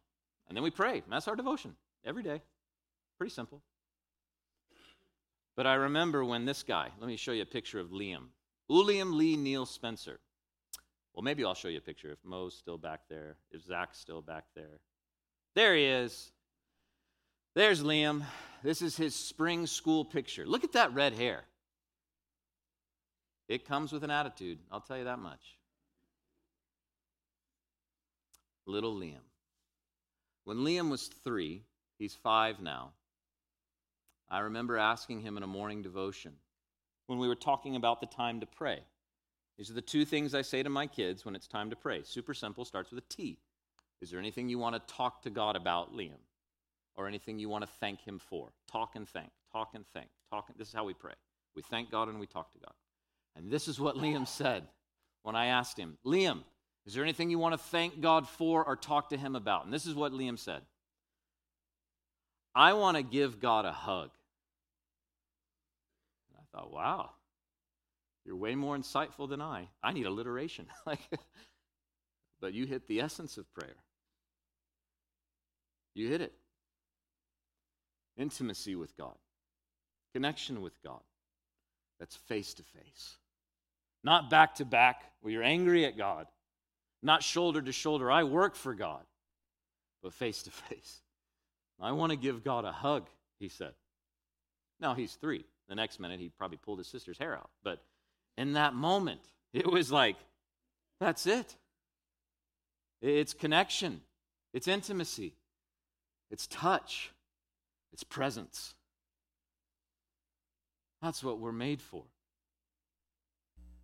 and 0.47 0.57
then 0.57 0.63
we 0.63 0.71
pray. 0.71 1.03
That's 1.09 1.27
our 1.27 1.35
devotion 1.37 1.75
every 2.05 2.23
day. 2.23 2.41
Pretty 3.17 3.33
simple. 3.33 3.61
But 5.55 5.67
I 5.67 5.75
remember 5.75 6.25
when 6.25 6.45
this 6.45 6.63
guy, 6.63 6.89
let 6.99 7.07
me 7.07 7.15
show 7.15 7.31
you 7.31 7.43
a 7.43 7.45
picture 7.45 7.79
of 7.79 7.89
Liam. 7.89 8.27
William 8.67 9.17
Lee 9.17 9.37
Neil 9.37 9.65
Spencer. 9.65 10.19
Well, 11.13 11.23
maybe 11.23 11.45
I'll 11.45 11.53
show 11.53 11.69
you 11.69 11.77
a 11.77 11.81
picture 11.81 12.11
if 12.11 12.17
Mo's 12.25 12.55
still 12.55 12.77
back 12.77 13.01
there, 13.09 13.37
if 13.51 13.63
Zach's 13.63 13.99
still 13.99 14.21
back 14.21 14.45
there. 14.53 14.79
There 15.55 15.75
he 15.75 15.85
is. 15.85 16.31
There's 17.53 17.81
Liam. 17.81 18.23
This 18.63 18.81
is 18.81 18.97
his 18.97 19.15
spring 19.15 19.65
school 19.65 20.03
picture. 20.03 20.45
Look 20.45 20.65
at 20.65 20.73
that 20.73 20.93
red 20.93 21.13
hair. 21.13 21.45
It 23.47 23.65
comes 23.65 23.93
with 23.93 24.03
an 24.03 24.11
attitude, 24.11 24.59
I'll 24.71 24.81
tell 24.81 24.97
you 24.97 25.05
that 25.05 25.19
much. 25.19 25.57
Little 28.65 28.95
Liam. 28.95 29.21
When 30.43 30.57
Liam 30.57 30.89
was 30.89 31.07
three, 31.07 31.63
he's 31.97 32.15
five 32.15 32.59
now, 32.59 32.91
I 34.29 34.39
remember 34.39 34.77
asking 34.77 35.21
him 35.21 35.37
in 35.37 35.43
a 35.43 35.47
morning 35.47 35.81
devotion 35.81 36.33
when 37.07 37.19
we 37.19 37.27
were 37.27 37.35
talking 37.35 37.75
about 37.75 37.99
the 37.99 38.07
time 38.07 38.39
to 38.39 38.45
pray. 38.45 38.79
These 39.57 39.69
are 39.69 39.75
the 39.75 39.81
two 39.81 40.05
things 40.05 40.33
I 40.33 40.41
say 40.41 40.63
to 40.63 40.69
my 40.69 40.87
kids 40.87 41.23
when 41.23 41.35
it's 41.35 41.47
time 41.47 41.69
to 41.69 41.75
pray. 41.75 42.03
Super 42.03 42.33
simple, 42.33 42.65
starts 42.65 42.91
with 42.91 43.03
a 43.03 43.13
T. 43.13 43.37
Is 44.01 44.09
there 44.09 44.19
anything 44.19 44.49
you 44.49 44.59
want 44.59 44.75
to 44.75 44.93
talk 44.93 45.21
to 45.21 45.29
God 45.29 45.55
about, 45.55 45.95
Liam? 45.95 46.19
Or 46.97 47.07
anything 47.07 47.39
you 47.39 47.49
want 47.49 47.63
to 47.65 47.71
thank 47.79 48.01
Him 48.01 48.19
for? 48.19 48.49
Talk 48.69 48.95
and 48.95 49.07
thank, 49.07 49.29
talk 49.51 49.69
and 49.73 49.85
thank, 49.93 50.07
talk. 50.29 50.49
And, 50.49 50.57
this 50.57 50.69
is 50.69 50.73
how 50.73 50.85
we 50.85 50.93
pray. 50.93 51.13
We 51.55 51.61
thank 51.61 51.91
God 51.91 52.09
and 52.09 52.19
we 52.19 52.27
talk 52.27 52.51
to 52.53 52.59
God. 52.59 52.73
And 53.35 53.49
this 53.49 53.67
is 53.67 53.79
what 53.79 53.95
Liam 53.95 54.27
said 54.27 54.63
when 55.23 55.35
I 55.35 55.47
asked 55.47 55.77
him, 55.77 55.97
Liam, 56.05 56.43
is 56.85 56.93
there 56.93 57.03
anything 57.03 57.29
you 57.29 57.39
want 57.39 57.53
to 57.53 57.57
thank 57.57 57.99
God 57.99 58.27
for 58.27 58.63
or 58.63 58.75
talk 58.75 59.09
to 59.09 59.17
Him 59.17 59.35
about? 59.35 59.65
And 59.65 59.73
this 59.73 59.85
is 59.85 59.95
what 59.95 60.11
Liam 60.11 60.37
said 60.37 60.61
I 62.55 62.73
want 62.73 62.95
to 62.95 63.03
give 63.03 63.39
God 63.39 63.65
a 63.65 63.71
hug. 63.71 64.09
And 66.29 66.39
I 66.39 66.57
thought, 66.57 66.71
wow, 66.71 67.09
you're 68.25 68.37
way 68.37 68.55
more 68.55 68.77
insightful 68.77 69.27
than 69.27 69.41
I. 69.41 69.67
I 69.83 69.91
need 69.91 70.05
alliteration. 70.05 70.67
but 72.39 72.53
you 72.53 72.65
hit 72.65 72.87
the 72.87 73.01
essence 73.01 73.37
of 73.37 73.53
prayer. 73.53 73.75
You 75.93 76.09
hit 76.09 76.21
it. 76.21 76.33
Intimacy 78.17 78.75
with 78.75 78.95
God, 78.95 79.15
connection 80.13 80.61
with 80.61 80.81
God. 80.81 81.01
That's 81.99 82.15
face 82.15 82.53
to 82.55 82.63
face. 82.63 83.17
Not 84.03 84.29
back 84.29 84.55
to 84.55 84.65
back 84.65 85.03
where 85.21 85.33
you're 85.33 85.43
angry 85.43 85.85
at 85.85 85.97
God, 85.97 86.27
not 87.01 87.23
shoulder 87.23 87.61
to 87.61 87.71
shoulder. 87.71 88.11
I 88.11 88.23
work 88.23 88.55
for 88.55 88.73
God, 88.73 89.03
but 90.01 90.13
face 90.13 90.43
to 90.43 90.51
face. 90.69 91.01
I 91.81 91.91
want 91.91 92.11
to 92.11 92.17
give 92.17 92.43
God 92.43 92.65
a 92.65 92.71
hug, 92.71 93.07
he 93.39 93.49
said. 93.49 93.73
Now 94.79 94.93
he's 94.93 95.13
three. 95.13 95.45
The 95.67 95.75
next 95.75 95.99
minute, 95.99 96.19
he 96.19 96.29
probably 96.29 96.57
pulled 96.57 96.77
his 96.77 96.87
sister's 96.87 97.17
hair 97.17 97.35
out. 97.35 97.49
But 97.63 97.83
in 98.37 98.53
that 98.53 98.73
moment, 98.73 99.21
it 99.53 99.69
was 99.69 99.91
like, 99.91 100.17
that's 100.99 101.25
it. 101.25 101.55
It's 103.01 103.33
connection, 103.33 104.01
it's 104.53 104.67
intimacy, 104.67 105.33
it's 106.31 106.47
touch, 106.47 107.11
it's 107.93 108.03
presence. 108.03 108.73
That's 111.01 111.23
what 111.23 111.39
we're 111.39 111.51
made 111.51 111.81
for. 111.81 112.03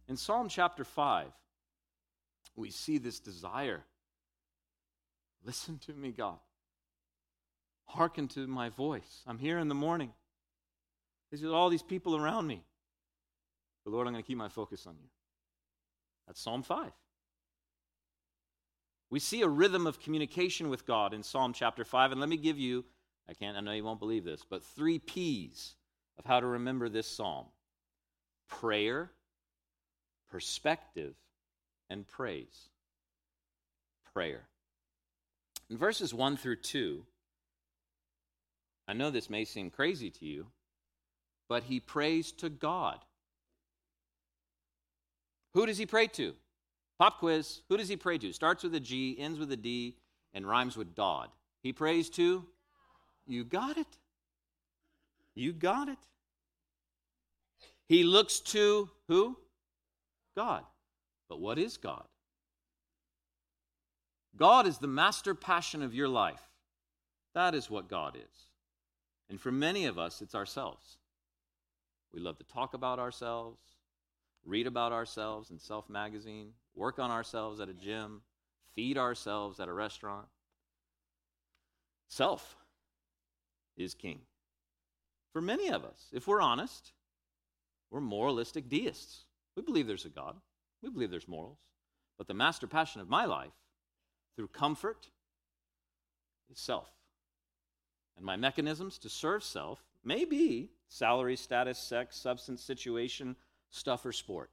In 0.08 0.18
Psalm 0.18 0.50
chapter 0.50 0.84
5, 0.84 1.28
we 2.56 2.72
see 2.72 2.98
this 2.98 3.20
desire. 3.20 3.84
Listen 5.46 5.78
to 5.86 5.94
me, 5.94 6.12
God. 6.12 6.40
Hearken 7.94 8.28
to 8.30 8.48
my 8.48 8.70
voice. 8.70 9.22
I'm 9.28 9.38
here 9.38 9.60
in 9.60 9.68
the 9.68 9.76
morning. 9.76 10.12
There's 11.30 11.44
all 11.44 11.70
these 11.70 11.84
people 11.84 12.16
around 12.16 12.48
me. 12.48 12.64
But 13.84 13.92
Lord, 13.92 14.08
I'm 14.08 14.14
going 14.14 14.24
to 14.24 14.28
keep 14.28 14.38
my 14.38 14.50
focus 14.50 14.86
on 14.88 14.96
you. 15.02 15.10
That's 16.26 16.42
Psalm 16.42 16.64
5. 16.64 16.92
We 19.10 19.20
see 19.20 19.42
a 19.42 19.48
rhythm 19.48 19.88
of 19.88 20.00
communication 20.00 20.70
with 20.70 20.88
God 20.88 21.14
in 21.14 21.22
Psalm 21.22 21.52
chapter 21.52 21.84
5. 21.84 22.12
And 22.12 22.22
let 22.22 22.30
me 22.30 22.38
give 22.38 22.58
you, 22.58 22.86
I 23.28 23.34
can't, 23.34 23.58
I 23.58 23.60
know 23.60 23.74
you 23.74 23.84
won't 23.84 24.00
believe 24.00 24.24
this, 24.24 24.46
but 24.50 24.64
three 24.64 25.00
P's 25.00 25.76
of 26.18 26.26
how 26.26 26.40
to 26.40 26.48
remember 26.48 26.88
this 26.88 27.08
psalm 27.08 27.48
prayer, 28.48 29.12
perspective, 30.30 31.16
and 31.90 32.08
praise. 32.08 32.70
Prayer. 34.14 34.44
In 35.70 35.78
verses 35.78 36.14
1 36.14 36.38
through 36.38 36.58
2, 36.58 37.06
I 38.88 38.94
know 38.94 39.10
this 39.10 39.30
may 39.30 39.46
seem 39.46 39.70
crazy 39.70 40.10
to 40.10 40.26
you, 40.26 40.48
but 41.48 41.64
he 41.64 41.80
prays 41.80 42.32
to 42.34 42.50
God. 42.50 43.00
Who 45.54 45.66
does 45.66 45.78
he 45.78 45.86
pray 45.86 46.08
to? 46.08 46.34
Pop 47.00 47.20
quiz. 47.20 47.62
Who 47.70 47.78
does 47.78 47.90
he 47.90 47.96
pray 47.96 48.18
to? 48.20 48.32
Starts 48.32 48.64
with 48.64 48.76
a 48.76 48.80
G, 48.80 49.16
ends 49.20 49.40
with 49.40 49.52
a 49.52 49.58
D, 49.58 49.98
and 50.34 50.48
rhymes 50.48 50.78
with 50.78 50.96
Dodd. 50.96 51.30
He 51.64 51.74
prays 51.74 52.10
to? 52.12 52.46
You 53.28 53.44
got 53.44 53.78
it. 53.78 53.88
You 55.36 55.54
got 55.54 55.90
it. 55.90 55.98
He 57.88 58.04
looks 58.04 58.40
to 58.40 58.90
who? 59.08 59.38
God. 60.36 60.64
But 61.28 61.40
what 61.40 61.58
is 61.58 61.78
God? 61.78 62.06
God 64.38 64.66
is 64.68 64.78
the 64.78 64.88
master 64.88 65.36
passion 65.36 65.82
of 65.82 65.94
your 65.94 66.08
life. 66.08 66.42
That 67.34 67.56
is 67.56 67.70
what 67.70 67.90
God 67.90 68.16
is. 68.16 68.51
And 69.32 69.40
for 69.40 69.52
many 69.52 69.86
of 69.86 69.98
us, 69.98 70.22
it's 70.22 70.36
ourselves. 70.36 70.98
We 72.14 72.20
love 72.20 72.38
to 72.40 72.44
talk 72.44 72.74
about 72.74 73.00
ourselves, 73.00 73.62
read 74.44 74.68
about 74.68 74.92
ourselves 74.92 75.52
in 75.52 75.58
Self 75.58 75.90
Magazine, 75.90 76.50
work 76.76 77.00
on 77.00 77.10
ourselves 77.10 77.62
at 77.62 77.70
a 77.70 77.74
gym, 77.74 78.24
feed 78.76 78.98
ourselves 78.98 79.62
at 79.62 79.70
a 79.70 79.74
restaurant. 79.74 80.28
Self 82.10 82.58
is 83.78 83.94
king. 83.94 84.20
For 85.32 85.42
many 85.42 85.70
of 85.70 85.86
us, 85.86 86.10
if 86.12 86.28
we're 86.28 86.42
honest, 86.42 86.92
we're 87.90 88.02
moralistic 88.02 88.68
deists. 88.68 89.24
We 89.56 89.64
believe 89.64 89.88
there's 89.88 90.04
a 90.04 90.10
God, 90.10 90.36
we 90.84 90.90
believe 90.90 91.10
there's 91.10 91.30
morals. 91.30 91.60
But 92.18 92.28
the 92.28 92.34
master 92.34 92.68
passion 92.68 93.00
of 93.00 93.08
my 93.08 93.24
life, 93.24 93.54
through 94.36 94.50
comfort, 94.50 95.08
is 96.52 96.60
self. 96.60 96.90
And 98.18 98.26
my 98.26 98.36
mechanisms 98.36 98.98
to 99.00 99.10
serve 99.10 99.44
self 99.44 99.84
may 100.04 100.26
be 100.26 100.70
salary, 100.88 101.36
status, 101.36 101.78
sex, 101.78 102.18
substance, 102.18 102.62
situation, 102.62 103.36
stuff, 103.70 104.06
or 104.06 104.12
sport. 104.12 104.52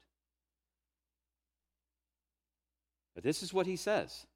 But 3.14 3.24
this 3.24 3.42
is 3.42 3.52
what 3.52 3.66
he 3.66 3.76
says 3.76 4.26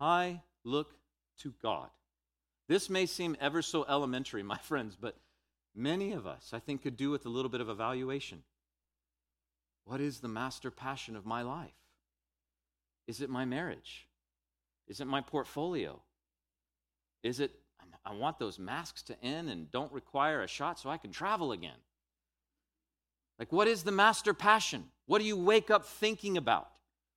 I 0.00 0.40
look 0.64 0.94
to 1.38 1.52
God. 1.62 1.88
This 2.68 2.88
may 2.88 3.06
seem 3.06 3.36
ever 3.40 3.60
so 3.60 3.84
elementary, 3.88 4.42
my 4.42 4.58
friends, 4.62 4.96
but 4.98 5.16
many 5.74 6.12
of 6.12 6.26
us, 6.26 6.50
I 6.52 6.60
think, 6.60 6.82
could 6.82 6.96
do 6.96 7.10
with 7.10 7.26
a 7.26 7.30
little 7.30 7.50
bit 7.50 7.60
of 7.60 7.68
evaluation. 7.68 8.42
What 9.84 10.00
is 10.00 10.20
the 10.20 10.28
master 10.28 10.70
passion 10.70 11.16
of 11.16 11.26
my 11.26 11.42
life? 11.42 11.74
Is 13.06 13.20
it 13.20 13.28
my 13.28 13.44
marriage? 13.44 14.08
Is 14.86 15.00
it 15.00 15.06
my 15.06 15.20
portfolio? 15.20 16.00
Is 17.22 17.40
it, 17.40 17.52
I 18.06 18.14
want 18.14 18.38
those 18.38 18.58
masks 18.58 19.02
to 19.04 19.24
end 19.24 19.48
and 19.48 19.70
don't 19.70 19.92
require 19.92 20.42
a 20.42 20.48
shot 20.48 20.78
so 20.78 20.90
I 20.90 20.98
can 20.98 21.10
travel 21.10 21.52
again? 21.52 21.78
Like, 23.38 23.52
what 23.52 23.66
is 23.66 23.82
the 23.82 23.92
master 23.92 24.34
passion? 24.34 24.84
What 25.06 25.20
do 25.20 25.24
you 25.24 25.36
wake 25.36 25.70
up 25.70 25.86
thinking 25.86 26.36
about? 26.36 26.68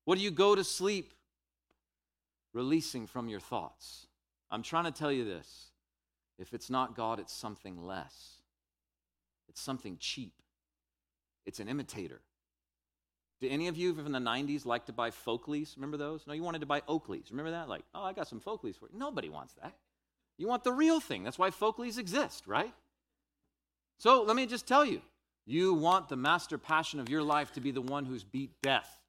What 0.06 0.18
do 0.18 0.24
you 0.24 0.32
go 0.32 0.56
to 0.56 0.64
sleep 0.64 1.14
releasing 2.54 3.06
from 3.06 3.30
your 3.30 3.40
thoughts? 3.40 4.08
I'm 4.50 4.64
trying 4.64 4.86
to 4.86 4.92
tell 4.92 5.12
you 5.12 5.26
this. 5.26 5.72
If 6.40 6.54
it's 6.54 6.70
not 6.70 6.96
God, 6.96 7.20
it's 7.20 7.34
something 7.34 7.84
less. 7.84 8.42
It's 9.50 9.62
something 9.62 9.98
cheap. 10.00 10.34
It's 11.46 11.60
an 11.60 11.68
imitator. 11.68 12.22
Do 13.40 13.48
any 13.50 13.68
of 13.68 13.78
you 13.78 13.94
from 13.94 14.12
the 14.12 14.20
90s 14.20 14.66
like 14.66 14.86
to 14.86 14.94
buy 14.94 15.12
Folkleys? 15.12 15.76
Remember 15.76 15.98
those? 15.98 16.26
No, 16.26 16.34
you 16.34 16.44
wanted 16.44 16.62
to 16.62 16.66
buy 16.66 16.82
Oakleys. 16.82 17.30
Remember 17.30 17.52
that? 17.52 17.70
Like, 17.70 17.84
oh, 17.94 18.04
I 18.04 18.14
got 18.14 18.28
some 18.28 18.40
Folkleys 18.40 18.78
for 18.78 18.90
you. 18.92 18.98
Nobody 18.98 19.30
wants 19.30 19.54
that. 19.62 19.74
You 20.38 20.48
want 20.48 20.64
the 20.64 20.74
real 20.74 21.00
thing. 21.00 21.24
That's 21.24 21.40
why 21.40 21.50
Folkleys 21.50 21.98
exist, 21.98 22.46
right? 22.48 22.74
So 23.98 24.24
let 24.24 24.36
me 24.36 24.46
just 24.46 24.68
tell 24.68 24.86
you 24.86 25.02
you 25.46 25.74
want 25.74 26.10
the 26.10 26.18
master 26.18 26.58
passion 26.58 27.00
of 27.00 27.10
your 27.10 27.24
life 27.24 27.54
to 27.54 27.62
be 27.62 27.72
the 27.72 27.82
one 27.82 28.06
who's 28.06 28.24
beat 28.24 28.52
death, 28.62 29.02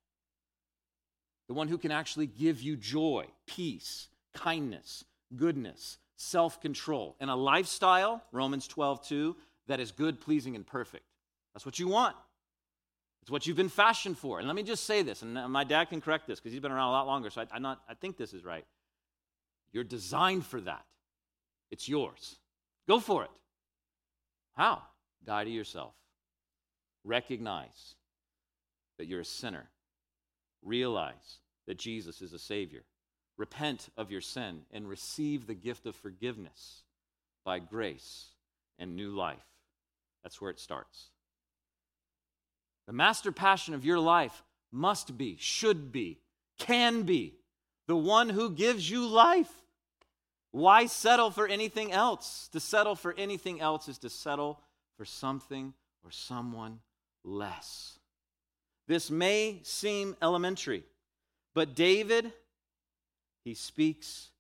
the 1.49 1.55
one 1.55 1.69
who 1.69 1.79
can 1.79 1.91
actually 1.91 2.27
give 2.27 2.63
you 2.63 2.77
joy, 2.77 3.27
peace, 3.47 4.09
kindness, 4.35 5.05
goodness, 5.37 5.99
self 6.17 6.61
control, 6.61 7.17
and 7.21 7.29
a 7.29 7.35
lifestyle, 7.35 8.23
Romans 8.33 8.67
12, 8.69 9.07
2, 9.07 9.37
that 9.67 9.81
is 9.81 9.93
good, 9.93 10.21
pleasing, 10.21 10.55
and 10.57 10.67
perfect. 10.67 11.05
That's 11.53 11.67
what 11.67 11.79
you 11.79 11.89
want. 11.89 12.17
It's 13.23 13.31
what 13.31 13.47
you've 13.47 13.57
been 13.57 13.69
fashioned 13.69 14.17
for. 14.17 14.39
And 14.39 14.47
let 14.47 14.57
me 14.57 14.63
just 14.63 14.85
say 14.85 15.03
this, 15.03 15.23
and 15.23 15.35
my 15.35 15.65
dad 15.65 15.87
can 15.87 16.01
correct 16.01 16.27
this 16.27 16.39
because 16.39 16.53
he's 16.53 16.63
been 16.63 16.73
around 16.73 16.89
a 16.89 16.93
lot 16.93 17.07
longer, 17.07 17.31
so 17.31 17.43
I, 17.43 17.47
I, 17.53 17.59
not, 17.59 17.81
I 17.89 17.95
think 17.95 18.17
this 18.17 18.33
is 18.33 18.45
right. 18.45 18.65
You're 19.73 19.85
designed 19.85 20.47
for 20.47 20.61
that, 20.63 20.85
it's 21.71 21.89
yours. 21.89 22.37
Go 22.87 23.01
for 23.01 23.25
it. 23.25 23.31
How? 24.55 24.83
Die 25.25 25.45
to 25.45 25.51
yourself. 25.51 25.95
Recognize 27.05 27.95
that 28.99 29.07
you're 29.07 29.21
a 29.21 29.25
sinner. 29.25 29.69
Realize 30.63 31.39
that 31.67 31.79
Jesus 31.79 32.23
is 32.23 32.33
a 32.33 32.39
Savior. 32.39 32.83
Repent 33.37 33.89
of 33.97 34.11
your 34.11 34.21
sin 34.21 34.63
and 34.73 34.89
receive 34.89 35.47
the 35.47 35.55
gift 35.55 35.87
of 35.87 35.95
forgiveness 35.95 36.83
by 37.45 37.59
grace 37.59 38.31
and 38.79 38.97
new 38.97 39.11
life. 39.11 39.47
That's 40.23 40.41
where 40.41 40.51
it 40.51 40.59
starts. 40.59 41.11
The 42.87 42.93
master 42.93 43.31
passion 43.31 43.75
of 43.75 43.85
your 43.85 44.01
life 44.01 44.43
must 44.73 45.17
be, 45.17 45.37
should 45.39 45.93
be, 45.93 46.19
can 46.59 47.03
be 47.03 47.35
the 47.87 47.97
one 47.97 48.29
who 48.29 48.51
gives 48.51 48.91
you 48.91 49.07
life. 49.07 49.58
Why 50.51 50.87
settle 50.87 51.31
for 51.31 51.47
anything 51.47 51.93
else? 51.93 52.49
To 52.53 52.61
settle 52.61 52.95
for 52.95 53.15
anything 53.19 53.61
else 53.61 53.89
is 53.89 53.99
to 53.99 54.11
settle 54.11 54.61
for 54.97 55.05
something 55.05 55.75
or 56.05 56.11
someone 56.11 56.81
less. 57.25 57.99
This 58.87 59.11
may 59.11 59.61
seem 59.63 60.17
elementary, 60.23 60.85
but 61.55 61.75
David, 61.75 62.33
he 63.45 63.55
speaks 63.55 64.31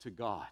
to 0.00 0.10
God. 0.10 0.46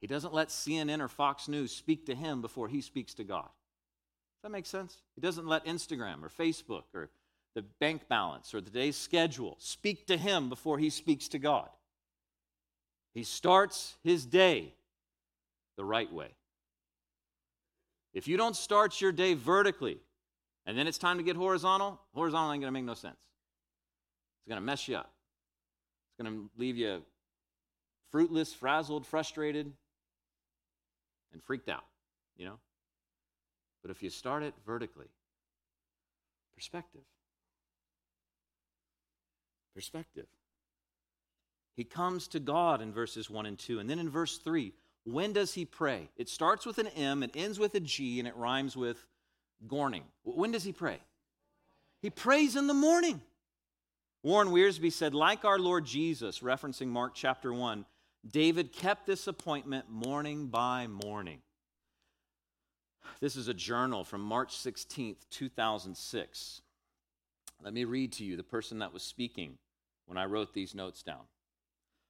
He 0.00 0.06
doesn't 0.06 0.34
let 0.34 0.48
CNN 0.48 1.00
or 1.00 1.08
Fox 1.08 1.48
News 1.48 1.72
speak 1.72 2.06
to 2.06 2.14
him 2.14 2.42
before 2.42 2.68
he 2.68 2.82
speaks 2.82 3.14
to 3.14 3.24
God. 3.24 3.48
Does 3.48 4.42
that 4.42 4.52
make 4.52 4.66
sense? 4.66 4.98
He 5.14 5.20
doesn't 5.20 5.46
let 5.46 5.64
Instagram 5.64 6.22
or 6.22 6.28
Facebook 6.28 6.84
or 6.94 7.10
the 7.54 7.62
bank 7.80 8.02
balance 8.08 8.54
or 8.54 8.60
the 8.60 8.70
day's 8.70 8.96
schedule 8.96 9.56
speak 9.58 10.06
to 10.06 10.16
him 10.16 10.48
before 10.48 10.78
he 10.78 10.90
speaks 10.90 11.26
to 11.28 11.38
God. 11.38 11.68
He 13.18 13.24
starts 13.24 13.96
his 14.04 14.24
day 14.24 14.74
the 15.76 15.84
right 15.84 16.12
way. 16.12 16.28
If 18.14 18.28
you 18.28 18.36
don't 18.36 18.54
start 18.54 19.00
your 19.00 19.10
day 19.10 19.34
vertically 19.34 19.98
and 20.64 20.78
then 20.78 20.86
it's 20.86 20.98
time 20.98 21.18
to 21.18 21.24
get 21.24 21.34
horizontal, 21.34 22.00
horizontal 22.14 22.52
ain't 22.52 22.62
going 22.62 22.72
to 22.72 22.72
make 22.72 22.84
no 22.84 22.94
sense. 22.94 23.16
It's 23.16 24.48
going 24.48 24.60
to 24.60 24.64
mess 24.64 24.86
you 24.86 24.98
up. 24.98 25.10
It's 26.06 26.24
going 26.24 26.32
to 26.32 26.48
leave 26.56 26.76
you 26.76 27.02
fruitless, 28.12 28.54
frazzled, 28.54 29.04
frustrated, 29.04 29.72
and 31.32 31.42
freaked 31.42 31.68
out, 31.68 31.86
you 32.36 32.46
know? 32.46 32.60
But 33.82 33.90
if 33.90 34.00
you 34.00 34.10
start 34.10 34.44
it 34.44 34.54
vertically, 34.64 35.08
perspective. 36.54 37.02
Perspective. 39.74 40.26
He 41.78 41.84
comes 41.84 42.26
to 42.28 42.40
God 42.40 42.82
in 42.82 42.92
verses 42.92 43.30
1 43.30 43.46
and 43.46 43.56
2. 43.56 43.78
And 43.78 43.88
then 43.88 44.00
in 44.00 44.10
verse 44.10 44.38
3, 44.38 44.72
when 45.04 45.32
does 45.32 45.54
he 45.54 45.64
pray? 45.64 46.08
It 46.16 46.28
starts 46.28 46.66
with 46.66 46.78
an 46.78 46.88
M, 46.88 47.22
it 47.22 47.30
ends 47.36 47.60
with 47.60 47.72
a 47.76 47.80
G, 47.80 48.18
and 48.18 48.26
it 48.26 48.34
rhymes 48.34 48.76
with 48.76 49.06
gorning. 49.68 50.02
When 50.24 50.50
does 50.50 50.64
he 50.64 50.72
pray? 50.72 50.98
He 52.02 52.10
prays 52.10 52.56
in 52.56 52.66
the 52.66 52.74
morning. 52.74 53.20
Warren 54.24 54.48
Wiersbe 54.48 54.92
said, 54.92 55.14
like 55.14 55.44
our 55.44 55.60
Lord 55.60 55.84
Jesus, 55.84 56.40
referencing 56.40 56.88
Mark 56.88 57.12
chapter 57.14 57.54
1, 57.54 57.84
David 58.28 58.72
kept 58.72 59.06
this 59.06 59.28
appointment 59.28 59.88
morning 59.88 60.48
by 60.48 60.88
morning. 60.88 61.38
This 63.20 63.36
is 63.36 63.46
a 63.46 63.54
journal 63.54 64.02
from 64.02 64.22
March 64.22 64.56
16th, 64.56 65.28
2006. 65.30 66.60
Let 67.62 67.72
me 67.72 67.84
read 67.84 68.10
to 68.14 68.24
you 68.24 68.36
the 68.36 68.42
person 68.42 68.80
that 68.80 68.92
was 68.92 69.04
speaking 69.04 69.58
when 70.06 70.18
I 70.18 70.24
wrote 70.24 70.52
these 70.52 70.74
notes 70.74 71.04
down. 71.04 71.20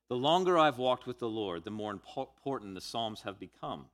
The 0.08 0.16
longer 0.16 0.58
I've 0.58 0.78
walked 0.78 1.06
with 1.06 1.18
the 1.18 1.28
Lord, 1.28 1.64
the 1.64 1.70
more 1.70 1.90
important 1.90 2.74
the 2.74 2.80
Psalms 2.80 3.22
have 3.22 3.38
become. 3.38 3.86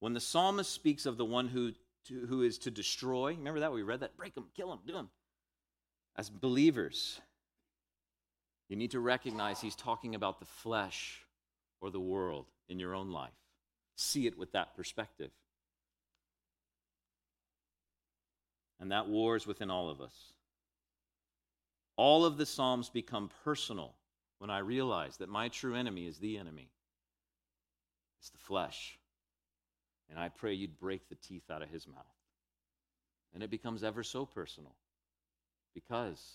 When 0.00 0.12
the 0.12 0.20
psalmist 0.20 0.70
speaks 0.70 1.06
of 1.06 1.16
the 1.16 1.24
one 1.24 1.48
who, 1.48 1.72
to, 2.08 2.26
who 2.26 2.42
is 2.42 2.58
to 2.58 2.70
destroy, 2.70 3.34
remember 3.34 3.60
that? 3.60 3.72
We 3.72 3.82
read 3.82 4.00
that? 4.00 4.16
Break 4.18 4.36
him, 4.36 4.44
kill 4.54 4.70
him, 4.70 4.80
do 4.86 4.96
him. 4.96 5.08
As 6.16 6.28
believers, 6.28 7.20
you 8.68 8.76
need 8.76 8.90
to 8.90 9.00
recognize 9.00 9.60
he's 9.60 9.74
talking 9.74 10.14
about 10.14 10.40
the 10.40 10.44
flesh 10.44 11.22
or 11.80 11.90
the 11.90 12.00
world 12.00 12.46
in 12.68 12.78
your 12.78 12.94
own 12.94 13.10
life. 13.10 13.32
See 13.96 14.26
it 14.26 14.36
with 14.36 14.52
that 14.52 14.76
perspective. 14.76 15.30
And 18.78 18.92
that 18.92 19.08
war 19.08 19.36
is 19.36 19.46
within 19.46 19.70
all 19.70 19.88
of 19.88 20.02
us. 20.02 20.32
All 21.96 22.26
of 22.26 22.36
the 22.36 22.46
Psalms 22.46 22.90
become 22.90 23.30
personal 23.44 23.94
when 24.44 24.50
I 24.50 24.58
realize 24.58 25.16
that 25.16 25.30
my 25.30 25.48
true 25.48 25.74
enemy 25.74 26.06
is 26.06 26.18
the 26.18 26.36
enemy. 26.36 26.68
It's 28.20 28.28
the 28.28 28.36
flesh. 28.36 28.98
And 30.10 30.18
I 30.18 30.28
pray 30.28 30.52
you'd 30.52 30.78
break 30.78 31.08
the 31.08 31.14
teeth 31.14 31.50
out 31.50 31.62
of 31.62 31.70
his 31.70 31.88
mouth. 31.88 32.04
And 33.32 33.42
it 33.42 33.48
becomes 33.48 33.82
ever 33.82 34.02
so 34.02 34.26
personal 34.26 34.74
because 35.72 36.34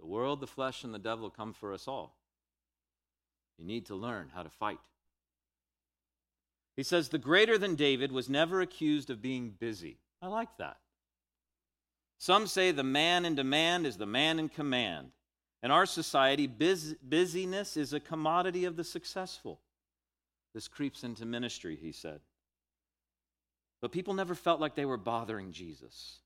the 0.00 0.06
world, 0.06 0.40
the 0.40 0.46
flesh, 0.46 0.82
and 0.82 0.94
the 0.94 0.98
devil 0.98 1.28
come 1.28 1.52
for 1.52 1.74
us 1.74 1.86
all. 1.86 2.16
You 3.58 3.66
need 3.66 3.84
to 3.88 3.94
learn 3.94 4.30
how 4.34 4.42
to 4.42 4.48
fight. 4.48 4.80
He 6.74 6.82
says, 6.82 7.10
The 7.10 7.18
greater 7.18 7.58
than 7.58 7.74
David 7.74 8.12
was 8.12 8.30
never 8.30 8.62
accused 8.62 9.10
of 9.10 9.20
being 9.20 9.50
busy. 9.50 9.98
I 10.22 10.28
like 10.28 10.56
that. 10.56 10.78
Some 12.16 12.46
say 12.46 12.70
the 12.70 12.82
man 12.82 13.26
in 13.26 13.34
demand 13.34 13.86
is 13.86 13.98
the 13.98 14.06
man 14.06 14.38
in 14.38 14.48
command. 14.48 15.10
In 15.62 15.70
our 15.70 15.86
society, 15.86 16.46
bus- 16.46 16.94
busyness 17.02 17.76
is 17.76 17.92
a 17.92 18.00
commodity 18.00 18.64
of 18.64 18.76
the 18.76 18.84
successful. 18.84 19.60
This 20.54 20.68
creeps 20.68 21.04
into 21.04 21.26
ministry, 21.26 21.76
he 21.76 21.92
said. 21.92 22.20
But 23.80 23.92
people 23.92 24.14
never 24.14 24.34
felt 24.34 24.60
like 24.60 24.74
they 24.74 24.84
were 24.84 24.96
bothering 24.96 25.52
Jesus. 25.52 26.20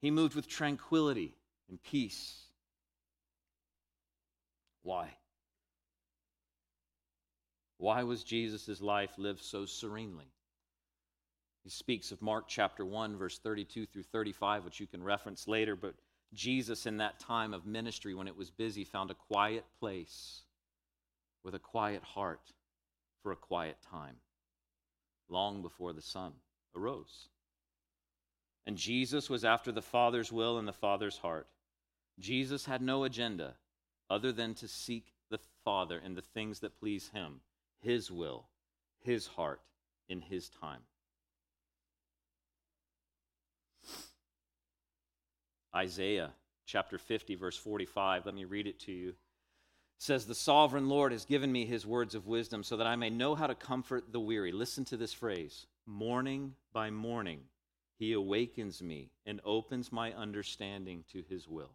He 0.00 0.10
moved 0.10 0.34
with 0.34 0.48
tranquility 0.48 1.34
and 1.68 1.82
peace. 1.82 2.42
Why? 4.82 5.10
Why 7.78 8.02
was 8.02 8.24
Jesus' 8.24 8.80
life 8.80 9.10
lived 9.16 9.42
so 9.42 9.64
serenely? 9.64 10.32
He 11.64 11.70
speaks 11.70 12.12
of 12.12 12.22
Mark 12.22 12.46
chapter 12.48 12.84
1, 12.84 13.16
verse 13.16 13.38
32 13.38 13.86
through 13.86 14.04
35, 14.04 14.64
which 14.64 14.80
you 14.80 14.86
can 14.86 15.02
reference 15.02 15.46
later, 15.46 15.76
but 15.76 15.94
Jesus, 16.34 16.86
in 16.86 16.98
that 16.98 17.18
time 17.18 17.54
of 17.54 17.66
ministry 17.66 18.14
when 18.14 18.28
it 18.28 18.36
was 18.36 18.50
busy, 18.50 18.84
found 18.84 19.10
a 19.10 19.14
quiet 19.14 19.64
place 19.80 20.42
with 21.42 21.54
a 21.54 21.58
quiet 21.58 22.02
heart 22.02 22.52
for 23.22 23.32
a 23.32 23.36
quiet 23.36 23.78
time, 23.90 24.16
long 25.28 25.62
before 25.62 25.92
the 25.92 26.02
sun 26.02 26.32
arose. 26.76 27.28
And 28.66 28.76
Jesus 28.76 29.30
was 29.30 29.44
after 29.44 29.72
the 29.72 29.82
Father's 29.82 30.30
will 30.30 30.58
and 30.58 30.68
the 30.68 30.72
Father's 30.72 31.16
heart. 31.16 31.46
Jesus 32.18 32.66
had 32.66 32.82
no 32.82 33.04
agenda 33.04 33.54
other 34.10 34.32
than 34.32 34.54
to 34.56 34.68
seek 34.68 35.14
the 35.30 35.38
Father 35.64 36.00
and 36.04 36.16
the 36.16 36.22
things 36.22 36.60
that 36.60 36.78
please 36.78 37.08
Him, 37.08 37.40
His 37.80 38.10
will, 38.10 38.46
His 39.00 39.26
heart, 39.26 39.62
in 40.08 40.20
His 40.20 40.50
time. 40.50 40.82
Isaiah 45.78 46.32
chapter 46.66 46.98
50, 46.98 47.36
verse 47.36 47.56
45. 47.56 48.26
Let 48.26 48.34
me 48.34 48.44
read 48.44 48.66
it 48.66 48.80
to 48.80 48.92
you. 48.92 49.10
It 49.10 49.14
says, 49.98 50.26
The 50.26 50.34
sovereign 50.34 50.88
Lord 50.88 51.12
has 51.12 51.24
given 51.24 51.52
me 51.52 51.66
his 51.66 51.86
words 51.86 52.16
of 52.16 52.26
wisdom 52.26 52.64
so 52.64 52.76
that 52.78 52.86
I 52.88 52.96
may 52.96 53.10
know 53.10 53.36
how 53.36 53.46
to 53.46 53.54
comfort 53.54 54.12
the 54.12 54.18
weary. 54.18 54.50
Listen 54.50 54.84
to 54.86 54.96
this 54.96 55.12
phrase 55.12 55.66
Morning 55.86 56.54
by 56.72 56.90
morning, 56.90 57.42
he 57.96 58.12
awakens 58.12 58.82
me 58.82 59.12
and 59.24 59.40
opens 59.44 59.92
my 59.92 60.12
understanding 60.12 61.04
to 61.12 61.22
his 61.28 61.46
will. 61.46 61.70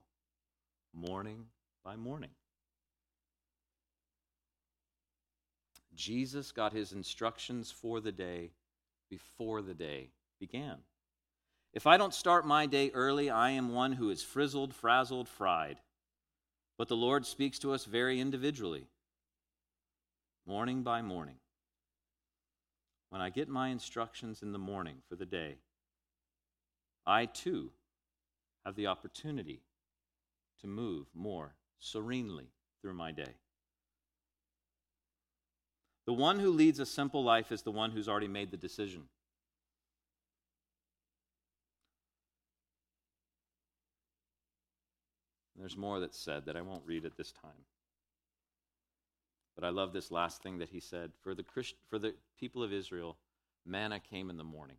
Morning 0.94 1.46
by 1.82 1.96
morning. 1.96 2.32
Jesus 5.96 6.52
got 6.52 6.74
his 6.74 6.92
instructions 6.92 7.72
for 7.72 8.02
the 8.02 8.12
day 8.12 8.52
before 9.10 9.62
the 9.62 9.74
day 9.74 10.10
began. 10.42 10.80
If 11.74 11.88
I 11.88 11.98
don't 11.98 12.14
start 12.14 12.46
my 12.46 12.68
day 12.68 12.92
early, 12.94 13.30
I 13.30 13.50
am 13.52 13.74
one 13.74 13.94
who 13.94 14.12
is 14.12 14.22
frizzled, 14.22 14.76
frazzled, 14.76 15.28
fried. 15.28 15.78
But 16.78 16.88
the 16.88 16.96
Lord 16.96 17.26
speaks 17.26 17.58
to 17.60 17.74
us 17.74 17.86
very 17.86 18.20
individually, 18.20 18.88
morning 20.46 20.84
by 20.84 21.02
morning. 21.02 21.38
When 23.10 23.22
I 23.22 23.30
get 23.30 23.50
my 23.50 23.70
instructions 23.70 24.42
in 24.42 24.52
the 24.52 24.60
morning 24.60 24.98
for 25.08 25.16
the 25.16 25.26
day, 25.26 25.58
I 27.06 27.26
too 27.26 27.72
have 28.66 28.76
the 28.76 28.88
opportunity 28.88 29.62
to 30.62 30.68
move 30.68 31.08
more 31.14 31.56
serenely 31.80 32.50
through 32.82 32.94
my 32.94 33.12
day. 33.12 33.36
The 36.06 36.14
one 36.14 36.40
who 36.40 36.52
leads 36.52 36.80
a 36.80 36.86
simple 36.86 37.24
life 37.24 37.52
is 37.52 37.62
the 37.62 37.72
one 37.72 37.92
who's 37.92 38.10
already 38.10 38.28
made 38.28 38.52
the 38.52 38.58
decision. 38.58 39.04
There's 45.64 45.78
more 45.78 46.02
that's 46.02 46.20
said 46.20 46.48
that 46.48 46.58
I 46.58 46.62
won't 46.62 46.84
read 46.86 47.06
at 47.06 47.16
this 47.16 47.32
time. 47.32 47.64
But 49.56 49.64
I 49.64 49.70
love 49.70 49.94
this 49.94 50.12
last 50.12 50.44
thing 50.44 50.58
that 50.58 50.68
he 50.68 50.82
said. 50.82 51.12
For 51.22 51.34
the, 51.34 51.42
Christ, 51.42 51.76
for 51.90 51.98
the 51.98 52.16
people 52.38 52.64
of 52.64 52.74
Israel, 52.74 53.16
manna 53.66 54.02
came 54.02 54.30
in 54.30 54.36
the 54.36 54.44
morning. 54.44 54.76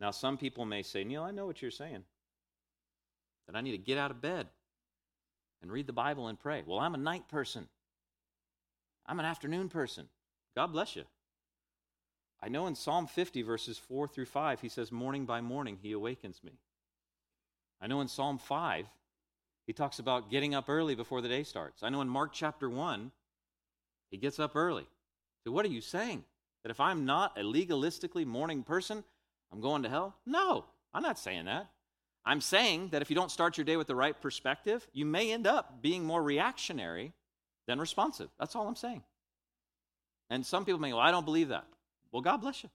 Now, 0.00 0.10
some 0.10 0.38
people 0.38 0.64
may 0.64 0.82
say, 0.82 1.04
Neil, 1.04 1.22
I 1.22 1.32
know 1.32 1.44
what 1.44 1.60
you're 1.60 1.70
saying. 1.70 2.02
That 3.46 3.56
I 3.56 3.60
need 3.60 3.72
to 3.72 3.76
get 3.76 3.98
out 3.98 4.10
of 4.10 4.22
bed 4.22 4.46
and 5.60 5.70
read 5.70 5.86
the 5.86 5.92
Bible 5.92 6.28
and 6.28 6.40
pray. 6.40 6.62
Well, 6.66 6.78
I'm 6.78 6.94
a 6.94 6.98
night 6.98 7.28
person, 7.28 7.68
I'm 9.04 9.20
an 9.20 9.26
afternoon 9.26 9.68
person. 9.68 10.08
God 10.56 10.68
bless 10.68 10.96
you. 10.96 11.04
I 12.42 12.48
know 12.48 12.66
in 12.66 12.74
Psalm 12.74 13.06
50, 13.06 13.42
verses 13.42 13.76
4 13.76 14.08
through 14.08 14.24
5, 14.24 14.62
he 14.62 14.70
says, 14.70 14.90
Morning 14.90 15.26
by 15.26 15.42
morning, 15.42 15.76
he 15.82 15.92
awakens 15.92 16.40
me. 16.42 16.52
I 17.80 17.86
know 17.86 18.00
in 18.00 18.08
Psalm 18.08 18.38
5, 18.38 18.86
he 19.66 19.72
talks 19.72 19.98
about 19.98 20.30
getting 20.30 20.54
up 20.54 20.68
early 20.68 20.94
before 20.94 21.20
the 21.20 21.28
day 21.28 21.42
starts. 21.44 21.82
I 21.82 21.88
know 21.88 22.00
in 22.00 22.08
Mark 22.08 22.32
chapter 22.32 22.68
1, 22.68 23.10
he 24.10 24.16
gets 24.16 24.38
up 24.38 24.56
early. 24.56 24.86
So, 25.44 25.52
what 25.52 25.64
are 25.64 25.68
you 25.68 25.80
saying? 25.80 26.24
That 26.62 26.70
if 26.70 26.80
I'm 26.80 27.06
not 27.06 27.38
a 27.38 27.42
legalistically 27.42 28.26
morning 28.26 28.62
person, 28.62 29.02
I'm 29.52 29.60
going 29.60 29.82
to 29.84 29.88
hell? 29.88 30.16
No, 30.26 30.66
I'm 30.92 31.02
not 31.02 31.18
saying 31.18 31.46
that. 31.46 31.70
I'm 32.24 32.40
saying 32.40 32.90
that 32.90 33.00
if 33.00 33.08
you 33.08 33.16
don't 33.16 33.30
start 33.30 33.56
your 33.56 33.64
day 33.64 33.76
with 33.78 33.86
the 33.86 33.94
right 33.94 34.20
perspective, 34.20 34.86
you 34.92 35.06
may 35.06 35.32
end 35.32 35.46
up 35.46 35.80
being 35.80 36.04
more 36.04 36.22
reactionary 36.22 37.12
than 37.66 37.80
responsive. 37.80 38.28
That's 38.38 38.54
all 38.54 38.68
I'm 38.68 38.76
saying. 38.76 39.02
And 40.28 40.44
some 40.44 40.64
people 40.64 40.80
may, 40.80 40.92
well, 40.92 41.00
I 41.00 41.10
don't 41.10 41.24
believe 41.24 41.48
that. 41.48 41.64
Well, 42.12 42.22
God 42.22 42.38
bless 42.38 42.62
you. 42.62 42.70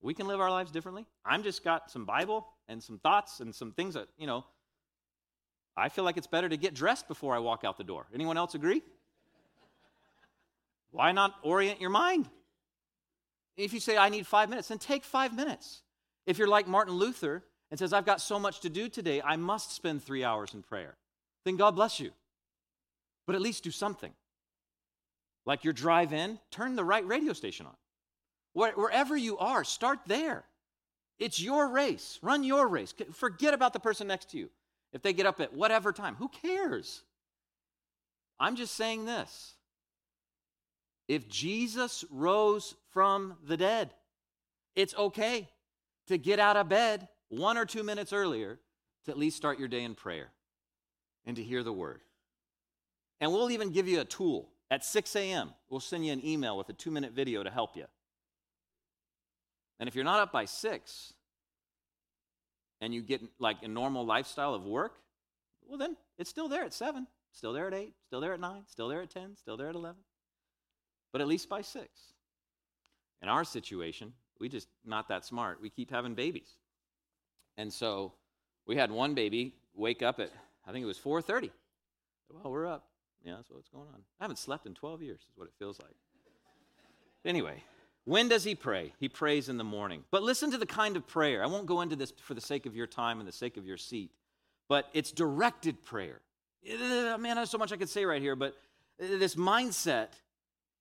We 0.00 0.14
can 0.14 0.26
live 0.26 0.40
our 0.40 0.50
lives 0.50 0.70
differently. 0.70 1.06
I'm 1.24 1.42
just 1.42 1.62
got 1.62 1.90
some 1.90 2.04
Bible 2.04 2.46
and 2.68 2.82
some 2.82 2.98
thoughts 2.98 3.40
and 3.40 3.54
some 3.54 3.72
things 3.72 3.94
that, 3.94 4.08
you 4.18 4.26
know, 4.26 4.44
I 5.76 5.88
feel 5.88 6.04
like 6.04 6.16
it's 6.16 6.26
better 6.26 6.48
to 6.48 6.56
get 6.56 6.74
dressed 6.74 7.08
before 7.08 7.34
I 7.34 7.38
walk 7.38 7.64
out 7.64 7.76
the 7.76 7.84
door. 7.84 8.06
Anyone 8.12 8.36
else 8.36 8.54
agree? 8.54 8.82
Why 10.90 11.12
not 11.12 11.34
orient 11.42 11.80
your 11.80 11.90
mind? 11.90 12.28
If 13.56 13.72
you 13.72 13.80
say, 13.80 13.96
I 13.96 14.08
need 14.08 14.26
five 14.26 14.48
minutes, 14.48 14.68
then 14.68 14.78
take 14.78 15.04
five 15.04 15.34
minutes. 15.34 15.82
If 16.26 16.38
you're 16.38 16.48
like 16.48 16.66
Martin 16.66 16.94
Luther 16.94 17.44
and 17.70 17.78
says, 17.78 17.92
I've 17.92 18.06
got 18.06 18.20
so 18.20 18.38
much 18.38 18.60
to 18.60 18.68
do 18.68 18.88
today, 18.88 19.22
I 19.22 19.36
must 19.36 19.72
spend 19.72 20.02
three 20.02 20.24
hours 20.24 20.54
in 20.54 20.62
prayer, 20.62 20.96
then 21.44 21.56
God 21.56 21.72
bless 21.76 22.00
you. 22.00 22.10
But 23.26 23.34
at 23.34 23.42
least 23.42 23.64
do 23.64 23.70
something. 23.70 24.12
Like 25.44 25.64
your 25.64 25.72
drive 25.72 26.12
in, 26.12 26.38
turn 26.50 26.76
the 26.76 26.84
right 26.84 27.06
radio 27.06 27.32
station 27.32 27.66
on. 27.66 27.74
Wherever 28.52 29.16
you 29.16 29.38
are, 29.38 29.64
start 29.64 30.00
there. 30.06 30.44
It's 31.18 31.40
your 31.40 31.68
race. 31.68 32.18
Run 32.22 32.44
your 32.44 32.68
race. 32.68 32.94
Forget 33.12 33.54
about 33.54 33.72
the 33.72 33.80
person 33.80 34.06
next 34.06 34.30
to 34.30 34.38
you. 34.38 34.50
If 34.92 35.02
they 35.02 35.12
get 35.12 35.26
up 35.26 35.40
at 35.40 35.52
whatever 35.52 35.92
time, 35.92 36.14
who 36.16 36.28
cares? 36.28 37.02
I'm 38.40 38.56
just 38.56 38.74
saying 38.74 39.04
this. 39.04 39.54
If 41.08 41.28
Jesus 41.28 42.04
rose 42.10 42.74
from 42.90 43.36
the 43.46 43.56
dead, 43.56 43.90
it's 44.76 44.94
okay 44.94 45.48
to 46.06 46.18
get 46.18 46.38
out 46.38 46.56
of 46.56 46.68
bed 46.68 47.08
one 47.28 47.58
or 47.58 47.64
two 47.64 47.82
minutes 47.82 48.12
earlier 48.12 48.58
to 49.04 49.10
at 49.10 49.18
least 49.18 49.36
start 49.36 49.58
your 49.58 49.68
day 49.68 49.82
in 49.82 49.94
prayer 49.94 50.28
and 51.26 51.36
to 51.36 51.42
hear 51.42 51.62
the 51.62 51.72
word. 51.72 52.00
And 53.20 53.32
we'll 53.32 53.50
even 53.50 53.72
give 53.72 53.88
you 53.88 54.00
a 54.00 54.04
tool. 54.04 54.50
At 54.70 54.84
6 54.84 55.16
a.m., 55.16 55.52
we'll 55.70 55.80
send 55.80 56.06
you 56.06 56.12
an 56.12 56.24
email 56.24 56.56
with 56.56 56.68
a 56.68 56.74
two 56.74 56.90
minute 56.90 57.12
video 57.12 57.42
to 57.42 57.50
help 57.50 57.76
you. 57.76 57.86
And 59.80 59.88
if 59.88 59.94
you're 59.94 60.04
not 60.04 60.20
up 60.20 60.32
by 60.32 60.44
6 60.44 61.12
and 62.80 62.94
you 62.94 63.02
get 63.02 63.22
like 63.38 63.62
a 63.62 63.68
normal 63.68 64.04
lifestyle 64.04 64.54
of 64.54 64.64
work, 64.64 64.98
well, 65.66 65.78
then 65.78 65.96
it's 66.18 66.30
still 66.30 66.48
there 66.48 66.64
at 66.64 66.74
7, 66.74 67.06
still 67.32 67.52
there 67.52 67.68
at 67.68 67.74
8, 67.74 67.92
still 68.06 68.20
there 68.20 68.34
at 68.34 68.40
9, 68.40 68.62
still 68.66 68.88
there 68.88 69.02
at 69.02 69.10
10, 69.10 69.36
still 69.36 69.56
there 69.56 69.68
at 69.68 69.74
11. 69.74 69.96
But 71.12 71.20
at 71.20 71.28
least 71.28 71.48
by 71.48 71.62
6. 71.62 71.88
In 73.22 73.28
our 73.28 73.44
situation, 73.44 74.12
we 74.38 74.48
just 74.48 74.68
not 74.84 75.08
that 75.08 75.24
smart. 75.24 75.60
We 75.60 75.70
keep 75.70 75.90
having 75.90 76.14
babies. 76.14 76.56
And 77.56 77.72
so 77.72 78.12
we 78.66 78.76
had 78.76 78.90
one 78.90 79.14
baby 79.14 79.54
wake 79.74 80.02
up 80.02 80.20
at 80.20 80.30
I 80.66 80.72
think 80.72 80.82
it 80.82 80.86
was 80.86 80.98
4:30. 80.98 81.50
Well, 82.28 82.52
we're 82.52 82.66
up. 82.66 82.84
Yeah, 83.24 83.36
that's 83.36 83.50
what's 83.50 83.70
going 83.70 83.88
on. 83.88 84.02
I 84.20 84.24
haven't 84.24 84.36
slept 84.36 84.66
in 84.66 84.74
12 84.74 85.02
years, 85.02 85.20
is 85.20 85.36
what 85.36 85.46
it 85.48 85.54
feels 85.58 85.80
like. 85.80 85.94
Anyway, 87.24 87.64
when 88.08 88.28
does 88.28 88.42
he 88.42 88.54
pray? 88.54 88.94
He 88.98 89.10
prays 89.10 89.50
in 89.50 89.58
the 89.58 89.64
morning. 89.64 90.02
But 90.10 90.22
listen 90.22 90.50
to 90.52 90.56
the 90.56 90.64
kind 90.64 90.96
of 90.96 91.06
prayer. 91.06 91.42
I 91.44 91.46
won't 91.46 91.66
go 91.66 91.82
into 91.82 91.94
this 91.94 92.10
for 92.22 92.32
the 92.32 92.40
sake 92.40 92.64
of 92.64 92.74
your 92.74 92.86
time 92.86 93.18
and 93.18 93.28
the 93.28 93.32
sake 93.32 93.58
of 93.58 93.66
your 93.66 93.76
seat, 93.76 94.10
but 94.66 94.88
it's 94.94 95.12
directed 95.12 95.84
prayer. 95.84 96.22
Eh, 96.66 97.16
man, 97.18 97.36
there's 97.36 97.50
so 97.50 97.58
much 97.58 97.70
I 97.70 97.76
could 97.76 97.90
say 97.90 98.06
right 98.06 98.22
here, 98.22 98.34
but 98.34 98.54
eh, 98.98 99.18
this 99.18 99.34
mindset 99.34 100.08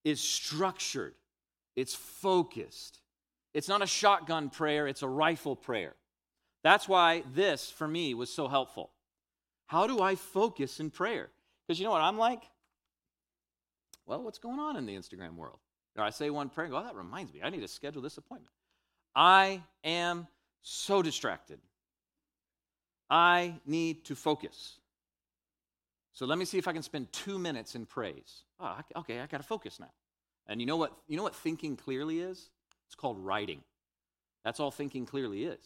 is 0.05 0.21
structured, 0.21 1.15
it's 1.75 1.93
focused. 1.93 3.01
It's 3.53 3.67
not 3.67 3.81
a 3.81 3.87
shotgun 3.87 4.49
prayer, 4.49 4.87
it's 4.87 5.01
a 5.01 5.07
rifle 5.09 5.57
prayer. 5.57 5.95
That's 6.63 6.87
why 6.87 7.23
this, 7.33 7.69
for 7.69 7.89
me, 7.89 8.13
was 8.13 8.33
so 8.33 8.47
helpful. 8.47 8.91
How 9.65 9.85
do 9.85 9.99
I 9.99 10.15
focus 10.15 10.79
in 10.79 10.91
prayer? 10.91 11.27
Because 11.67 11.77
you 11.77 11.83
know 11.83 11.91
what 11.91 12.01
I'm 12.01 12.17
like? 12.17 12.43
Well, 14.05 14.23
what's 14.23 14.39
going 14.39 14.59
on 14.59 14.77
in 14.77 14.85
the 14.85 14.95
Instagram 14.95 15.35
world? 15.35 15.59
Or 15.97 16.03
I 16.03 16.11
say 16.11 16.29
one 16.29 16.49
prayer 16.49 16.65
and 16.65 16.71
go, 16.71 16.79
oh, 16.79 16.83
that 16.83 16.95
reminds 16.95 17.33
me, 17.33 17.41
I 17.43 17.49
need 17.49 17.61
to 17.61 17.67
schedule 17.67 18.01
this 18.01 18.17
appointment. 18.17 18.53
I 19.15 19.63
am 19.83 20.27
so 20.61 21.01
distracted. 21.01 21.59
I 23.09 23.55
need 23.65 24.05
to 24.05 24.15
focus. 24.15 24.79
So 26.13 26.25
let 26.25 26.37
me 26.37 26.45
see 26.45 26.57
if 26.57 26.67
I 26.67 26.73
can 26.73 26.83
spend 26.83 27.11
two 27.11 27.39
minutes 27.39 27.75
in 27.75 27.85
praise. 27.85 28.43
Oh, 28.59 28.77
okay, 28.97 29.19
I 29.19 29.25
got 29.27 29.37
to 29.37 29.47
focus 29.47 29.79
now. 29.79 29.91
And 30.47 30.59
you 30.59 30.67
know 30.67 30.77
what? 30.77 30.93
You 31.07 31.17
know 31.17 31.23
what 31.23 31.35
thinking 31.35 31.75
clearly 31.75 32.19
is? 32.19 32.49
It's 32.87 32.95
called 32.95 33.19
writing. 33.19 33.61
That's 34.43 34.59
all 34.59 34.71
thinking 34.71 35.05
clearly 35.05 35.43
is. 35.45 35.59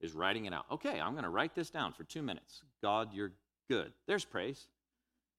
Is 0.00 0.12
writing 0.12 0.44
it 0.44 0.52
out. 0.52 0.66
Okay, 0.70 1.00
I'm 1.00 1.12
going 1.12 1.24
to 1.24 1.30
write 1.30 1.54
this 1.54 1.70
down 1.70 1.92
for 1.92 2.04
two 2.04 2.22
minutes. 2.22 2.62
God, 2.82 3.14
you're 3.14 3.32
good. 3.70 3.92
There's 4.06 4.24
praise. 4.24 4.66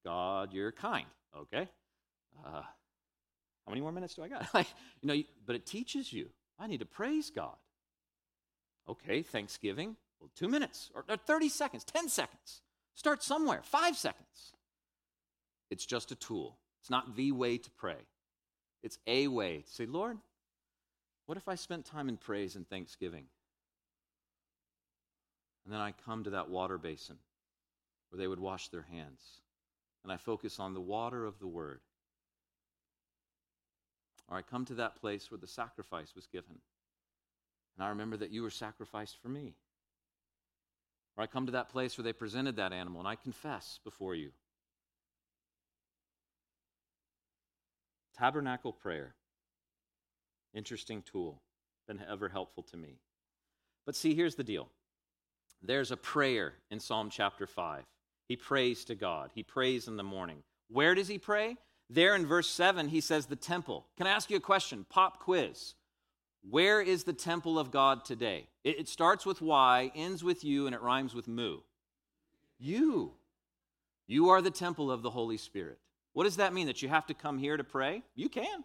God, 0.04 0.52
you're 0.52 0.72
kind. 0.72 1.06
Okay. 1.36 1.68
Uh, 2.44 2.62
how 3.68 3.72
many 3.72 3.82
more 3.82 3.92
minutes 3.92 4.14
do 4.14 4.22
I 4.22 4.28
got? 4.28 4.48
you 5.02 5.08
know, 5.08 5.22
but 5.44 5.54
it 5.54 5.66
teaches 5.66 6.10
you. 6.10 6.30
I 6.58 6.66
need 6.66 6.80
to 6.80 6.86
praise 6.86 7.28
God. 7.28 7.56
Okay, 8.88 9.20
Thanksgiving. 9.20 9.94
Well, 10.18 10.30
two 10.34 10.48
minutes 10.48 10.90
or, 10.94 11.04
or 11.06 11.18
30 11.18 11.50
seconds, 11.50 11.84
10 11.84 12.08
seconds. 12.08 12.62
Start 12.94 13.22
somewhere, 13.22 13.60
five 13.62 13.94
seconds. 13.94 14.54
It's 15.70 15.84
just 15.84 16.10
a 16.12 16.14
tool. 16.14 16.56
It's 16.80 16.88
not 16.88 17.14
the 17.14 17.30
way 17.32 17.58
to 17.58 17.70
pray. 17.72 17.98
It's 18.82 18.96
a 19.06 19.28
way 19.28 19.64
to 19.66 19.70
say, 19.70 19.84
Lord, 19.84 20.16
what 21.26 21.36
if 21.36 21.46
I 21.46 21.54
spent 21.54 21.84
time 21.84 22.08
in 22.08 22.16
praise 22.16 22.56
and 22.56 22.66
thanksgiving? 22.66 23.24
And 25.66 25.74
then 25.74 25.80
I 25.82 25.92
come 26.06 26.24
to 26.24 26.30
that 26.30 26.48
water 26.48 26.78
basin 26.78 27.18
where 28.08 28.18
they 28.18 28.26
would 28.26 28.40
wash 28.40 28.68
their 28.68 28.86
hands. 28.90 29.20
And 30.04 30.10
I 30.10 30.16
focus 30.16 30.58
on 30.58 30.72
the 30.72 30.80
water 30.80 31.26
of 31.26 31.38
the 31.38 31.46
word. 31.46 31.80
Or 34.28 34.36
I 34.36 34.42
come 34.42 34.64
to 34.66 34.74
that 34.74 34.96
place 34.96 35.30
where 35.30 35.38
the 35.38 35.46
sacrifice 35.46 36.14
was 36.14 36.26
given. 36.26 36.58
And 37.76 37.84
I 37.84 37.88
remember 37.88 38.16
that 38.18 38.30
you 38.30 38.42
were 38.42 38.50
sacrificed 38.50 39.16
for 39.22 39.28
me. 39.28 39.54
Or 41.16 41.24
I 41.24 41.26
come 41.26 41.46
to 41.46 41.52
that 41.52 41.70
place 41.70 41.96
where 41.96 42.04
they 42.04 42.12
presented 42.12 42.56
that 42.56 42.72
animal 42.72 43.00
and 43.00 43.08
I 43.08 43.16
confess 43.16 43.80
before 43.84 44.14
you. 44.14 44.30
Tabernacle 48.16 48.72
prayer 48.72 49.14
Interesting 50.54 51.02
tool, 51.02 51.40
been 51.86 52.00
ever 52.10 52.28
helpful 52.28 52.62
to 52.64 52.76
me. 52.76 52.98
But 53.86 53.96
see, 53.96 54.14
here's 54.14 54.34
the 54.34 54.44
deal 54.44 54.68
there's 55.62 55.90
a 55.90 55.96
prayer 55.96 56.54
in 56.70 56.80
Psalm 56.80 57.10
chapter 57.10 57.46
5. 57.46 57.84
He 58.28 58.36
prays 58.36 58.84
to 58.86 58.94
God, 58.94 59.30
he 59.34 59.42
prays 59.42 59.88
in 59.88 59.96
the 59.96 60.02
morning. 60.02 60.42
Where 60.68 60.94
does 60.94 61.08
he 61.08 61.18
pray? 61.18 61.56
There 61.90 62.14
in 62.14 62.26
verse 62.26 62.50
7, 62.50 62.88
he 62.88 63.00
says, 63.00 63.26
the 63.26 63.36
temple. 63.36 63.86
Can 63.96 64.06
I 64.06 64.10
ask 64.10 64.30
you 64.30 64.36
a 64.36 64.40
question? 64.40 64.84
Pop 64.90 65.20
quiz. 65.20 65.74
Where 66.48 66.80
is 66.80 67.04
the 67.04 67.12
temple 67.12 67.58
of 67.58 67.70
God 67.70 68.04
today? 68.04 68.48
It, 68.62 68.80
it 68.80 68.88
starts 68.88 69.24
with 69.24 69.40
Y, 69.40 69.90
ends 69.94 70.22
with 70.22 70.44
U, 70.44 70.66
and 70.66 70.74
it 70.74 70.82
rhymes 70.82 71.14
with 71.14 71.28
moo. 71.28 71.58
You. 72.58 73.12
You 74.06 74.30
are 74.30 74.42
the 74.42 74.50
temple 74.50 74.90
of 74.90 75.02
the 75.02 75.10
Holy 75.10 75.36
Spirit. 75.36 75.78
What 76.12 76.24
does 76.24 76.36
that 76.36 76.52
mean? 76.52 76.66
That 76.66 76.82
you 76.82 76.88
have 76.88 77.06
to 77.06 77.14
come 77.14 77.38
here 77.38 77.56
to 77.56 77.64
pray? 77.64 78.02
You 78.14 78.28
can. 78.28 78.64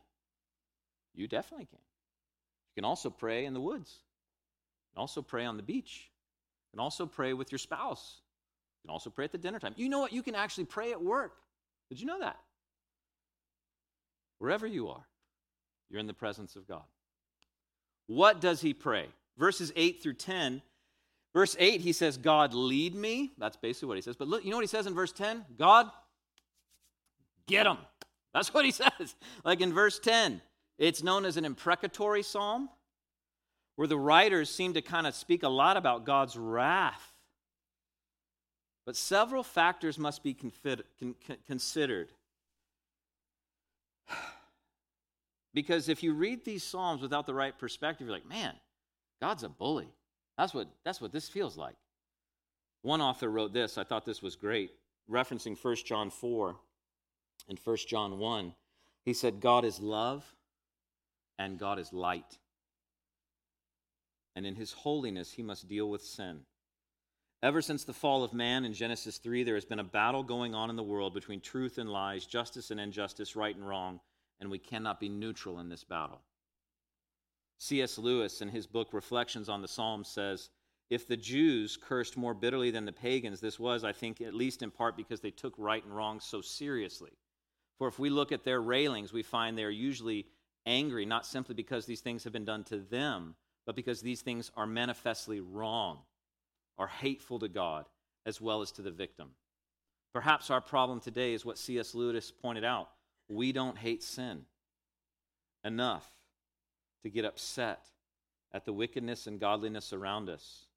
You 1.14 1.28
definitely 1.28 1.66
can. 1.66 1.80
You 1.80 2.82
can 2.82 2.86
also 2.86 3.10
pray 3.10 3.46
in 3.46 3.54
the 3.54 3.62
woods. 3.62 4.00
You 4.90 4.96
can 4.96 5.02
also 5.02 5.22
pray 5.22 5.46
on 5.46 5.58
the 5.58 5.64
beach. 5.64 6.10
You 6.72 6.78
can 6.78 6.84
also 6.84 7.06
pray 7.06 7.34
with 7.34 7.52
your 7.52 7.60
spouse. 7.60 8.22
You 8.82 8.88
can 8.88 8.94
also 8.94 9.10
pray 9.10 9.26
at 9.26 9.32
the 9.32 9.38
dinner 9.38 9.60
time. 9.60 9.74
You 9.78 9.90
know 9.90 10.00
what? 10.00 10.12
You 10.14 10.24
can 10.24 10.36
actually 10.36 10.66
pray 10.66 10.92
at 10.92 11.02
work. 11.02 11.36
Did 11.90 12.00
you 12.00 12.08
know 12.08 12.20
that? 12.20 12.38
Wherever 14.44 14.68
you 14.68 14.89
are, 14.89 15.08
you're 15.89 16.02
in 16.02 16.06
the 16.06 16.14
presence 16.14 16.58
of 16.58 16.68
God. 16.68 16.84
What 18.08 18.41
does 18.41 18.60
he 18.60 18.74
pray? 18.74 19.06
Verses 19.38 19.72
8 19.74 20.04
through 20.04 20.16
10. 20.16 20.62
Verse 21.34 21.56
8, 21.58 21.80
he 21.80 21.94
says, 21.94 22.18
God, 22.18 22.54
lead 22.54 22.94
me. 22.94 23.32
That's 23.38 23.56
basically 23.56 23.88
what 23.88 23.96
he 23.96 24.02
says. 24.02 24.18
But 24.18 24.28
look, 24.28 24.44
you 24.44 24.52
know 24.52 24.58
what 24.58 24.66
he 24.66 24.68
says 24.68 24.86
in 24.86 24.94
verse 24.94 25.14
10? 25.14 25.46
God, 25.58 25.89
get 27.48 27.66
him. 27.66 27.78
That's 28.34 28.54
what 28.54 28.66
he 28.66 28.72
says. 28.72 29.16
Like 29.46 29.62
in 29.62 29.72
verse 29.72 29.98
10, 30.00 30.41
it's 30.78 31.02
known 31.02 31.24
as 31.24 31.38
an 31.38 31.46
imprecatory 31.46 32.22
psalm, 32.22 32.68
where 33.78 33.88
the 33.88 33.98
writers 33.98 34.50
seem 34.50 34.74
to 34.74 34.82
kind 34.82 35.08
of 35.08 35.16
speak 35.16 35.44
a 35.44 35.50
lot 35.50 35.78
about 35.78 36.06
God's 36.06 36.36
wrath. 36.36 37.14
But 38.86 38.98
several 38.98 39.44
factors 39.44 39.98
must 39.98 40.22
be 40.22 40.36
considered. 41.48 42.10
Because 45.55 45.88
if 45.88 46.01
you 46.01 46.14
read 46.14 46.43
these 46.43 46.64
Psalms 46.64 47.03
without 47.03 47.28
the 47.28 47.34
right 47.36 47.55
perspective, 47.55 48.07
you're 48.07 48.16
like, 48.16 48.28
man, 48.28 48.55
God's 49.22 49.43
a 49.43 49.49
bully. 49.49 49.88
That's 50.36 50.51
what, 50.51 50.68
that's 50.84 50.99
what 50.99 51.11
this 51.11 51.30
feels 51.30 51.55
like. 51.55 51.76
One 52.82 53.01
author 53.01 53.30
wrote 53.30 53.53
this, 53.53 53.78
I 53.78 53.84
thought 53.84 54.03
this 54.03 54.24
was 54.24 54.36
great, 54.36 54.72
referencing 55.09 55.55
1 55.64 55.76
John 55.86 56.09
4 56.09 56.55
and 57.49 57.59
1 57.64 57.78
John 57.88 58.18
1. 58.18 58.53
He 59.05 59.14
said, 59.14 59.39
God 59.39 59.64
is 59.64 59.80
love 59.80 60.26
and 61.38 61.59
God 61.59 61.78
is 61.78 61.93
light. 61.93 62.39
And 64.36 64.45
in 64.45 64.55
his 64.55 64.74
holiness, 64.74 65.32
he 65.32 65.43
must 65.43 65.68
deal 65.68 65.89
with 65.89 66.01
sin. 66.01 66.41
Ever 67.44 67.62
since 67.62 67.84
the 67.84 67.94
fall 67.94 68.24
of 68.24 68.34
man 68.34 68.66
in 68.66 68.74
Genesis 68.74 69.20
3, 69.20 69.44
there 69.44 69.54
has 69.54 69.66
been 69.66 69.80
a 69.80 69.84
battle 69.84 70.24
going 70.24 70.56
on 70.56 70.72
in 70.72 70.76
the 70.76 70.82
world 70.82 71.14
between 71.14 71.41
truth 71.41 71.78
and 71.78 71.89
lies, 71.89 72.26
justice 72.26 72.72
and 72.72 72.80
injustice, 72.80 73.36
right 73.36 73.56
and 73.56 73.68
wrong 73.68 74.00
and 74.44 74.52
we 74.52 74.60
cannot 74.60 75.00
be 75.00 75.08
neutral 75.08 75.60
in 75.60 75.70
this 75.70 75.86
battle. 75.86 76.22
C.S. 77.60 77.98
Lewis, 77.98 78.41
in 78.41 78.50
his 78.50 78.68
book 78.68 78.89
Reflections 78.91 79.48
on 79.48 79.62
the 79.62 79.70
Psalms, 79.70 80.10
says 80.10 80.50
if 80.89 81.08
the 81.08 81.16
Jews 81.16 81.78
cursed 81.78 82.18
more 82.18 82.34
bitterly 82.34 82.70
than 82.70 82.84
the 82.84 82.91
pagans, 82.91 83.39
this 83.39 83.58
was, 83.58 83.86
I 83.86 83.94
think, 83.94 84.20
at 84.20 84.34
least 84.34 84.62
in 84.62 84.70
part 84.70 84.98
because 84.98 85.22
they 85.22 85.32
took 85.32 85.54
right 85.58 85.84
and 85.84 85.96
wrong 85.96 86.20
so 86.20 86.41
seriously. 86.41 87.12
For 87.78 87.88
if 87.88 88.00
we 88.00 88.10
look 88.10 88.34
at 88.34 88.44
their 88.44 88.62
railings, 88.62 89.14
we 89.14 89.24
find 89.24 89.58
they 89.58 89.64
are 89.64 89.70
usually 89.70 90.26
angry, 90.66 91.06
not 91.06 91.26
simply 91.26 91.56
because 91.56 91.86
these 91.86 92.02
things 92.02 92.26
have 92.26 92.34
been 92.34 92.46
done 92.46 92.66
to 92.66 92.80
them, 92.80 93.36
but 93.66 93.78
because 93.78 94.02
these 94.02 94.22
things 94.22 94.52
are 94.58 94.68
manifestly 94.68 95.39
wrong, 95.39 96.00
are 96.78 96.88
hateful 96.88 97.40
to 97.40 97.48
God, 97.48 97.86
as 98.26 98.42
well 98.42 98.62
as 98.62 98.72
to 98.74 98.82
the 98.82 98.92
victim. 98.92 99.30
Perhaps 100.14 100.50
our 100.50 100.62
problem 100.62 101.00
today 101.00 101.34
is 101.34 101.46
what 101.46 101.58
C.S. 101.58 101.96
Lewis 101.96 102.32
pointed 102.32 102.64
out 102.64 102.90
we 103.30 103.52
don't 103.52 103.78
hate 103.78 104.04
sin 104.04 104.42
enough 105.64 106.08
to 107.04 107.10
get 107.10 107.26
upset 107.26 107.86
at 108.54 108.66
the 108.66 108.74
wickedness 108.74 109.28
and 109.28 109.40
godliness 109.40 109.94
around 109.94 110.30
us. 110.30 110.68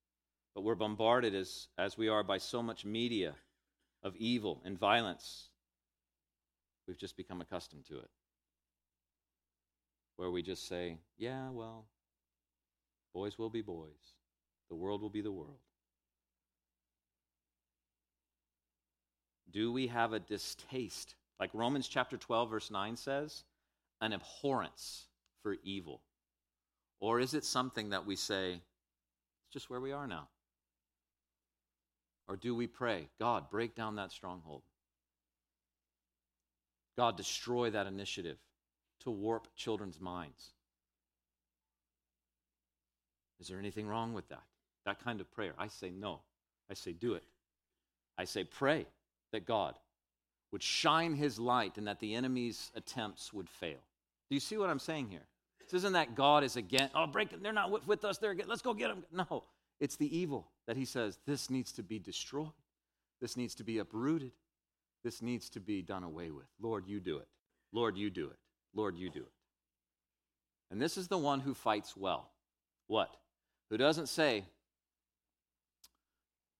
But 0.54 0.62
we're 0.62 0.74
bombarded 0.74 1.34
as, 1.34 1.68
as 1.76 1.98
we 1.98 2.08
are 2.08 2.22
by 2.22 2.38
so 2.38 2.62
much 2.62 2.84
media 2.84 3.34
of 4.02 4.16
evil 4.16 4.62
and 4.64 4.78
violence. 4.78 5.48
We've 6.86 6.98
just 6.98 7.16
become 7.16 7.40
accustomed 7.40 7.84
to 7.86 7.98
it. 7.98 8.10
Where 10.16 10.30
we 10.30 10.42
just 10.42 10.66
say, 10.66 10.98
yeah, 11.18 11.50
well, 11.50 11.86
boys 13.12 13.38
will 13.38 13.50
be 13.50 13.60
boys, 13.60 14.14
the 14.70 14.76
world 14.76 15.02
will 15.02 15.10
be 15.10 15.20
the 15.20 15.32
world. 15.32 15.58
Do 19.56 19.72
we 19.72 19.86
have 19.86 20.12
a 20.12 20.18
distaste 20.18 21.14
like 21.40 21.48
Romans 21.54 21.88
chapter 21.88 22.18
12, 22.18 22.50
verse 22.50 22.70
9 22.70 22.94
says, 22.94 23.44
an 24.02 24.12
abhorrence 24.12 25.06
for 25.42 25.56
evil? 25.64 26.02
Or 27.00 27.20
is 27.20 27.32
it 27.32 27.42
something 27.42 27.88
that 27.88 28.04
we 28.04 28.16
say, 28.16 28.52
it's 28.52 29.52
just 29.54 29.70
where 29.70 29.80
we 29.80 29.92
are 29.92 30.06
now? 30.06 30.28
Or 32.28 32.36
do 32.36 32.54
we 32.54 32.66
pray, 32.66 33.08
God, 33.18 33.48
break 33.48 33.74
down 33.74 33.96
that 33.96 34.12
stronghold? 34.12 34.60
God, 36.98 37.16
destroy 37.16 37.70
that 37.70 37.86
initiative 37.86 38.36
to 39.04 39.10
warp 39.10 39.48
children's 39.56 40.02
minds. 40.02 40.50
Is 43.40 43.48
there 43.48 43.58
anything 43.58 43.88
wrong 43.88 44.12
with 44.12 44.28
that? 44.28 44.44
That 44.84 45.02
kind 45.02 45.18
of 45.18 45.32
prayer. 45.32 45.54
I 45.58 45.68
say 45.68 45.88
no. 45.88 46.20
I 46.70 46.74
say 46.74 46.92
do 46.92 47.14
it. 47.14 47.24
I 48.18 48.26
say 48.26 48.44
pray 48.44 48.84
that 49.36 49.46
God 49.46 49.74
would 50.50 50.62
shine 50.62 51.14
his 51.14 51.38
light 51.38 51.76
and 51.76 51.86
that 51.86 52.00
the 52.00 52.14
enemy's 52.14 52.70
attempts 52.74 53.34
would 53.34 53.50
fail. 53.50 53.78
Do 54.30 54.34
you 54.34 54.40
see 54.40 54.56
what 54.56 54.70
I'm 54.70 54.78
saying 54.78 55.10
here? 55.10 55.26
This 55.60 55.74
isn't 55.74 55.92
that 55.92 56.14
God 56.14 56.42
is 56.42 56.56
against, 56.56 56.94
oh, 56.94 57.06
break 57.06 57.32
it, 57.32 57.42
they're 57.42 57.52
not 57.52 57.86
with, 57.86 58.04
us, 58.04 58.16
they're 58.16 58.30
against, 58.30 58.48
let's 58.48 58.62
go 58.62 58.72
get 58.72 58.88
them. 58.88 59.04
No, 59.12 59.44
it's 59.78 59.96
the 59.96 60.16
evil 60.16 60.48
that 60.66 60.76
he 60.76 60.86
says, 60.86 61.18
this 61.26 61.50
needs 61.50 61.72
to 61.72 61.82
be 61.82 61.98
destroyed. 61.98 62.48
This 63.20 63.36
needs 63.36 63.54
to 63.56 63.64
be 63.64 63.78
uprooted. 63.78 64.32
This 65.04 65.20
needs 65.20 65.50
to 65.50 65.60
be 65.60 65.82
done 65.82 66.02
away 66.02 66.30
with. 66.30 66.46
Lord, 66.58 66.86
you 66.86 66.98
do 66.98 67.18
it. 67.18 67.28
Lord, 67.72 67.98
you 67.98 68.08
do 68.08 68.26
it. 68.26 68.38
Lord, 68.74 68.96
you 68.96 69.10
do 69.10 69.20
it. 69.20 69.32
And 70.70 70.80
this 70.80 70.96
is 70.96 71.08
the 71.08 71.18
one 71.18 71.40
who 71.40 71.52
fights 71.52 71.94
well. 71.94 72.30
What? 72.86 73.14
Who 73.68 73.76
doesn't 73.76 74.08
say, 74.08 74.44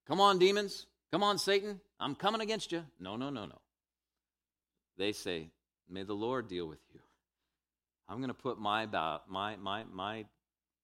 Come 0.07 0.21
on, 0.21 0.39
demons. 0.39 0.87
Come 1.11 1.23
on, 1.23 1.39
Satan. 1.39 1.81
I'm 1.99 2.15
coming 2.15 2.41
against 2.41 2.73
you. 2.73 2.85
No, 3.01 3.17
no, 3.17 3.31
no, 3.31 3.47
no. 3.47 3.59
They 4.99 5.13
say, 5.13 5.51
May 5.89 6.03
the 6.03 6.15
Lord 6.15 6.49
deal 6.49 6.67
with 6.67 6.81
you. 6.93 7.01
I'm 8.09 8.19
going 8.19 8.29
to 8.29 8.35
put 8.35 8.59
my, 8.59 8.87
my, 9.29 9.57
my, 9.57 9.85
my 9.93 10.25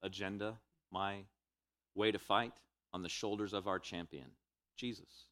agenda, 0.02 0.58
my 0.90 1.18
way 1.94 2.10
to 2.12 2.18
fight 2.18 2.52
on 2.92 3.02
the 3.02 3.08
shoulders 3.08 3.52
of 3.52 3.66
our 3.66 3.78
champion, 3.78 4.26
Jesus. 4.76 5.26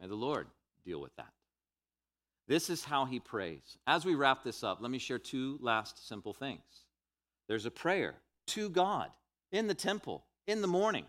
May 0.00 0.08
the 0.08 0.14
Lord 0.14 0.48
deal 0.84 1.00
with 1.00 1.14
that. 1.16 1.32
This 2.48 2.70
is 2.70 2.84
how 2.84 3.04
he 3.04 3.20
prays. 3.20 3.78
As 3.86 4.04
we 4.04 4.14
wrap 4.14 4.42
this 4.42 4.64
up, 4.64 4.78
let 4.80 4.90
me 4.90 4.98
share 4.98 5.18
two 5.18 5.58
last 5.60 6.08
simple 6.08 6.34
things. 6.34 6.60
There's 7.48 7.66
a 7.66 7.70
prayer 7.70 8.14
to 8.48 8.68
God 8.68 9.10
in 9.52 9.68
the 9.68 9.74
temple 9.74 10.24
in 10.46 10.60
the 10.60 10.66
morning, 10.66 11.04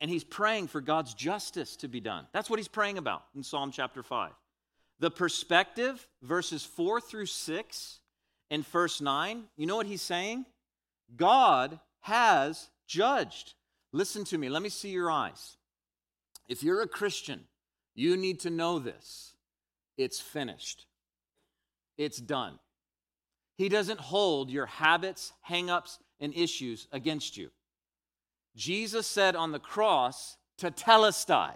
and 0.00 0.10
he's 0.10 0.24
praying 0.24 0.68
for 0.68 0.80
God's 0.80 1.14
justice 1.14 1.76
to 1.76 1.88
be 1.88 2.00
done. 2.00 2.26
That's 2.32 2.48
what 2.48 2.58
he's 2.58 2.68
praying 2.68 2.98
about 2.98 3.24
in 3.34 3.42
Psalm 3.42 3.72
chapter 3.72 4.02
5. 4.02 4.32
The 5.00 5.10
perspective, 5.10 6.06
verses 6.22 6.64
4 6.64 7.00
through 7.00 7.26
6 7.26 8.00
and 8.50 8.66
verse 8.66 9.00
9, 9.00 9.44
you 9.56 9.66
know 9.66 9.76
what 9.76 9.86
he's 9.86 10.02
saying? 10.02 10.46
God 11.16 11.78
has 12.00 12.70
judged. 12.86 13.54
Listen 13.92 14.24
to 14.24 14.38
me. 14.38 14.48
Let 14.48 14.62
me 14.62 14.68
see 14.68 14.90
your 14.90 15.10
eyes. 15.10 15.56
If 16.48 16.62
you're 16.62 16.82
a 16.82 16.88
Christian, 16.88 17.44
you 17.94 18.16
need 18.16 18.40
to 18.40 18.50
know 18.50 18.78
this. 18.78 19.34
It's 19.96 20.20
finished, 20.20 20.86
it's 21.96 22.18
done. 22.18 22.58
He 23.56 23.68
doesn't 23.68 23.98
hold 23.98 24.50
your 24.50 24.66
habits, 24.66 25.32
hangups, 25.48 25.98
and 26.20 26.32
issues 26.32 26.86
against 26.92 27.36
you. 27.36 27.50
Jesus 28.58 29.06
said 29.06 29.36
on 29.36 29.52
the 29.52 29.60
cross, 29.60 30.36
tetelestai, 30.60 31.52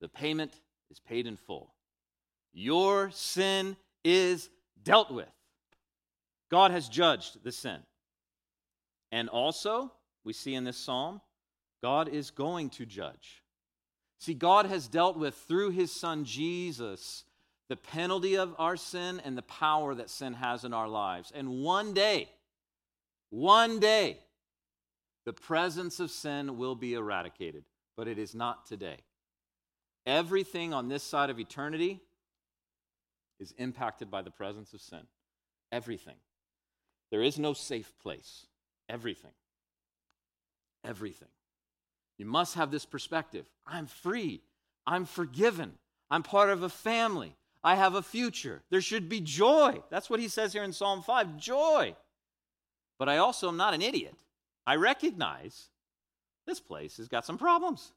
the 0.00 0.08
payment 0.08 0.52
is 0.88 1.00
paid 1.00 1.26
in 1.26 1.36
full. 1.36 1.74
Your 2.52 3.10
sin 3.10 3.76
is 4.04 4.48
dealt 4.80 5.10
with. 5.10 5.28
God 6.48 6.70
has 6.70 6.88
judged 6.88 7.42
the 7.42 7.50
sin. 7.50 7.80
And 9.10 9.28
also, 9.28 9.92
we 10.24 10.32
see 10.32 10.54
in 10.54 10.62
this 10.62 10.76
psalm, 10.76 11.20
God 11.82 12.08
is 12.08 12.30
going 12.30 12.70
to 12.70 12.86
judge. 12.86 13.42
See, 14.20 14.34
God 14.34 14.66
has 14.66 14.86
dealt 14.86 15.18
with, 15.18 15.34
through 15.34 15.70
his 15.70 15.90
son 15.90 16.24
Jesus, 16.24 17.24
the 17.68 17.76
penalty 17.76 18.36
of 18.36 18.54
our 18.58 18.76
sin 18.76 19.20
and 19.24 19.36
the 19.36 19.42
power 19.42 19.94
that 19.96 20.08
sin 20.08 20.34
has 20.34 20.64
in 20.64 20.72
our 20.72 20.88
lives. 20.88 21.32
And 21.34 21.62
one 21.62 21.94
day, 21.94 22.28
one 23.30 23.80
day, 23.80 24.18
the 25.24 25.32
presence 25.32 26.00
of 26.00 26.10
sin 26.10 26.56
will 26.56 26.74
be 26.74 26.94
eradicated, 26.94 27.64
but 27.96 28.08
it 28.08 28.18
is 28.18 28.34
not 28.34 28.66
today. 28.66 28.98
Everything 30.06 30.72
on 30.72 30.88
this 30.88 31.02
side 31.02 31.30
of 31.30 31.38
eternity 31.38 32.00
is 33.38 33.52
impacted 33.58 34.10
by 34.10 34.22
the 34.22 34.30
presence 34.30 34.72
of 34.72 34.80
sin. 34.80 35.06
Everything. 35.70 36.16
There 37.10 37.22
is 37.22 37.38
no 37.38 37.52
safe 37.52 37.92
place. 38.02 38.46
Everything. 38.88 39.32
Everything. 40.84 41.28
You 42.16 42.26
must 42.26 42.54
have 42.54 42.70
this 42.70 42.84
perspective. 42.84 43.46
I'm 43.66 43.86
free. 43.86 44.40
I'm 44.86 45.04
forgiven. 45.04 45.74
I'm 46.10 46.22
part 46.22 46.50
of 46.50 46.62
a 46.62 46.68
family. 46.68 47.36
I 47.62 47.74
have 47.74 47.94
a 47.94 48.02
future. 48.02 48.62
There 48.70 48.80
should 48.80 49.08
be 49.08 49.20
joy. 49.20 49.82
That's 49.90 50.08
what 50.08 50.20
he 50.20 50.28
says 50.28 50.52
here 50.52 50.64
in 50.64 50.72
Psalm 50.72 51.02
5 51.02 51.36
joy. 51.36 51.94
But 52.98 53.08
I 53.08 53.18
also 53.18 53.48
am 53.48 53.56
not 53.56 53.74
an 53.74 53.82
idiot. 53.82 54.14
I 54.68 54.76
recognize 54.76 55.70
this 56.46 56.60
place 56.60 56.98
has 56.98 57.08
got 57.08 57.24
some 57.24 57.38
problems. 57.38 57.90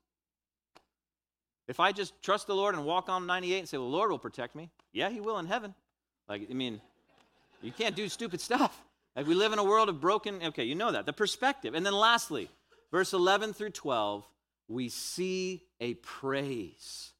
If 1.68 1.82
I 1.82 1.92
just 1.92 2.14
trust 2.24 2.48
the 2.48 2.56
Lord 2.56 2.76
and 2.76 2.86
walk 2.86 3.10
on 3.10 3.28
98 3.28 3.60
and 3.60 3.68
say, 3.68 3.78
well, 3.78 3.92
the 3.92 3.98
Lord 3.98 4.10
will 4.10 4.18
protect 4.18 4.56
me, 4.56 4.70
yeah, 4.94 5.10
He 5.10 5.20
will 5.20 5.38
in 5.38 5.48
heaven. 5.48 5.76
Like, 6.30 6.48
I 6.50 6.54
mean, 6.54 6.80
you 7.62 7.74
can't 7.74 7.94
do 7.94 8.08
stupid 8.08 8.40
stuff. 8.40 8.82
Like, 9.18 9.28
we 9.28 9.34
live 9.34 9.52
in 9.52 9.60
a 9.60 9.66
world 9.66 9.90
of 9.90 10.00
broken, 10.00 10.42
okay, 10.42 10.64
you 10.64 10.76
know 10.76 10.94
that. 10.94 11.06
The 11.06 11.12
perspective. 11.12 11.74
And 11.74 11.86
then 11.86 11.92
lastly, 11.92 12.50
verse 12.90 13.12
11 13.12 13.52
through 13.52 13.72
12, 13.72 14.26
we 14.70 14.88
see 14.88 15.64
a 15.82 15.96
praise. 15.96 17.12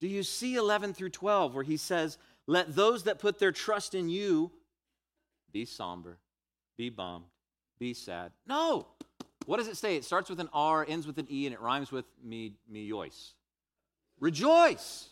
Do 0.00 0.06
you 0.06 0.22
see 0.22 0.54
11 0.54 0.94
through 0.94 1.10
12 1.10 1.52
where 1.52 1.64
he 1.64 1.78
says, 1.78 2.16
Let 2.46 2.76
those 2.76 3.02
that 3.02 3.18
put 3.18 3.40
their 3.40 3.50
trust 3.50 3.96
in 3.96 4.08
you 4.08 4.52
be 5.50 5.64
somber, 5.64 6.18
be 6.76 6.90
bummed, 6.90 7.24
be 7.84 7.94
sad? 7.94 8.32
No. 8.46 8.86
What 9.44 9.58
does 9.58 9.68
it 9.68 9.76
say? 9.76 9.96
It 9.96 10.04
starts 10.04 10.30
with 10.30 10.40
an 10.40 10.48
R, 10.54 10.86
ends 10.88 11.06
with 11.06 11.18
an 11.18 11.26
E, 11.30 11.44
and 11.46 11.54
it 11.54 11.60
rhymes 11.60 11.92
with 11.92 12.06
me, 12.22 12.54
me, 12.66 12.88
yois. 12.90 13.34
Rejoice. 14.18 15.10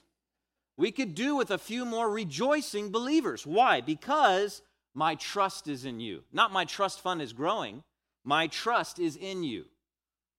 We 0.78 0.90
could 0.90 1.14
do 1.14 1.36
with 1.36 1.50
a 1.50 1.58
few 1.58 1.84
more 1.84 2.10
rejoicing 2.10 2.90
believers. 2.90 3.46
Why? 3.46 3.82
Because 3.82 4.62
my 4.94 5.16
trust 5.16 5.68
is 5.68 5.84
in 5.84 6.00
you. 6.00 6.22
Not 6.32 6.50
my 6.50 6.64
trust 6.64 7.02
fund 7.02 7.20
is 7.20 7.34
growing, 7.34 7.82
my 8.24 8.46
trust 8.46 8.98
is 8.98 9.16
in 9.16 9.42
you. 9.44 9.66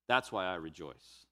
That's 0.07 0.31
why 0.31 0.45
I 0.45 0.55
rejoice. 0.55 1.27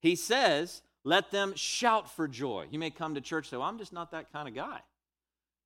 He 0.00 0.14
says, 0.14 0.82
let 1.02 1.32
them 1.32 1.54
shout 1.56 2.08
for 2.14 2.28
joy. 2.28 2.66
You 2.70 2.78
may 2.78 2.90
come 2.90 3.16
to 3.16 3.20
church 3.20 3.46
and 3.46 3.50
say, 3.50 3.56
well, 3.56 3.66
I'm 3.66 3.78
just 3.78 3.92
not 3.92 4.12
that 4.12 4.32
kind 4.32 4.46
of 4.46 4.54
guy. 4.54 4.78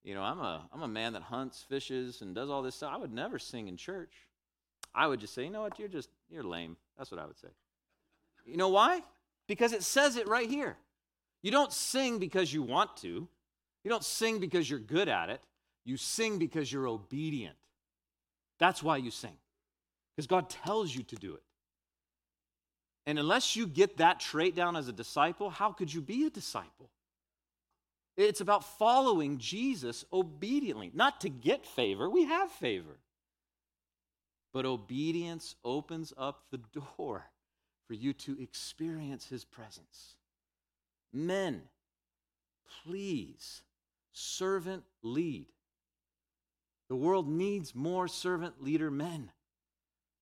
You 0.05 0.15
know, 0.15 0.23
I'm 0.23 0.41
a, 0.41 0.69
I'm 0.73 0.83
a 0.83 0.89
man 0.89 1.13
that 1.13 1.23
hunts, 1.23 1.65
fishes, 1.69 2.23
and 2.23 2.35
does 2.35 2.51
all 2.51 2.63
this 2.63 2.75
stuff. 2.75 2.93
I 2.93 2.99
would 2.99 3.13
never 3.13 3.39
sing 3.39 3.69
in 3.69 3.77
church. 3.77 4.13
I 4.95 5.07
would 5.07 5.21
just 5.21 5.35
say, 5.35 5.45
you 5.45 5.51
know 5.51 5.63
what, 5.63 5.79
you're 5.79 5.89
just, 5.89 6.11
you're 6.29 6.43
lame. 6.43 6.77
That's 6.99 7.11
what 7.11 7.21
I 7.21 7.27
would 7.27 7.39
say. 7.39 7.49
You 8.45 8.57
know 8.57 8.69
why? 8.69 9.01
Because 9.47 9.73
it 9.73 9.83
says 9.83 10.17
it 10.17 10.29
right 10.29 10.51
here. 10.51 10.77
You 11.43 11.51
don't 11.51 11.73
sing 11.73 12.19
because 12.19 12.53
you 12.53 12.63
want 12.63 12.97
to. 12.99 13.29
You 13.85 13.91
don't 13.91 14.05
sing 14.05 14.39
because 14.39 14.69
you're 14.69 14.79
good 14.79 15.09
at 15.09 15.31
it. 15.31 15.41
You 15.85 15.97
sing 15.97 16.39
because 16.39 16.73
you're 16.73 16.87
obedient. 16.87 17.57
That's 18.59 18.83
why 18.83 18.99
you 18.99 19.11
sing, 19.11 19.37
because 20.15 20.29
God 20.29 20.49
tells 20.49 20.95
you 20.95 21.03
to 21.05 21.17
do 21.17 21.35
it. 21.35 21.43
And 23.07 23.19
unless 23.19 23.57
you 23.57 23.67
get 23.67 23.97
that 23.97 24.21
trait 24.21 24.55
down 24.55 24.77
as 24.77 24.87
a 24.87 24.93
disciple, 24.93 25.51
how 25.51 25.73
could 25.73 25.93
you 25.93 26.01
be 26.01 26.27
a 26.27 26.31
disciple? 26.31 26.89
It's 28.17 28.41
about 28.41 28.79
following 28.79 29.39
Jesus 29.39 30.05
obediently, 30.13 30.91
not 30.93 31.23
to 31.23 31.29
get 31.29 31.67
favor. 31.67 32.11
We 32.11 32.25
have 32.25 32.51
favor. 32.51 32.99
But 34.53 34.67
obedience 34.67 35.55
opens 35.65 36.13
up 36.19 36.45
the 36.51 36.61
door 36.99 37.25
for 37.87 37.95
you 37.95 38.13
to 38.13 38.41
experience 38.41 39.27
his 39.29 39.45
presence. 39.45 40.17
Men, 41.13 41.63
please, 42.85 43.63
servant 44.13 44.85
lead. 45.03 45.47
The 46.89 46.97
world 46.97 47.29
needs 47.29 47.75
more 47.75 48.09
servant 48.09 48.63
leader 48.63 48.91
men 48.91 49.31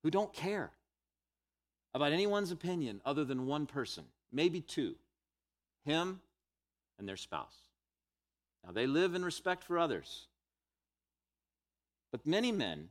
who 0.05 0.11
don't 0.11 0.32
care 0.32 0.70
about 1.93 2.12
anyone's 2.12 2.53
opinion 2.53 3.01
other 3.05 3.24
than 3.24 3.47
one 3.47 3.66
person, 3.66 4.05
maybe 4.32 4.61
two 4.61 4.95
him 5.84 6.20
and 6.99 7.09
their 7.09 7.16
spouse. 7.16 7.57
Now, 8.64 8.72
they 8.72 8.86
live 8.86 9.14
in 9.14 9.24
respect 9.24 9.64
for 9.64 9.78
others. 9.78 10.26
But 12.12 12.26
many 12.26 12.52
men 12.52 12.88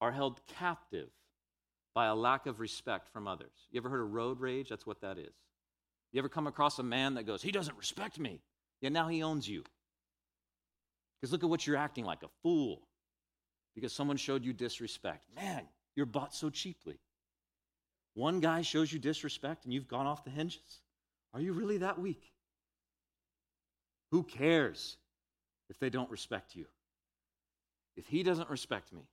are 0.00 0.12
held 0.12 0.40
captive 0.46 1.10
by 1.94 2.06
a 2.06 2.14
lack 2.14 2.46
of 2.46 2.60
respect 2.60 3.08
from 3.08 3.28
others. 3.28 3.52
You 3.70 3.80
ever 3.80 3.88
heard 3.88 4.02
of 4.02 4.12
road 4.12 4.40
rage? 4.40 4.68
That's 4.68 4.86
what 4.86 5.00
that 5.02 5.18
is. 5.18 5.34
You 6.12 6.18
ever 6.18 6.28
come 6.28 6.46
across 6.46 6.78
a 6.78 6.82
man 6.82 7.14
that 7.14 7.24
goes, 7.24 7.42
He 7.42 7.52
doesn't 7.52 7.76
respect 7.76 8.18
me, 8.18 8.40
yet 8.80 8.92
now 8.92 9.08
he 9.08 9.22
owns 9.22 9.48
you? 9.48 9.64
Because 11.20 11.32
look 11.32 11.42
at 11.42 11.50
what 11.50 11.66
you're 11.66 11.76
acting 11.76 12.04
like 12.04 12.22
a 12.22 12.28
fool 12.42 12.86
because 13.74 13.92
someone 13.92 14.16
showed 14.16 14.44
you 14.44 14.52
disrespect. 14.52 15.24
Man, 15.34 15.62
you're 15.96 16.06
bought 16.06 16.34
so 16.34 16.50
cheaply. 16.50 16.98
One 18.14 18.40
guy 18.40 18.62
shows 18.62 18.92
you 18.92 18.98
disrespect 18.98 19.64
and 19.64 19.72
you've 19.72 19.88
gone 19.88 20.06
off 20.06 20.24
the 20.24 20.30
hinges. 20.30 20.80
Are 21.32 21.40
you 21.40 21.52
really 21.52 21.78
that 21.78 21.98
weak? 21.98 22.33
Who 24.14 24.22
cares 24.22 24.96
if 25.68 25.80
they 25.80 25.90
don't 25.90 26.08
respect 26.08 26.54
you? 26.54 26.66
If 27.96 28.06
he 28.06 28.22
doesn't 28.22 28.48
respect 28.48 28.92
me 28.92 29.08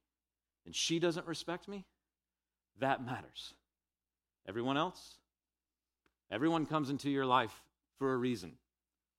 and 0.64 0.76
she 0.76 1.00
doesn't 1.00 1.26
respect 1.26 1.68
me, 1.68 1.86
that 2.78 3.04
matters. 3.04 3.56
Everyone 4.48 4.78
else? 4.78 5.16
Everyone 6.30 6.68
comes 6.68 6.92
into 6.92 7.10
your 7.10 7.26
life 7.26 7.64
for 7.98 8.14
a 8.14 8.18
reason, 8.18 8.52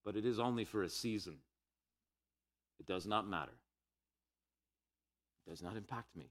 but 0.05 0.15
it 0.15 0.25
is 0.25 0.39
only 0.39 0.65
for 0.65 0.85
a 0.85 0.89
season. 0.89 1.39
It 2.79 2.87
does 2.87 3.05
not 3.05 3.27
matter. 3.27 3.59
It 5.45 5.51
does 5.51 5.65
not 5.65 5.77
impact 5.77 6.15
me. 6.15 6.31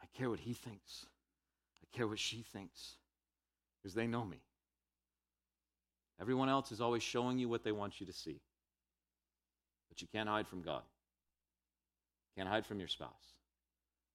I 0.00 0.06
care 0.16 0.30
what 0.30 0.38
he 0.38 0.52
thinks. 0.52 1.06
I 1.82 1.96
care 1.96 2.06
what 2.06 2.20
she 2.20 2.44
thinks 2.44 2.94
because 3.76 3.94
they 3.94 4.06
know 4.06 4.24
me. 4.24 4.38
Everyone 6.20 6.48
else 6.48 6.72
is 6.72 6.80
always 6.80 7.02
showing 7.02 7.38
you 7.38 7.48
what 7.48 7.64
they 7.64 7.72
want 7.72 8.00
you 8.00 8.06
to 8.06 8.12
see. 8.12 8.40
But 9.88 10.00
you 10.00 10.08
can't 10.12 10.28
hide 10.28 10.46
from 10.46 10.62
God. 10.62 10.82
Can't 12.36 12.48
hide 12.48 12.64
from 12.64 12.78
your 12.78 12.88
spouse. 12.88 13.34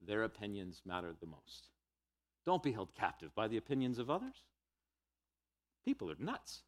Their 0.05 0.23
opinions 0.23 0.81
matter 0.85 1.13
the 1.19 1.27
most. 1.27 1.67
Don't 2.45 2.63
be 2.63 2.71
held 2.71 2.95
captive 2.95 3.33
by 3.35 3.47
the 3.47 3.57
opinions 3.57 3.99
of 3.99 4.09
others. 4.09 4.43
People 5.85 6.09
are 6.11 6.15
nuts. 6.19 6.61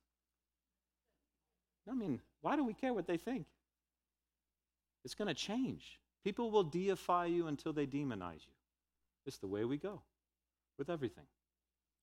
I 1.89 1.93
mean, 1.93 2.21
why 2.41 2.55
do 2.55 2.63
we 2.63 2.73
care 2.73 2.93
what 2.93 3.07
they 3.07 3.17
think? 3.17 3.45
It's 5.03 5.15
going 5.15 5.27
to 5.27 5.33
change. 5.33 5.99
People 6.23 6.51
will 6.51 6.63
deify 6.63 7.25
you 7.25 7.47
until 7.47 7.73
they 7.73 7.87
demonize 7.87 8.45
you. 8.45 8.53
It's 9.25 9.37
the 9.37 9.47
way 9.47 9.63
we 9.63 9.77
go 9.77 10.01
with 10.77 10.89
everything. 10.89 11.25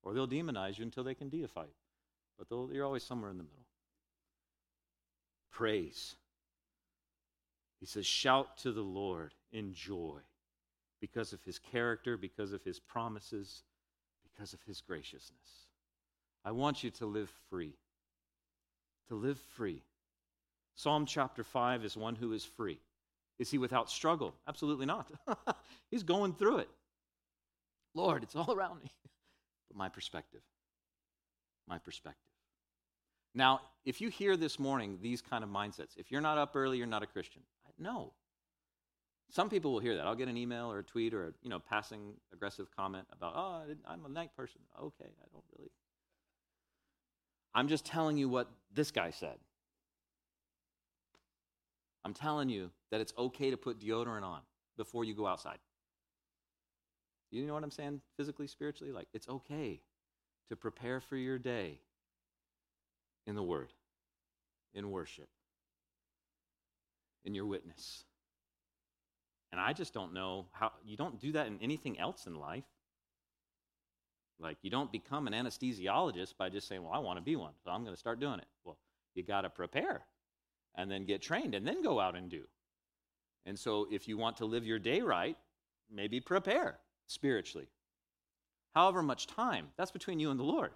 Or 0.02 0.14
they'll 0.14 0.28
demonize 0.28 0.78
you 0.78 0.84
until 0.84 1.04
they 1.04 1.14
can 1.14 1.28
deify 1.28 1.64
you. 1.64 1.74
But 2.38 2.48
you're 2.72 2.84
always 2.84 3.04
somewhere 3.04 3.30
in 3.30 3.38
the 3.38 3.44
middle. 3.44 3.66
Praise. 5.50 6.16
He 7.80 7.86
says, 7.86 8.06
Shout 8.06 8.58
to 8.58 8.72
the 8.72 8.82
Lord 8.82 9.34
in 9.52 9.72
joy 9.72 10.20
because 11.00 11.32
of 11.32 11.42
his 11.44 11.58
character, 11.58 12.16
because 12.16 12.52
of 12.52 12.62
his 12.64 12.78
promises, 12.78 13.62
because 14.22 14.52
of 14.52 14.62
his 14.66 14.80
graciousness. 14.80 15.66
I 16.44 16.52
want 16.52 16.84
you 16.84 16.90
to 16.90 17.06
live 17.06 17.30
free. 17.50 17.74
To 19.08 19.14
live 19.14 19.38
free. 19.56 19.82
Psalm 20.74 21.06
chapter 21.06 21.42
5 21.42 21.84
is 21.84 21.96
one 21.96 22.16
who 22.16 22.32
is 22.32 22.44
free. 22.44 22.78
Is 23.38 23.50
he 23.50 23.58
without 23.58 23.90
struggle? 23.90 24.34
Absolutely 24.46 24.86
not. 24.86 25.10
He's 25.90 26.02
going 26.02 26.34
through 26.34 26.58
it. 26.58 26.68
Lord, 27.94 28.22
it's 28.22 28.36
all 28.36 28.52
around 28.52 28.82
me. 28.82 28.90
But 29.68 29.76
my 29.76 29.88
perspective, 29.88 30.42
my 31.66 31.78
perspective. 31.78 32.25
Now, 33.36 33.60
if 33.84 34.00
you 34.00 34.08
hear 34.08 34.34
this 34.34 34.58
morning 34.58 34.98
these 35.02 35.20
kind 35.20 35.44
of 35.44 35.50
mindsets, 35.50 35.96
if 35.98 36.10
you're 36.10 36.22
not 36.22 36.38
up 36.38 36.56
early, 36.56 36.78
you're 36.78 36.86
not 36.86 37.02
a 37.02 37.06
Christian. 37.06 37.42
No. 37.78 38.14
Some 39.30 39.50
people 39.50 39.72
will 39.72 39.80
hear 39.80 39.96
that. 39.96 40.06
I'll 40.06 40.14
get 40.14 40.28
an 40.28 40.38
email 40.38 40.72
or 40.72 40.78
a 40.78 40.82
tweet 40.82 41.12
or 41.12 41.26
a 41.26 41.32
you 41.42 41.50
know 41.50 41.58
passing 41.58 42.14
aggressive 42.32 42.68
comment 42.74 43.06
about, 43.12 43.34
oh, 43.36 43.62
I'm 43.86 44.06
a 44.06 44.08
night 44.08 44.30
person. 44.34 44.62
Okay, 44.80 45.04
I 45.04 45.26
don't 45.32 45.44
really. 45.56 45.70
I'm 47.54 47.68
just 47.68 47.84
telling 47.84 48.16
you 48.16 48.28
what 48.28 48.48
this 48.72 48.90
guy 48.90 49.10
said. 49.10 49.36
I'm 52.06 52.14
telling 52.14 52.48
you 52.48 52.70
that 52.90 53.00
it's 53.02 53.12
okay 53.18 53.50
to 53.50 53.56
put 53.58 53.80
deodorant 53.80 54.22
on 54.22 54.40
before 54.78 55.04
you 55.04 55.14
go 55.14 55.26
outside. 55.26 55.58
You 57.30 57.44
know 57.46 57.54
what 57.54 57.64
I'm 57.64 57.70
saying 57.70 58.00
physically, 58.16 58.46
spiritually? 58.46 58.92
Like, 58.92 59.08
it's 59.12 59.28
okay 59.28 59.80
to 60.48 60.56
prepare 60.56 61.00
for 61.00 61.16
your 61.16 61.38
day 61.38 61.80
in 63.26 63.34
the 63.34 63.42
Word, 63.42 63.72
in 64.74 64.90
worship, 64.90 65.28
in 67.24 67.34
your 67.34 67.46
witness. 67.46 68.04
And 69.52 69.60
I 69.60 69.72
just 69.72 69.94
don't 69.94 70.12
know 70.12 70.46
how, 70.52 70.72
you 70.84 70.96
don't 70.96 71.20
do 71.20 71.32
that 71.32 71.46
in 71.46 71.58
anything 71.62 71.98
else 71.98 72.26
in 72.26 72.34
life. 72.34 72.64
Like, 74.38 74.58
you 74.62 74.70
don't 74.70 74.92
become 74.92 75.26
an 75.26 75.32
anesthesiologist 75.32 76.36
by 76.36 76.50
just 76.50 76.68
saying, 76.68 76.82
well, 76.82 76.92
I 76.92 76.98
want 76.98 77.18
to 77.18 77.22
be 77.22 77.36
one, 77.36 77.52
so 77.64 77.70
I'm 77.70 77.82
going 77.82 77.94
to 77.94 77.98
start 77.98 78.20
doing 78.20 78.38
it. 78.38 78.46
Well, 78.64 78.76
you 79.14 79.22
got 79.22 79.42
to 79.42 79.50
prepare 79.50 80.02
and 80.74 80.90
then 80.90 81.06
get 81.06 81.22
trained 81.22 81.54
and 81.54 81.66
then 81.66 81.82
go 81.82 81.98
out 81.98 82.16
and 82.16 82.30
do. 82.30 82.42
And 83.46 83.58
so, 83.58 83.86
if 83.90 84.08
you 84.08 84.18
want 84.18 84.36
to 84.38 84.44
live 84.44 84.66
your 84.66 84.78
day 84.78 85.00
right, 85.00 85.36
maybe 85.90 86.20
prepare 86.20 86.78
spiritually. 87.06 87.68
However 88.74 89.02
much 89.02 89.26
time, 89.26 89.68
that's 89.78 89.92
between 89.92 90.20
you 90.20 90.30
and 90.30 90.38
the 90.38 90.44
Lord. 90.44 90.72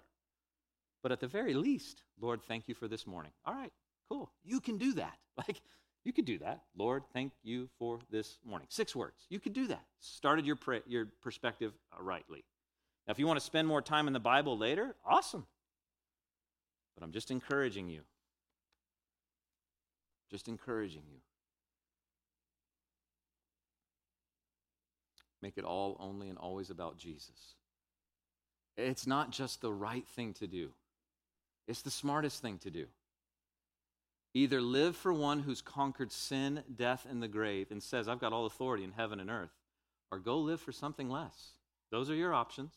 But 1.01 1.11
at 1.11 1.19
the 1.19 1.27
very 1.27 1.53
least, 1.53 2.03
Lord, 2.19 2.41
thank 2.47 2.67
you 2.67 2.75
for 2.75 2.87
this 2.87 3.07
morning. 3.07 3.31
All 3.45 3.53
right, 3.53 3.71
cool. 4.09 4.31
You 4.43 4.59
can 4.59 4.77
do 4.77 4.93
that. 4.93 5.17
Like, 5.47 5.61
you 6.03 6.11
could 6.13 6.25
do 6.25 6.37
that. 6.39 6.61
Lord, 6.75 7.03
thank 7.13 7.31
you 7.41 7.69
for 7.79 7.99
this 8.11 8.37
morning. 8.45 8.67
Six 8.69 8.95
words. 8.95 9.25
You 9.29 9.39
could 9.39 9.53
do 9.53 9.67
that. 9.67 9.81
Started 9.99 10.45
your, 10.45 10.55
pra- 10.55 10.81
your 10.85 11.07
perspective 11.23 11.73
uh, 11.97 12.03
rightly. 12.03 12.43
Now, 13.07 13.11
if 13.11 13.19
you 13.19 13.25
want 13.25 13.39
to 13.39 13.45
spend 13.45 13.67
more 13.67 13.81
time 13.81 14.07
in 14.07 14.13
the 14.13 14.19
Bible 14.19 14.57
later, 14.57 14.95
awesome. 15.05 15.45
But 16.95 17.03
I'm 17.03 17.11
just 17.11 17.31
encouraging 17.31 17.87
you. 17.87 18.01
Just 20.29 20.47
encouraging 20.47 21.03
you. 21.11 21.19
Make 25.41 25.57
it 25.57 25.65
all 25.65 25.97
only 25.99 26.29
and 26.29 26.37
always 26.37 26.69
about 26.69 26.97
Jesus. 26.97 27.55
It's 28.77 29.07
not 29.07 29.31
just 29.31 29.61
the 29.61 29.73
right 29.73 30.07
thing 30.07 30.33
to 30.33 30.47
do, 30.47 30.71
it's 31.71 31.81
the 31.81 31.89
smartest 31.89 32.41
thing 32.41 32.57
to 32.59 32.69
do. 32.69 32.85
Either 34.33 34.61
live 34.61 34.95
for 34.95 35.11
one 35.13 35.39
who's 35.39 35.61
conquered 35.61 36.11
sin, 36.11 36.63
death, 36.75 37.05
and 37.09 37.23
the 37.23 37.27
grave 37.27 37.71
and 37.71 37.81
says, 37.81 38.07
I've 38.07 38.19
got 38.19 38.33
all 38.33 38.45
authority 38.45 38.83
in 38.83 38.91
heaven 38.91 39.19
and 39.19 39.29
earth, 39.29 39.51
or 40.11 40.19
go 40.19 40.37
live 40.37 40.61
for 40.61 40.71
something 40.71 41.09
less. 41.09 41.53
Those 41.91 42.09
are 42.09 42.15
your 42.15 42.33
options. 42.33 42.73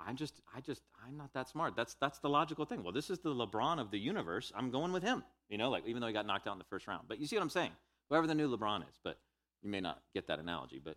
I'm 0.00 0.16
just, 0.16 0.40
I 0.56 0.60
just, 0.60 0.82
I'm 1.06 1.16
not 1.16 1.32
that 1.34 1.48
smart. 1.48 1.76
That's 1.76 1.94
that's 2.00 2.18
the 2.18 2.28
logical 2.28 2.64
thing. 2.64 2.82
Well, 2.82 2.92
this 2.92 3.10
is 3.10 3.20
the 3.20 3.30
LeBron 3.30 3.80
of 3.80 3.92
the 3.92 3.98
universe. 3.98 4.52
I'm 4.56 4.70
going 4.70 4.92
with 4.92 5.04
him. 5.04 5.22
You 5.48 5.58
know, 5.58 5.70
like 5.70 5.86
even 5.86 6.00
though 6.00 6.08
he 6.08 6.12
got 6.12 6.26
knocked 6.26 6.48
out 6.48 6.52
in 6.52 6.58
the 6.58 6.64
first 6.64 6.88
round. 6.88 7.04
But 7.08 7.20
you 7.20 7.26
see 7.26 7.36
what 7.36 7.42
I'm 7.42 7.50
saying? 7.50 7.70
Whoever 8.08 8.26
the 8.26 8.34
new 8.34 8.56
LeBron 8.56 8.82
is, 8.88 8.98
but 9.04 9.18
you 9.62 9.70
may 9.70 9.80
not 9.80 10.00
get 10.14 10.26
that 10.26 10.40
analogy, 10.40 10.80
but 10.82 10.96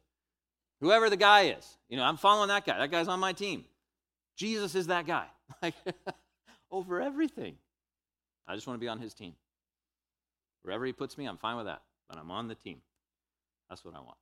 whoever 0.81 1.09
the 1.09 1.17
guy 1.17 1.49
is, 1.49 1.77
you 1.87 1.97
know, 1.97 2.03
I'm 2.03 2.17
following 2.17 2.49
that 2.49 2.65
guy. 2.65 2.79
That 2.79 2.89
guy's 2.89 3.07
on 3.07 3.19
my 3.19 3.33
team. 3.33 3.65
Jesus 4.35 4.75
is 4.75 4.87
that 4.87 5.05
guy. 5.05 5.25
Like 5.61 5.75
over 6.75 7.01
everything. 7.01 7.55
I 8.47 8.55
just 8.55 8.67
want 8.67 8.79
to 8.79 8.83
be 8.83 8.87
on 8.87 8.99
his 8.99 9.13
team. 9.13 9.33
Wherever 10.61 10.85
he 10.85 10.93
puts 10.93 11.17
me, 11.17 11.25
I'm 11.25 11.37
fine 11.37 11.57
with 11.57 11.65
that. 11.65 11.81
But 12.09 12.19
I'm 12.19 12.31
on 12.31 12.47
the 12.47 12.55
team. 12.55 12.81
That's 13.69 13.83
what 13.83 13.95
I 13.95 13.99
want. 13.99 14.17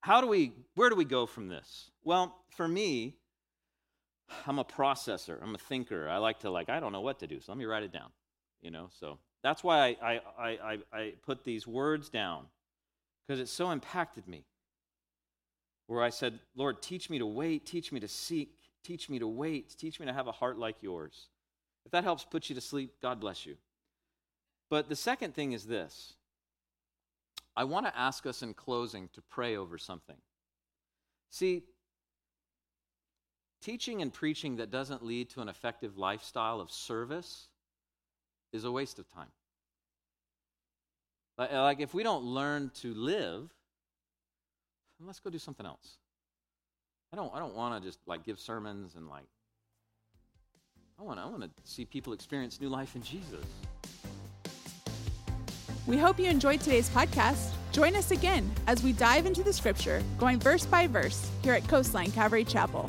How 0.00 0.20
do 0.20 0.26
we, 0.26 0.52
where 0.74 0.90
do 0.90 0.96
we 0.96 1.04
go 1.04 1.26
from 1.26 1.48
this? 1.48 1.90
Well, 2.02 2.36
for 2.50 2.66
me, 2.66 3.16
I'm 4.46 4.58
a 4.58 4.64
processor. 4.64 5.38
I'm 5.42 5.54
a 5.54 5.58
thinker. 5.58 6.08
I 6.08 6.18
like 6.18 6.40
to 6.40 6.50
like, 6.50 6.68
I 6.68 6.80
don't 6.80 6.92
know 6.92 7.00
what 7.00 7.20
to 7.20 7.26
do, 7.26 7.40
so 7.40 7.52
let 7.52 7.58
me 7.58 7.64
write 7.64 7.82
it 7.82 7.92
down. 7.92 8.10
You 8.60 8.70
know, 8.70 8.88
so 8.98 9.18
that's 9.42 9.64
why 9.64 9.96
I, 10.02 10.20
I, 10.38 10.48
I, 10.48 10.78
I 10.92 11.12
put 11.24 11.44
these 11.44 11.66
words 11.66 12.08
down 12.08 12.46
because 13.26 13.40
it 13.40 13.48
so 13.48 13.70
impacted 13.70 14.28
me. 14.28 14.44
Where 15.88 16.02
I 16.02 16.10
said, 16.10 16.38
Lord, 16.54 16.80
teach 16.80 17.10
me 17.10 17.18
to 17.18 17.26
wait, 17.26 17.66
teach 17.66 17.92
me 17.92 18.00
to 18.00 18.08
seek, 18.08 18.54
teach 18.82 19.08
me 19.08 19.18
to 19.18 19.28
wait, 19.28 19.74
teach 19.78 20.00
me 20.00 20.06
to 20.06 20.12
have 20.12 20.26
a 20.26 20.32
heart 20.32 20.58
like 20.58 20.82
yours. 20.82 21.28
If 21.84 21.92
that 21.92 22.04
helps 22.04 22.24
put 22.24 22.48
you 22.48 22.54
to 22.54 22.60
sleep, 22.60 22.94
God 23.00 23.20
bless 23.20 23.46
you. 23.46 23.56
But 24.70 24.88
the 24.88 24.96
second 24.96 25.34
thing 25.34 25.52
is 25.52 25.64
this 25.64 26.14
I 27.56 27.64
want 27.64 27.86
to 27.86 27.98
ask 27.98 28.26
us 28.26 28.42
in 28.42 28.54
closing 28.54 29.08
to 29.12 29.22
pray 29.22 29.56
over 29.56 29.78
something. 29.78 30.16
See, 31.30 31.62
teaching 33.60 34.02
and 34.02 34.12
preaching 34.12 34.56
that 34.56 34.70
doesn't 34.70 35.04
lead 35.04 35.30
to 35.30 35.40
an 35.40 35.48
effective 35.48 35.98
lifestyle 35.98 36.60
of 36.60 36.70
service 36.70 37.48
is 38.52 38.64
a 38.64 38.72
waste 38.72 38.98
of 38.98 39.08
time. 39.08 39.30
Like, 41.38 41.80
if 41.80 41.94
we 41.94 42.02
don't 42.02 42.24
learn 42.24 42.70
to 42.82 42.94
live, 42.94 43.50
let's 45.00 45.18
go 45.18 45.30
do 45.30 45.38
something 45.38 45.66
else. 45.66 45.96
I 47.12 47.16
don't, 47.16 47.34
I 47.34 47.38
don't 47.38 47.54
want 47.54 47.80
to 47.80 47.86
just 47.86 47.98
like 48.06 48.24
give 48.24 48.40
sermons 48.40 48.94
and 48.96 49.08
like, 49.08 49.26
I 50.98 51.02
want, 51.02 51.20
I 51.20 51.26
want 51.26 51.42
to 51.42 51.50
see 51.64 51.84
people 51.84 52.14
experience 52.14 52.60
new 52.60 52.70
life 52.70 52.96
in 52.96 53.02
Jesus. 53.02 53.44
We 55.86 55.98
hope 55.98 56.18
you 56.18 56.26
enjoyed 56.26 56.60
today's 56.60 56.88
podcast. 56.88 57.50
Join 57.72 57.96
us 57.96 58.12
again 58.12 58.50
as 58.66 58.82
we 58.82 58.92
dive 58.92 59.26
into 59.26 59.42
the 59.42 59.52
scripture, 59.52 60.02
going 60.16 60.38
verse 60.38 60.64
by 60.64 60.86
verse, 60.86 61.30
here 61.42 61.54
at 61.54 61.66
Coastline 61.68 62.12
Calvary 62.12 62.44
Chapel. 62.44 62.88